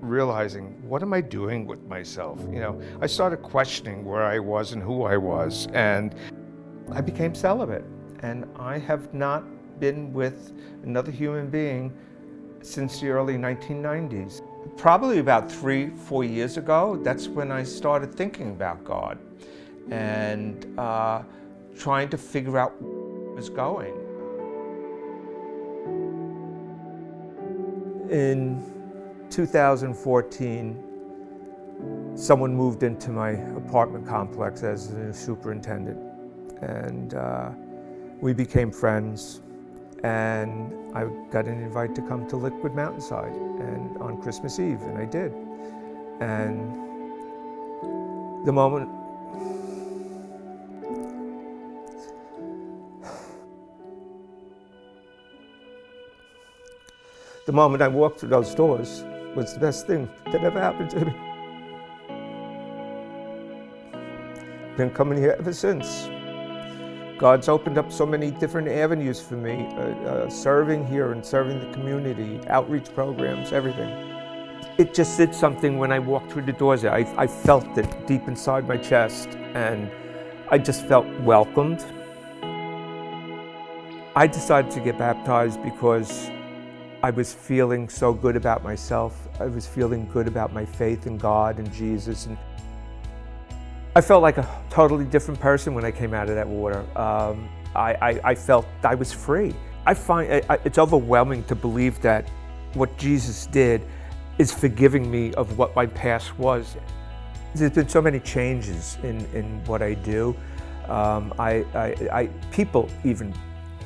realizing, 0.00 0.80
what 0.88 1.02
am 1.02 1.12
I 1.12 1.20
doing 1.20 1.66
with 1.66 1.82
myself? 1.86 2.40
You 2.50 2.60
know, 2.60 2.80
I 3.00 3.06
started 3.06 3.38
questioning 3.38 4.04
where 4.04 4.22
I 4.22 4.38
was 4.38 4.72
and 4.72 4.82
who 4.82 5.04
I 5.04 5.16
was. 5.16 5.68
And 5.72 6.14
I 6.92 7.00
became 7.00 7.34
celibate. 7.34 7.84
And 8.20 8.46
I 8.56 8.78
have 8.78 9.12
not 9.12 9.44
been 9.80 10.12
with 10.12 10.52
another 10.82 11.10
human 11.10 11.50
being 11.50 11.92
since 12.62 13.00
the 13.00 13.08
early 13.08 13.34
1990s. 13.34 14.42
Probably 14.76 15.18
about 15.18 15.50
three, 15.50 15.90
four 15.90 16.24
years 16.24 16.56
ago, 16.56 16.96
that's 17.02 17.28
when 17.28 17.52
I 17.52 17.62
started 17.62 18.14
thinking 18.14 18.50
about 18.50 18.84
God 18.84 19.18
and 19.90 20.78
uh, 20.78 21.22
trying 21.78 22.08
to 22.08 22.18
figure 22.18 22.58
out 22.58 22.74
was 23.36 23.50
going. 23.50 23.94
In 28.10 28.75
2014, 29.30 30.82
someone 32.14 32.54
moved 32.54 32.82
into 32.82 33.10
my 33.10 33.30
apartment 33.30 34.06
complex 34.06 34.62
as 34.62 34.92
a 34.92 35.12
superintendent, 35.12 35.98
and 36.62 37.12
uh, 37.14 37.50
we 38.20 38.32
became 38.32 38.70
friends. 38.70 39.42
And 40.04 40.72
I 40.94 41.06
got 41.30 41.46
an 41.46 41.62
invite 41.62 41.94
to 41.96 42.02
come 42.02 42.28
to 42.28 42.36
Liquid 42.36 42.74
Mountainside, 42.74 43.32
and 43.60 43.96
on 43.98 44.22
Christmas 44.22 44.60
Eve, 44.60 44.82
and 44.82 44.98
I 44.98 45.06
did. 45.06 45.32
And 46.20 46.84
the 48.46 48.52
moment 48.52 48.88
the 57.46 57.52
moment 57.52 57.82
I 57.82 57.88
walked 57.88 58.20
through 58.20 58.30
those 58.30 58.54
doors 58.54 59.04
was 59.36 59.52
the 59.52 59.60
best 59.60 59.86
thing 59.86 60.08
that 60.32 60.42
ever 60.42 60.58
happened 60.58 60.90
to 60.90 61.04
me. 61.04 61.12
Been 64.76 64.90
coming 64.90 65.18
here 65.18 65.36
ever 65.38 65.52
since. 65.52 66.08
God's 67.18 67.48
opened 67.48 67.78
up 67.78 67.92
so 67.92 68.04
many 68.04 68.30
different 68.30 68.68
avenues 68.68 69.20
for 69.20 69.36
me, 69.36 69.66
uh, 69.72 69.80
uh, 69.80 70.30
serving 70.30 70.86
here 70.86 71.12
and 71.12 71.24
serving 71.24 71.60
the 71.60 71.72
community, 71.72 72.40
outreach 72.48 72.92
programs, 72.94 73.52
everything. 73.52 73.90
It 74.78 74.94
just 74.94 75.16
did 75.16 75.34
something 75.34 75.78
when 75.78 75.92
I 75.92 75.98
walked 75.98 76.32
through 76.32 76.42
the 76.42 76.52
doors. 76.52 76.84
I, 76.84 77.06
I 77.16 77.26
felt 77.26 77.78
it 77.78 78.06
deep 78.06 78.28
inside 78.28 78.66
my 78.66 78.76
chest, 78.76 79.28
and 79.54 79.90
I 80.50 80.58
just 80.58 80.86
felt 80.86 81.06
welcomed. 81.20 81.84
I 84.14 84.26
decided 84.26 84.70
to 84.72 84.80
get 84.80 84.98
baptized 84.98 85.62
because 85.62 86.30
I 87.02 87.10
was 87.10 87.32
feeling 87.32 87.88
so 87.88 88.12
good 88.12 88.36
about 88.36 88.64
myself. 88.64 89.28
I 89.38 89.46
was 89.46 89.66
feeling 89.66 90.08
good 90.12 90.26
about 90.26 90.52
my 90.52 90.64
faith 90.64 91.06
in 91.06 91.18
God 91.18 91.58
and 91.58 91.70
Jesus. 91.72 92.26
And 92.26 92.38
I 93.94 94.00
felt 94.00 94.22
like 94.22 94.38
a 94.38 94.64
totally 94.70 95.04
different 95.04 95.38
person 95.38 95.74
when 95.74 95.84
I 95.84 95.90
came 95.90 96.14
out 96.14 96.28
of 96.28 96.34
that 96.34 96.48
water. 96.48 96.80
Um, 96.98 97.48
I, 97.74 97.94
I, 97.94 98.20
I, 98.24 98.34
felt 98.34 98.66
I 98.82 98.94
was 98.94 99.12
free. 99.12 99.54
I 99.84 99.94
find 99.94 100.44
I, 100.48 100.58
it's 100.64 100.78
overwhelming 100.78 101.44
to 101.44 101.54
believe 101.54 102.00
that 102.02 102.28
what 102.74 102.96
Jesus 102.96 103.46
did 103.46 103.82
is 104.38 104.52
forgiving 104.52 105.10
me 105.10 105.32
of 105.34 105.58
what 105.58 105.76
my 105.76 105.86
past 105.86 106.38
was. 106.38 106.76
There's 107.54 107.70
been 107.70 107.88
so 107.88 108.02
many 108.02 108.20
changes 108.20 108.98
in, 109.02 109.24
in 109.34 109.64
what 109.64 109.82
I 109.82 109.94
do. 109.94 110.36
Um, 110.88 111.32
I, 111.38 111.64
I, 112.12 112.26
people 112.52 112.88
even 113.04 113.34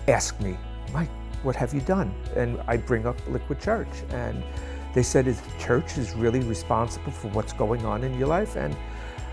ask 0.08 0.38
me, 0.40 0.56
Mike, 0.92 1.08
what 1.42 1.56
have 1.56 1.72
you 1.74 1.80
done? 1.80 2.14
And 2.36 2.60
I 2.66 2.76
bring 2.76 3.06
up 3.06 3.16
Liquid 3.28 3.60
Church. 3.60 3.88
And 4.10 4.42
they 4.94 5.02
said, 5.02 5.26
the 5.26 5.36
church 5.58 5.98
is 5.98 6.14
really 6.14 6.40
responsible 6.40 7.12
for 7.12 7.28
what's 7.28 7.52
going 7.52 7.84
on 7.84 8.04
in 8.04 8.18
your 8.18 8.28
life? 8.28 8.56
And, 8.56 8.76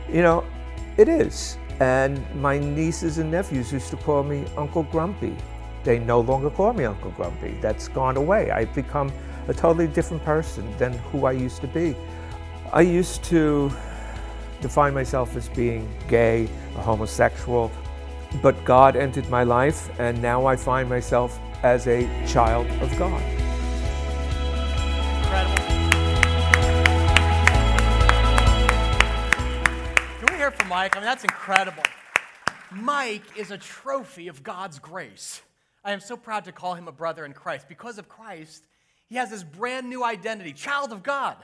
you 0.10 0.22
know, 0.22 0.44
it 0.98 1.10
is. 1.10 1.58
And 1.80 2.24
my 2.36 2.58
nieces 2.58 3.18
and 3.18 3.30
nephews 3.30 3.72
used 3.72 3.90
to 3.90 3.98
call 3.98 4.24
me 4.24 4.46
Uncle 4.58 4.84
Grumpy. 4.84 5.36
They 5.84 6.00
no 6.00 6.20
longer 6.22 6.50
call 6.50 6.74
me 6.74 6.86
Uncle 6.86 7.12
Grumpy. 7.12 7.58
That's 7.62 7.88
gone 7.88 8.18
away. 8.18 8.52
I've 8.52 8.74
become 8.74 9.12
a 9.48 9.54
totally 9.54 9.88
different 9.88 10.24
person 10.24 10.76
than 10.78 10.94
who 10.94 11.26
I 11.26 11.32
used 11.32 11.62
to 11.62 11.68
be. 11.68 11.96
I 12.74 12.82
used 12.82 13.24
to 13.26 13.72
define 14.60 14.94
myself 14.94 15.36
as 15.36 15.50
being 15.50 15.88
gay, 16.08 16.50
a 16.76 16.82
homosexual, 16.82 17.72
but 18.42 18.64
God 18.66 18.96
entered 18.96 19.30
my 19.30 19.44
life, 19.44 19.90
and 20.00 20.22
now 20.22 20.46
I 20.46 20.56
find 20.56 20.90
myself 20.90 21.40
as 21.64 21.88
a 21.88 22.04
child 22.28 22.68
of 22.82 22.98
God. 22.98 23.22
Incredible. 25.24 25.64
Can 30.20 30.32
we 30.32 30.38
hear 30.38 30.52
from 30.52 30.70
Mike? 30.70 30.96
I 30.96 31.00
mean, 31.00 31.06
that's 31.06 31.24
incredible. 31.24 31.84
Mike 32.72 33.38
is 33.38 33.52
a 33.52 33.58
trophy 33.58 34.28
of 34.28 34.44
God's 34.44 34.80
grace. 34.80 35.42
I 35.84 35.94
am 35.94 36.00
so 36.00 36.18
proud 36.18 36.46
to 36.46 36.52
call 36.52 36.76
him 36.76 36.88
a 36.88 36.92
brother 36.92 37.26
in 37.26 37.34
Christ. 37.34 37.68
Because 37.70 37.98
of 37.98 38.10
Christ, 38.10 38.64
He 39.08 39.16
has 39.16 39.30
this 39.30 39.44
brand 39.44 39.90
new 39.90 40.04
identity, 40.04 40.54
child 40.54 40.92
of 40.92 41.02
God. 41.02 41.38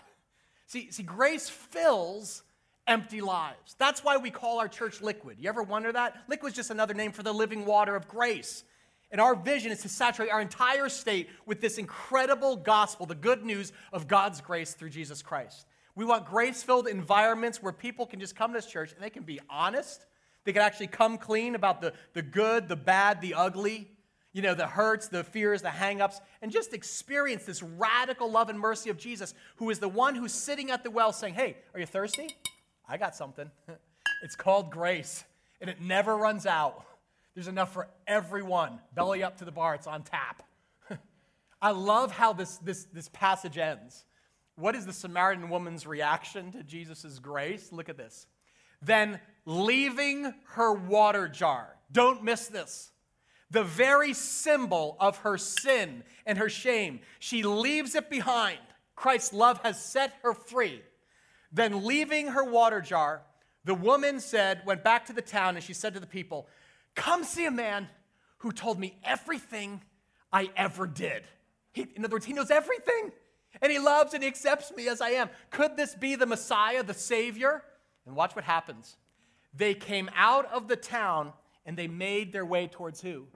See, 0.67 0.91
see, 0.91 1.03
grace 1.03 1.49
fills 1.49 2.43
empty 2.85 3.21
lives. 3.21 3.75
That's 3.77 4.03
why 4.03 4.17
we 4.17 4.31
call 4.31 4.59
our 4.59 4.67
church 4.67 5.01
liquid. 5.01 5.37
You 5.39 5.49
ever 5.49 5.63
wonder 5.63 5.91
that? 5.91 6.15
Liquid 6.27 6.51
is 6.51 6.55
just 6.55 6.71
another 6.71 6.93
name 6.93 7.11
for 7.11 7.23
the 7.23 7.33
living 7.33 7.65
water 7.65 7.95
of 7.95 8.07
grace. 8.07 8.63
And 9.13 9.21
our 9.21 9.35
vision 9.35 9.71
is 9.71 9.83
to 9.83 9.89
saturate 9.89 10.31
our 10.31 10.41
entire 10.41 10.89
state 10.89 11.29
with 11.45 11.61
this 11.61 11.77
incredible 11.77 12.55
gospel, 12.55 13.05
the 13.05 13.13
good 13.13 13.45
news 13.45 13.71
of 13.93 14.07
God's 14.07 14.41
grace 14.41 14.73
through 14.73 14.89
Jesus 14.89 15.21
Christ. 15.21 15.67
We 15.95 16.03
want 16.03 16.25
grace 16.25 16.63
filled 16.63 16.87
environments 16.87 17.61
where 17.61 17.71
people 17.71 18.07
can 18.07 18.19
just 18.19 18.35
come 18.35 18.51
to 18.51 18.57
this 18.57 18.65
church 18.65 18.91
and 18.91 19.03
they 19.03 19.11
can 19.11 19.21
be 19.21 19.39
honest. 19.51 20.07
They 20.45 20.51
can 20.51 20.63
actually 20.63 20.87
come 20.87 21.19
clean 21.19 21.53
about 21.53 21.79
the, 21.79 21.93
the 22.13 22.23
good, 22.23 22.67
the 22.67 22.75
bad, 22.75 23.21
the 23.21 23.35
ugly, 23.35 23.91
you 24.33 24.41
know, 24.41 24.55
the 24.55 24.65
hurts, 24.65 25.09
the 25.09 25.23
fears, 25.23 25.61
the 25.61 25.69
hangups, 25.69 26.19
and 26.41 26.51
just 26.51 26.73
experience 26.73 27.45
this 27.45 27.61
radical 27.61 28.31
love 28.31 28.49
and 28.49 28.59
mercy 28.59 28.89
of 28.89 28.97
Jesus, 28.97 29.35
who 29.57 29.69
is 29.69 29.77
the 29.77 29.87
one 29.87 30.15
who's 30.15 30.33
sitting 30.33 30.71
at 30.71 30.83
the 30.83 30.89
well 30.89 31.13
saying, 31.13 31.35
Hey, 31.35 31.57
are 31.75 31.79
you 31.79 31.85
thirsty? 31.85 32.35
I 32.89 32.97
got 32.97 33.15
something. 33.15 33.49
It's 34.21 34.37
called 34.37 34.71
grace, 34.71 35.25
and 35.59 35.69
it 35.69 35.81
never 35.81 36.15
runs 36.15 36.45
out. 36.45 36.85
There's 37.35 37.47
enough 37.47 37.73
for 37.73 37.89
everyone. 38.05 38.79
Belly 38.93 39.23
up 39.23 39.37
to 39.37 39.45
the 39.45 39.51
bar, 39.51 39.75
it's 39.75 39.87
on 39.87 40.03
tap. 40.03 40.43
I 41.61 41.71
love 41.71 42.11
how 42.11 42.33
this, 42.33 42.57
this, 42.57 42.85
this 42.85 43.09
passage 43.09 43.57
ends. 43.57 44.05
What 44.55 44.75
is 44.75 44.85
the 44.85 44.93
Samaritan 44.93 45.49
woman's 45.49 45.87
reaction 45.87 46.51
to 46.51 46.63
Jesus' 46.63 47.17
grace? 47.19 47.71
Look 47.71 47.89
at 47.89 47.97
this. 47.97 48.27
Then 48.81 49.19
leaving 49.45 50.33
her 50.49 50.73
water 50.73 51.27
jar, 51.27 51.75
don't 51.91 52.23
miss 52.23 52.47
this. 52.47 52.91
The 53.49 53.63
very 53.63 54.13
symbol 54.13 54.97
of 54.99 55.17
her 55.17 55.37
sin 55.37 56.03
and 56.25 56.37
her 56.37 56.49
shame, 56.49 56.99
she 57.19 57.43
leaves 57.43 57.95
it 57.95 58.09
behind. 58.09 58.59
Christ's 58.95 59.33
love 59.33 59.59
has 59.63 59.83
set 59.83 60.13
her 60.23 60.33
free. 60.33 60.81
Then, 61.51 61.85
leaving 61.85 62.29
her 62.29 62.43
water 62.43 62.81
jar, 62.81 63.21
the 63.63 63.75
woman 63.75 64.19
said, 64.19 64.61
went 64.65 64.83
back 64.83 65.05
to 65.05 65.13
the 65.13 65.21
town, 65.21 65.55
and 65.55 65.63
she 65.63 65.73
said 65.73 65.93
to 65.93 65.99
the 65.99 66.07
people, 66.07 66.47
Come 66.95 67.23
see 67.23 67.45
a 67.45 67.51
man 67.51 67.87
who 68.39 68.51
told 68.51 68.79
me 68.79 68.97
everything 69.03 69.81
I 70.31 70.49
ever 70.55 70.85
did. 70.87 71.23
He, 71.71 71.87
in 71.95 72.05
other 72.05 72.15
words, 72.15 72.25
he 72.25 72.33
knows 72.33 72.51
everything, 72.51 73.11
and 73.61 73.71
he 73.71 73.79
loves 73.79 74.13
and 74.13 74.23
he 74.23 74.29
accepts 74.29 74.71
me 74.75 74.87
as 74.87 75.01
I 75.01 75.11
am. 75.11 75.29
Could 75.49 75.77
this 75.77 75.95
be 75.95 76.15
the 76.15 76.25
Messiah, 76.25 76.83
the 76.83 76.93
Savior? 76.93 77.63
And 78.05 78.15
watch 78.15 78.35
what 78.35 78.45
happens. 78.45 78.97
They 79.53 79.73
came 79.73 80.09
out 80.15 80.51
of 80.51 80.67
the 80.67 80.75
town 80.75 81.33
and 81.65 81.77
they 81.77 81.87
made 81.87 82.33
their 82.33 82.45
way 82.45 82.67
towards 82.67 83.01
who? 83.01 83.27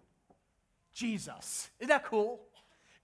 Jesus. 0.94 1.70
Isn't 1.80 1.90
that 1.90 2.06
cool? 2.06 2.42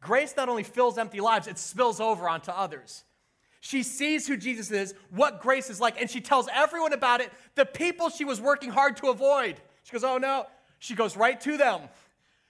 Grace 0.02 0.34
not 0.36 0.50
only 0.50 0.64
fills 0.64 0.98
empty 0.98 1.22
lives, 1.22 1.48
it 1.48 1.58
spills 1.58 2.02
over 2.02 2.28
onto 2.28 2.52
others. 2.52 3.04
She 3.62 3.84
sees 3.84 4.28
who 4.28 4.36
Jesus 4.36 4.72
is, 4.72 4.94
what 5.10 5.42
grace 5.42 5.70
is 5.70 5.80
like, 5.80 6.02
and 6.02 6.10
she 6.10 6.20
tells 6.20 6.50
everyone 6.54 6.92
about 6.92 7.22
it, 7.22 7.32
the 7.56 7.66
people 7.66 8.10
she 8.10 8.26
was 8.26 8.42
working 8.42 8.70
hard 8.70 8.98
to 8.98 9.08
avoid. 9.08 9.56
She 9.84 9.92
goes, 9.92 10.04
Oh 10.04 10.18
no. 10.18 10.46
She 10.80 10.96
goes 10.96 11.16
right 11.16 11.40
to 11.42 11.58
them. 11.58 11.82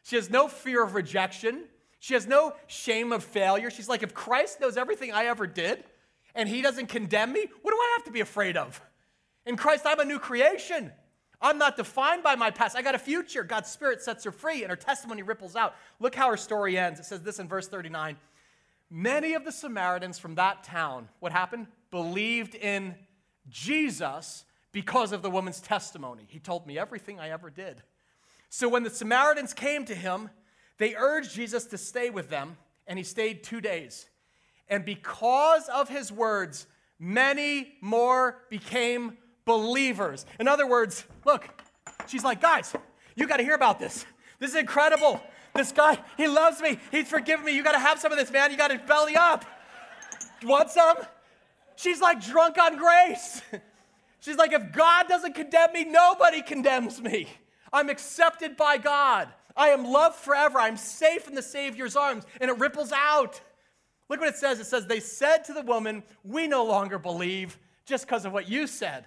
She 0.03 0.15
has 0.15 0.29
no 0.29 0.47
fear 0.47 0.83
of 0.83 0.95
rejection. 0.95 1.65
She 1.99 2.15
has 2.15 2.27
no 2.27 2.53
shame 2.67 3.11
of 3.11 3.23
failure. 3.23 3.69
She's 3.69 3.89
like, 3.89 4.03
If 4.03 4.13
Christ 4.13 4.59
knows 4.59 4.77
everything 4.77 5.11
I 5.11 5.25
ever 5.25 5.47
did 5.47 5.83
and 6.35 6.49
he 6.49 6.61
doesn't 6.61 6.87
condemn 6.87 7.31
me, 7.31 7.45
what 7.61 7.71
do 7.71 7.77
I 7.77 7.93
have 7.97 8.05
to 8.05 8.11
be 8.11 8.21
afraid 8.21 8.57
of? 8.57 8.81
In 9.45 9.57
Christ, 9.57 9.83
I'm 9.85 9.99
a 9.99 10.05
new 10.05 10.19
creation. 10.19 10.91
I'm 11.41 11.57
not 11.57 11.75
defined 11.75 12.23
by 12.23 12.35
my 12.35 12.51
past. 12.51 12.77
I 12.77 12.81
got 12.81 12.95
a 12.95 12.99
future. 12.99 13.43
God's 13.43 13.69
Spirit 13.69 14.01
sets 14.01 14.23
her 14.23 14.31
free, 14.31 14.63
and 14.63 14.69
her 14.69 14.77
testimony 14.77 15.23
ripples 15.23 15.57
out. 15.57 15.75
Look 15.99 16.15
how 16.15 16.29
her 16.29 16.37
story 16.37 16.77
ends. 16.77 17.01
It 17.01 17.05
says 17.05 17.21
this 17.21 17.37
in 17.37 17.49
verse 17.49 17.67
39. 17.67 18.15
Many 18.89 19.33
of 19.33 19.43
the 19.43 19.51
Samaritans 19.51 20.17
from 20.17 20.35
that 20.35 20.63
town, 20.63 21.09
what 21.19 21.33
happened? 21.33 21.67
Believed 21.91 22.55
in 22.55 22.95
Jesus 23.49 24.45
because 24.73 25.13
of 25.13 25.21
the 25.21 25.29
woman's 25.29 25.61
testimony. 25.61 26.25
He 26.27 26.39
told 26.39 26.67
me 26.67 26.77
everything 26.77 27.19
I 27.19 27.29
ever 27.29 27.49
did. 27.49 27.81
So 28.49 28.67
when 28.67 28.83
the 28.83 28.89
Samaritans 28.89 29.53
came 29.53 29.85
to 29.85 29.95
him, 29.95 30.29
they 30.79 30.95
urged 30.95 31.33
Jesus 31.33 31.65
to 31.67 31.77
stay 31.77 32.09
with 32.09 32.29
them, 32.29 32.57
and 32.87 32.97
he 32.97 33.03
stayed 33.03 33.43
two 33.43 33.61
days. 33.61 34.09
And 34.67 34.83
because 34.83 35.69
of 35.69 35.87
his 35.87 36.11
words, 36.11 36.67
many 36.99 37.75
more 37.79 38.39
became 38.49 39.17
believers. 39.45 40.25
In 40.39 40.47
other 40.47 40.67
words, 40.67 41.05
look, 41.25 41.47
she's 42.07 42.23
like, 42.23 42.41
guys, 42.41 42.73
you 43.15 43.27
got 43.27 43.37
to 43.37 43.43
hear 43.43 43.55
about 43.55 43.79
this. 43.79 44.05
This 44.39 44.51
is 44.51 44.55
incredible. 44.55 45.21
This 45.53 45.71
guy, 45.71 45.99
he 46.17 46.27
loves 46.27 46.59
me. 46.59 46.79
He's 46.91 47.07
forgiven 47.07 47.45
me. 47.45 47.55
You 47.55 47.63
got 47.63 47.73
to 47.73 47.79
have 47.79 47.99
some 47.99 48.11
of 48.11 48.17
this, 48.17 48.31
man. 48.31 48.51
You 48.51 48.57
got 48.57 48.71
to 48.71 48.79
belly 48.79 49.15
up. 49.15 49.45
Want 50.43 50.71
some? 50.71 50.97
She's 51.75 52.01
like 52.01 52.23
drunk 52.23 52.57
on 52.57 52.77
grace. 52.77 53.41
She's 54.23 54.37
like, 54.37 54.53
if 54.53 54.71
God 54.71 55.07
doesn't 55.07 55.35
condemn 55.35 55.73
me, 55.73 55.83
nobody 55.83 56.41
condemns 56.41 57.01
me. 57.01 57.27
I'm 57.71 57.89
accepted 57.89 58.55
by 58.55 58.77
God. 58.77 59.29
I 59.55 59.69
am 59.69 59.85
loved 59.85 60.15
forever. 60.15 60.59
I'm 60.59 60.77
safe 60.77 61.27
in 61.27 61.35
the 61.35 61.41
Savior's 61.41 61.95
arms. 61.95 62.23
And 62.39 62.49
it 62.49 62.57
ripples 62.57 62.91
out. 62.91 63.41
Look 64.09 64.19
what 64.19 64.29
it 64.29 64.35
says. 64.35 64.59
It 64.59 64.65
says, 64.65 64.85
They 64.85 64.99
said 64.99 65.43
to 65.45 65.53
the 65.53 65.61
woman, 65.61 66.03
We 66.23 66.47
no 66.47 66.63
longer 66.65 66.99
believe 66.99 67.57
just 67.85 68.05
because 68.05 68.25
of 68.25 68.33
what 68.33 68.47
you 68.47 68.67
said. 68.67 69.05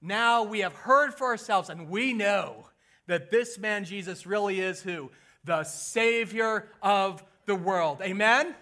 Now 0.00 0.42
we 0.44 0.60
have 0.60 0.74
heard 0.74 1.14
for 1.14 1.26
ourselves, 1.28 1.68
and 1.68 1.88
we 1.88 2.12
know 2.12 2.68
that 3.06 3.30
this 3.30 3.58
man 3.58 3.84
Jesus 3.84 4.26
really 4.26 4.60
is 4.60 4.82
who? 4.82 5.10
the 5.44 5.64
Savior 5.64 6.68
of 6.82 7.22
the 7.46 7.54
world. 7.54 8.00
Amen? 8.02 8.54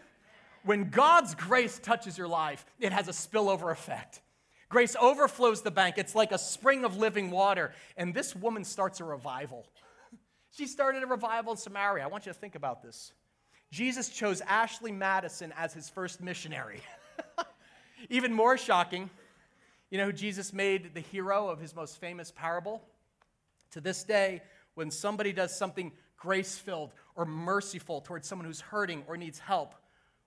When 0.65 0.91
God's 0.91 1.35
grace 1.35 1.79
touches 1.79 2.17
your 2.17 2.29
life, 2.29 2.65
it 2.79 2.93
has 2.93 3.09
a 3.09 3.13
spillover 3.13 3.71
effect. 3.71 4.21
Grace 4.71 4.95
overflows 5.01 5.63
the 5.63 5.71
bank. 5.71 5.99
It's 5.99 6.15
like 6.15 6.31
a 6.33 6.39
spring 6.39 6.85
of 6.85 6.97
living 6.97 7.31
water. 7.31 7.75
And 7.97 8.15
this 8.15 8.35
woman 8.35 8.65
starts 8.65 9.01
a 9.01 9.05
revival. 9.05 9.67
She 10.53 10.67
started 10.67 11.05
a 11.05 11.07
revival 11.07 11.53
in 11.53 11.59
Samaria. 11.59 12.03
I 12.03 12.09
want 12.09 12.27
you 12.27 12.33
to 12.33 12.39
think 12.39 12.57
about 12.57 12.83
this. 12.83 13.13
Jesus 13.71 14.09
chose 14.09 14.41
Ashley 14.41 14.91
Madison 14.91 15.55
as 15.57 15.73
his 15.73 15.89
first 15.89 16.21
missionary. 16.21 16.81
Even 18.11 18.35
more 18.35 18.59
shocking, 18.59 19.09
you 19.91 19.99
know 19.99 20.07
who 20.07 20.13
Jesus 20.13 20.53
made 20.53 20.93
the 20.93 21.01
hero 21.01 21.49
of 21.49 21.61
his 21.61 21.77
most 21.77 22.01
famous 22.01 22.33
parable? 22.33 22.83
To 23.71 23.81
this 23.81 24.03
day, 24.03 24.43
when 24.75 24.91
somebody 24.91 25.33
does 25.33 25.57
something 25.57 25.93
grace 26.17 26.59
filled 26.59 26.95
or 27.15 27.25
merciful 27.25 28.01
towards 28.01 28.27
someone 28.27 28.45
who's 28.45 28.61
hurting 28.61 29.05
or 29.07 29.17
needs 29.17 29.39
help, 29.39 29.77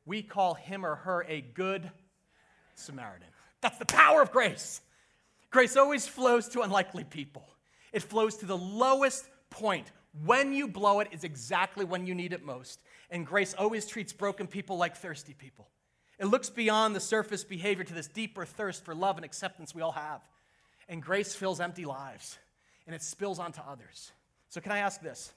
we 0.06 0.22
call 0.22 0.54
him 0.54 0.86
or 0.86 0.96
her 0.96 1.26
a 1.28 1.42
good 1.42 1.92
Samaritan. 2.76 3.33
That's 3.64 3.78
the 3.78 3.86
power 3.86 4.22
of 4.22 4.32
grace. 4.32 4.82
Grace 5.50 5.78
always 5.78 6.06
flows 6.06 6.48
to 6.50 6.62
unlikely 6.62 7.06
people, 7.06 7.48
it 7.92 8.04
flows 8.04 8.38
to 8.38 8.46
the 8.46 8.58
lowest 8.58 9.28
point. 9.50 9.92
When 10.26 10.54
you 10.54 10.68
blow 10.68 11.00
it 11.00 11.08
is 11.12 11.24
exactly 11.24 11.86
when 11.86 12.06
you 12.06 12.14
need 12.14 12.34
it 12.34 12.46
most. 12.46 12.80
And 13.10 13.26
grace 13.26 13.56
always 13.58 13.88
treats 13.88 14.14
broken 14.14 14.46
people 14.46 14.78
like 14.78 14.96
thirsty 14.96 15.34
people. 15.34 15.70
It 16.20 16.26
looks 16.26 16.52
beyond 16.52 16.96
the 16.96 17.00
surface 17.00 17.44
behavior 17.44 17.84
to 17.84 17.94
this 17.96 18.08
deeper 18.08 18.46
thirst 18.46 18.86
for 18.86 18.94
love 18.94 19.16
and 19.18 19.26
acceptance 19.26 19.74
we 19.74 19.82
all 19.82 19.92
have. 19.92 20.22
And 20.88 21.02
grace 21.02 21.34
fills 21.34 21.60
empty 21.60 21.86
lives 21.86 22.38
and 22.86 22.96
it 22.96 23.02
spills 23.02 23.40
onto 23.40 23.62
others. 23.62 24.12
So, 24.50 24.62
can 24.62 24.72
I 24.72 24.80
ask 24.80 25.02
this? 25.02 25.34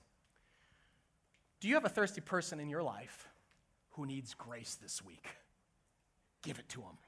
Do 1.61 1.68
you 1.68 1.74
have 1.74 1.87
a 1.87 1.91
thirsty 1.91 2.20
person 2.20 2.61
in 2.61 2.68
your 2.68 2.83
life 2.83 3.29
who 3.93 4.05
needs 4.05 4.35
grace 4.35 4.74
this 4.74 5.03
week? 5.03 5.27
Give 6.43 6.59
it 6.59 6.68
to 6.70 6.81
them. 6.81 6.99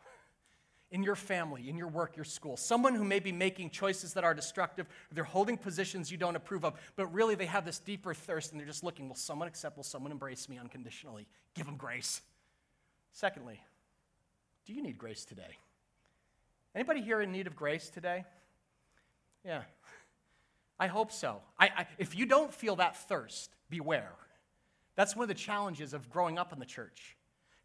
In 0.90 1.02
your 1.02 1.16
family, 1.16 1.68
in 1.68 1.76
your 1.76 1.88
work, 1.88 2.16
your 2.16 2.24
school, 2.24 2.56
someone 2.56 2.94
who 2.94 3.04
may 3.04 3.20
be 3.20 3.30
making 3.30 3.70
choices 3.70 4.14
that 4.14 4.24
are 4.24 4.32
destructive, 4.32 4.86
they're 5.12 5.22
holding 5.22 5.58
positions 5.58 6.10
you 6.10 6.16
don't 6.16 6.34
approve 6.34 6.64
of, 6.64 6.80
but 6.96 7.12
really 7.12 7.34
they 7.34 7.44
have 7.44 7.66
this 7.66 7.78
deeper 7.78 8.14
thirst 8.14 8.52
and 8.52 8.60
they're 8.60 8.66
just 8.66 8.82
looking, 8.82 9.06
will 9.06 9.14
someone 9.14 9.48
accept, 9.48 9.76
will 9.76 9.84
someone 9.84 10.12
embrace 10.12 10.48
me 10.48 10.56
unconditionally? 10.58 11.26
Give 11.54 11.66
them 11.66 11.76
grace. 11.76 12.22
Secondly, 13.12 13.60
do 14.64 14.72
you 14.72 14.82
need 14.82 14.96
grace 14.96 15.26
today? 15.26 15.58
Anybody 16.74 17.02
here 17.02 17.20
in 17.20 17.32
need 17.32 17.46
of 17.46 17.54
grace 17.54 17.90
today? 17.90 18.24
Yeah. 19.44 19.62
I 20.78 20.86
hope 20.86 21.12
so. 21.12 21.40
I, 21.58 21.66
I, 21.66 21.86
if 21.98 22.16
you 22.16 22.24
don't 22.24 22.54
feel 22.54 22.76
that 22.76 22.96
thirst, 22.96 23.50
beware. 23.68 24.12
That's 24.94 25.14
one 25.14 25.24
of 25.24 25.28
the 25.28 25.34
challenges 25.34 25.92
of 25.92 26.08
growing 26.08 26.38
up 26.38 26.52
in 26.52 26.58
the 26.58 26.66
church. 26.66 27.16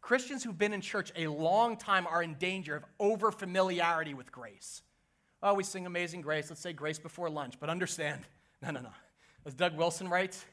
Christians 0.04 0.44
who've 0.44 0.58
been 0.58 0.74
in 0.74 0.82
church 0.82 1.10
a 1.16 1.28
long 1.28 1.78
time 1.78 2.06
are 2.06 2.22
in 2.22 2.34
danger 2.34 2.76
of 2.76 2.84
over 3.00 3.32
familiarity 3.32 4.12
with 4.12 4.30
grace. 4.30 4.82
Oh, 5.42 5.54
we 5.54 5.64
sing 5.64 5.86
Amazing 5.86 6.20
Grace. 6.20 6.50
Let's 6.50 6.60
say 6.60 6.74
grace 6.74 6.98
before 6.98 7.30
lunch. 7.30 7.54
But 7.58 7.70
understand, 7.70 8.20
no, 8.62 8.70
no, 8.70 8.82
no. 8.82 8.90
As 9.46 9.54
Doug 9.54 9.74
Wilson 9.78 10.08
writes, 10.08 10.44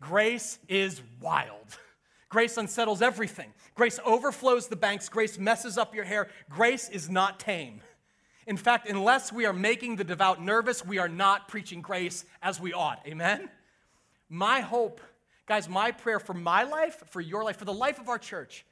grace 0.00 0.58
is 0.66 1.02
wild. 1.20 1.76
Grace 2.30 2.56
unsettles 2.56 3.02
everything. 3.02 3.52
Grace 3.74 4.00
overflows 4.02 4.68
the 4.68 4.76
banks. 4.76 5.10
Grace 5.10 5.38
messes 5.38 5.76
up 5.76 5.94
your 5.94 6.04
hair. 6.04 6.28
Grace 6.48 6.88
is 6.88 7.10
not 7.10 7.38
tame. 7.38 7.82
In 8.46 8.56
fact, 8.56 8.88
unless 8.88 9.30
we 9.30 9.44
are 9.44 9.52
making 9.52 9.96
the 9.96 10.04
devout 10.04 10.42
nervous, 10.42 10.86
we 10.86 10.96
are 10.96 11.08
not 11.08 11.48
preaching 11.48 11.82
grace 11.82 12.24
as 12.40 12.58
we 12.58 12.72
ought. 12.72 13.06
Amen? 13.06 13.50
My 14.30 14.60
hope 14.60 15.02
Guys, 15.46 15.68
my 15.68 15.92
prayer 15.92 16.18
for 16.18 16.34
my 16.34 16.64
life, 16.64 17.04
for 17.10 17.20
your 17.20 17.44
life, 17.44 17.56
for 17.56 17.64
the 17.64 17.72
life 17.72 18.00
of 18.00 18.08
our 18.08 18.18
church, 18.18 18.65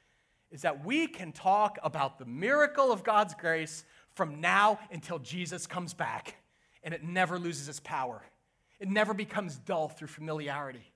is 0.55 0.61
that 0.61 0.85
we 0.85 1.05
can 1.05 1.33
talk 1.33 1.77
about 1.83 2.17
the 2.17 2.23
miracle 2.23 2.89
of 2.89 3.03
God's 3.03 3.33
grace 3.33 3.83
from 4.13 4.39
now 4.39 4.79
until 4.89 5.19
Jesus 5.19 5.67
comes 5.67 5.93
back, 5.93 6.37
and 6.81 6.93
it 6.93 7.03
never 7.03 7.37
loses 7.37 7.67
its 7.67 7.81
power. 7.81 8.23
It 8.79 8.87
never 8.87 9.13
becomes 9.13 9.57
dull 9.57 9.89
through 9.89 10.07
familiarity. 10.07 10.93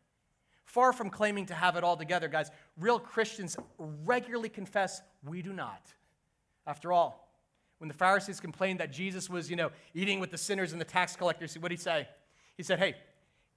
Far 0.63 0.93
from 0.93 1.09
claiming 1.09 1.45
to 1.47 1.53
have 1.53 1.75
it 1.75 1.83
all 1.83 1.97
together, 1.97 2.29
guys, 2.29 2.51
real 2.77 2.99
Christians 2.99 3.57
regularly 3.77 4.47
confess 4.47 5.01
we 5.25 5.41
do 5.41 5.51
not. 5.51 5.93
After 6.65 6.93
all, 6.93 7.29
when 7.79 7.89
the 7.89 7.93
Pharisees 7.93 8.39
complained 8.39 8.79
that 8.79 8.93
Jesus 8.93 9.29
was, 9.29 9.49
you 9.49 9.57
know, 9.57 9.71
eating 9.93 10.21
with 10.21 10.31
the 10.31 10.37
sinners 10.37 10.71
and 10.71 10.79
the 10.79 10.85
tax 10.85 11.17
collectors, 11.17 11.57
what 11.59 11.67
did 11.67 11.79
he 11.79 11.83
say? 11.83 12.07
He 12.55 12.63
said, 12.63 12.79
Hey, 12.79 12.95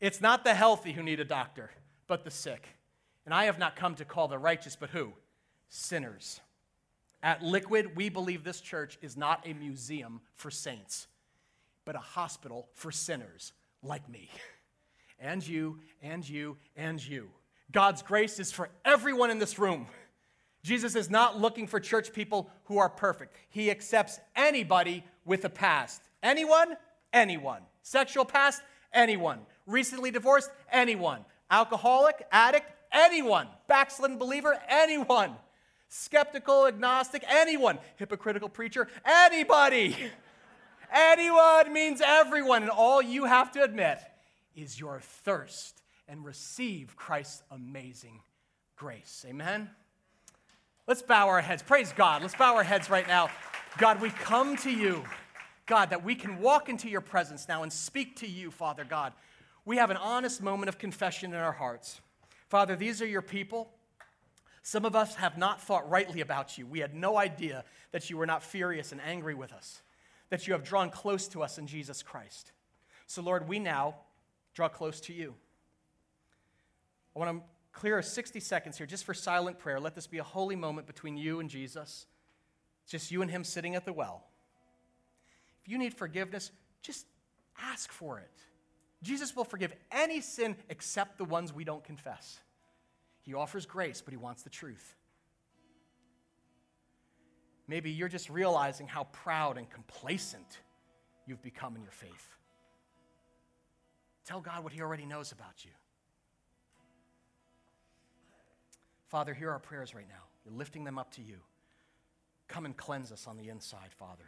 it's 0.01 0.21
not 0.21 0.43
the 0.43 0.55
healthy 0.55 0.91
who 0.91 1.05
need 1.05 1.21
a 1.21 1.25
doctor, 1.25 1.71
but 2.09 2.25
the 2.25 2.31
sick. 2.33 2.67
And 3.25 3.33
I 3.33 3.45
have 3.45 3.61
not 3.61 3.77
come 3.77 3.95
to 3.95 4.05
call 4.05 4.27
the 4.27 4.37
righteous, 4.37 4.75
but 4.75 4.91
who? 4.91 5.13
Sinners. 5.75 6.39
At 7.23 7.43
Liquid, 7.43 7.97
we 7.97 8.11
believe 8.11 8.45
this 8.45 8.61
church 8.61 8.99
is 9.01 9.17
not 9.17 9.47
a 9.47 9.55
museum 9.55 10.21
for 10.35 10.51
saints, 10.51 11.07
but 11.87 11.97
a 11.97 11.99
hospital 11.99 12.69
for 12.75 12.93
sinners 12.93 13.55
like 13.83 14.07
me, 14.07 14.29
and 15.19 15.47
you, 15.47 15.79
and 16.03 16.29
you, 16.29 16.59
and 16.77 17.03
you. 17.03 17.31
God's 17.73 18.03
grace 18.03 18.39
is 18.39 18.53
for 18.53 18.69
everyone 18.85 19.31
in 19.31 19.39
this 19.39 19.59
room. 19.59 19.87
Jesus 20.63 20.95
is 20.95 21.09
not 21.09 21.41
looking 21.41 21.67
for 21.67 21.81
church 21.81 22.13
people 22.13 22.51
who 22.65 22.77
are 22.77 22.91
perfect. 22.91 23.35
He 23.49 23.71
accepts 23.71 24.21
anybody 24.37 25.03
with 25.25 25.47
a 25.47 25.49
past. 25.49 26.03
Anyone? 26.23 26.77
Anyone. 27.15 27.63
Sexual 27.81 28.27
past? 28.27 28.61
Anyone. 28.93 29.39
Recently 29.67 30.11
divorced? 30.11 30.51
Anyone. 30.71 31.25
Alcoholic? 31.51 32.27
Addict? 32.31 32.71
Anyone. 32.93 33.49
Backslidden 33.69 34.19
believer? 34.19 34.61
Anyone. 34.69 35.35
Skeptical, 35.95 36.67
agnostic? 36.67 37.23
Anyone. 37.29 37.79
Hypocritical 37.97 38.49
preacher? 38.49 38.89
Anybody. 39.05 39.95
Anyone 40.91 41.71
means 41.71 42.01
everyone. 42.01 42.63
And 42.63 42.71
all 42.71 43.03
you 43.03 43.27
have 43.27 43.53
to 43.53 43.63
admit 43.63 43.99
is 44.57 44.81
your 44.81 45.01
thirst 45.01 45.83
and 46.09 46.25
receive 46.25 46.97
Christ's 46.97 47.43
amazing 47.51 48.21
grace. 48.75 49.27
Amen? 49.29 49.69
Let's 50.87 51.03
bow 51.03 51.29
our 51.29 51.43
heads. 51.43 51.63
Praise 51.63 51.93
God. 51.95 52.23
Let's 52.23 52.37
bow 52.37 52.57
our 52.57 52.65
heads 52.65 52.89
right 52.89 53.07
now. 53.07 53.29
God, 53.77 54.01
we 54.01 54.09
come 54.09 54.57
to 54.57 54.71
you, 54.71 55.05
God, 55.67 55.91
that 55.91 56.03
we 56.03 56.15
can 56.15 56.39
walk 56.39 56.71
into 56.71 56.89
your 56.89 57.03
presence 57.03 57.49
now 57.49 57.65
and 57.65 57.73
speak 57.73 58.17
to 58.17 58.27
you, 58.27 58.51
Father 58.51 58.85
God. 58.85 59.13
We 59.67 59.77
have 59.77 59.91
an 59.91 59.99
honest 59.99 60.43
moment 60.43 60.71
of 60.71 60.79
confession 60.79 61.35
in 61.35 61.39
our 61.39 61.53
hearts. 61.53 62.01
Father, 62.49 62.77
these 62.77 63.03
are 63.03 63.07
your 63.07 63.21
people. 63.21 63.69
Some 64.63 64.85
of 64.85 64.95
us 64.95 65.17
have 65.17 65.37
not 65.37 65.61
thought 65.61 65.91
rightly 65.91 66.21
about 66.21 66.57
you. 66.57 66.67
We 66.67 66.79
had 66.79 66.95
no 66.95 67.19
idea 67.19 67.65
that 67.91 68.09
you 68.09 68.17
were 68.17 68.27
not 68.27 68.43
furious 68.43 68.93
and 68.93 69.01
angry 69.01 69.35
with 69.35 69.53
us, 69.53 69.83
that 70.31 70.47
you 70.47 70.53
have 70.53 70.63
drawn 70.63 70.89
close 70.89 71.27
to 71.29 71.43
us 71.43 71.59
in 71.59 71.67
Jesus 71.67 72.03
Christ. 72.03 72.53
So, 73.07 73.23
Lord, 73.23 73.49
we 73.49 73.59
now 73.59 73.97
draw 74.55 74.69
close 74.69 75.01
to 75.03 75.13
you. 75.13 75.35
I 77.15 77.19
want 77.19 77.39
to 77.39 77.45
clear 77.73 78.01
60 78.01 78.39
seconds 78.41 78.79
here 78.79 78.87
just 78.87 79.05
for 79.05 79.15
silent 79.15 79.59
prayer. 79.59 79.81
Let 79.81 79.95
this 79.95 80.07
be 80.07 80.19
a 80.19 80.25
holy 80.25 80.57
moment 80.57 80.87
between 80.87 81.17
you 81.17 81.41
and 81.41 81.51
Jesus. 81.51 82.07
It's 82.85 82.93
just 82.93 83.11
you 83.11 83.23
and 83.23 83.31
him 83.31 83.45
sitting 83.45 83.75
at 83.75 83.85
the 83.85 83.93
well. 83.93 84.25
If 85.63 85.71
you 85.71 85.79
need 85.79 85.95
forgiveness, 85.95 86.53
just 86.83 87.07
ask 87.61 87.91
for 87.91 88.19
it. 88.19 88.31
Jesus 89.03 89.35
will 89.35 89.45
forgive 89.45 89.73
any 89.91 90.21
sin 90.21 90.57
except 90.69 91.19
the 91.19 91.25
ones 91.25 91.53
we 91.53 91.65
don't 91.65 91.83
confess. 91.83 92.39
He 93.23 93.35
offers 93.35 93.67
grace, 93.67 94.03
but 94.05 94.13
he 94.13 94.19
wants 94.19 94.43
the 94.43 94.51
truth. 94.51 94.97
Maybe 97.69 97.91
you're 97.91 98.09
just 98.09 98.29
realizing 98.29 98.87
how 98.87 99.05
proud 99.05 99.57
and 99.57 99.71
complacent 99.71 100.61
you've 101.27 101.43
become 101.43 101.77
in 101.77 101.83
your 101.83 101.93
faith. 101.93 102.29
Tell 104.27 104.41
God 104.41 104.65
what 104.65 104.73
he 104.73 104.81
already 104.81 105.07
knows 105.07 105.33
about 105.33 105.65
you. 105.65 105.71
Father, 109.09 109.35
hear 109.35 109.51
our 109.51 109.59
prayers 109.59 109.95
right 109.95 110.09
now. 110.09 110.25
We're 110.45 110.57
lifting 110.57 110.85
them 110.85 110.99
up 110.99 111.13
to 111.15 111.23
you. 111.23 111.37
Come 112.49 112.67
and 112.67 112.77
cleanse 112.77 113.13
us 113.13 113.27
on 113.27 113.37
the 113.37 113.49
inside, 113.49 113.93
Father. 113.99 114.25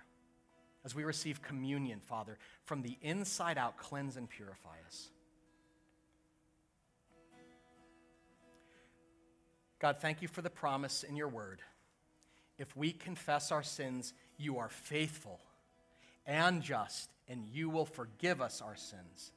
As 0.84 0.94
we 0.94 1.04
receive 1.04 1.42
communion, 1.42 2.00
Father, 2.00 2.38
from 2.64 2.82
the 2.82 2.96
inside 3.02 3.58
out, 3.58 3.76
cleanse 3.78 4.16
and 4.16 4.28
purify 4.28 4.76
us. 4.86 5.08
God, 9.84 9.98
thank 10.00 10.22
you 10.22 10.28
for 10.28 10.40
the 10.40 10.48
promise 10.48 11.02
in 11.02 11.14
your 11.14 11.28
word. 11.28 11.60
If 12.56 12.74
we 12.74 12.90
confess 12.90 13.52
our 13.52 13.62
sins, 13.62 14.14
you 14.38 14.56
are 14.56 14.70
faithful 14.70 15.40
and 16.24 16.62
just, 16.62 17.10
and 17.28 17.44
you 17.52 17.68
will 17.68 17.84
forgive 17.84 18.40
us 18.40 18.62
our 18.62 18.76
sins 18.76 19.30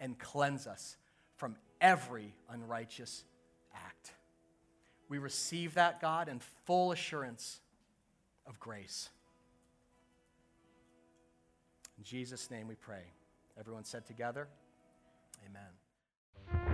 and 0.00 0.18
cleanse 0.18 0.66
us 0.66 0.96
from 1.36 1.54
every 1.80 2.34
unrighteous 2.50 3.22
act. 3.72 4.10
We 5.08 5.18
receive 5.18 5.74
that, 5.74 6.00
God, 6.00 6.28
in 6.28 6.40
full 6.66 6.90
assurance 6.90 7.60
of 8.48 8.58
grace. 8.58 9.10
In 11.98 12.02
Jesus' 12.02 12.50
name 12.50 12.66
we 12.66 12.74
pray. 12.74 13.04
Everyone 13.56 13.84
said 13.84 14.06
together, 14.06 14.48
Amen. 15.48 16.73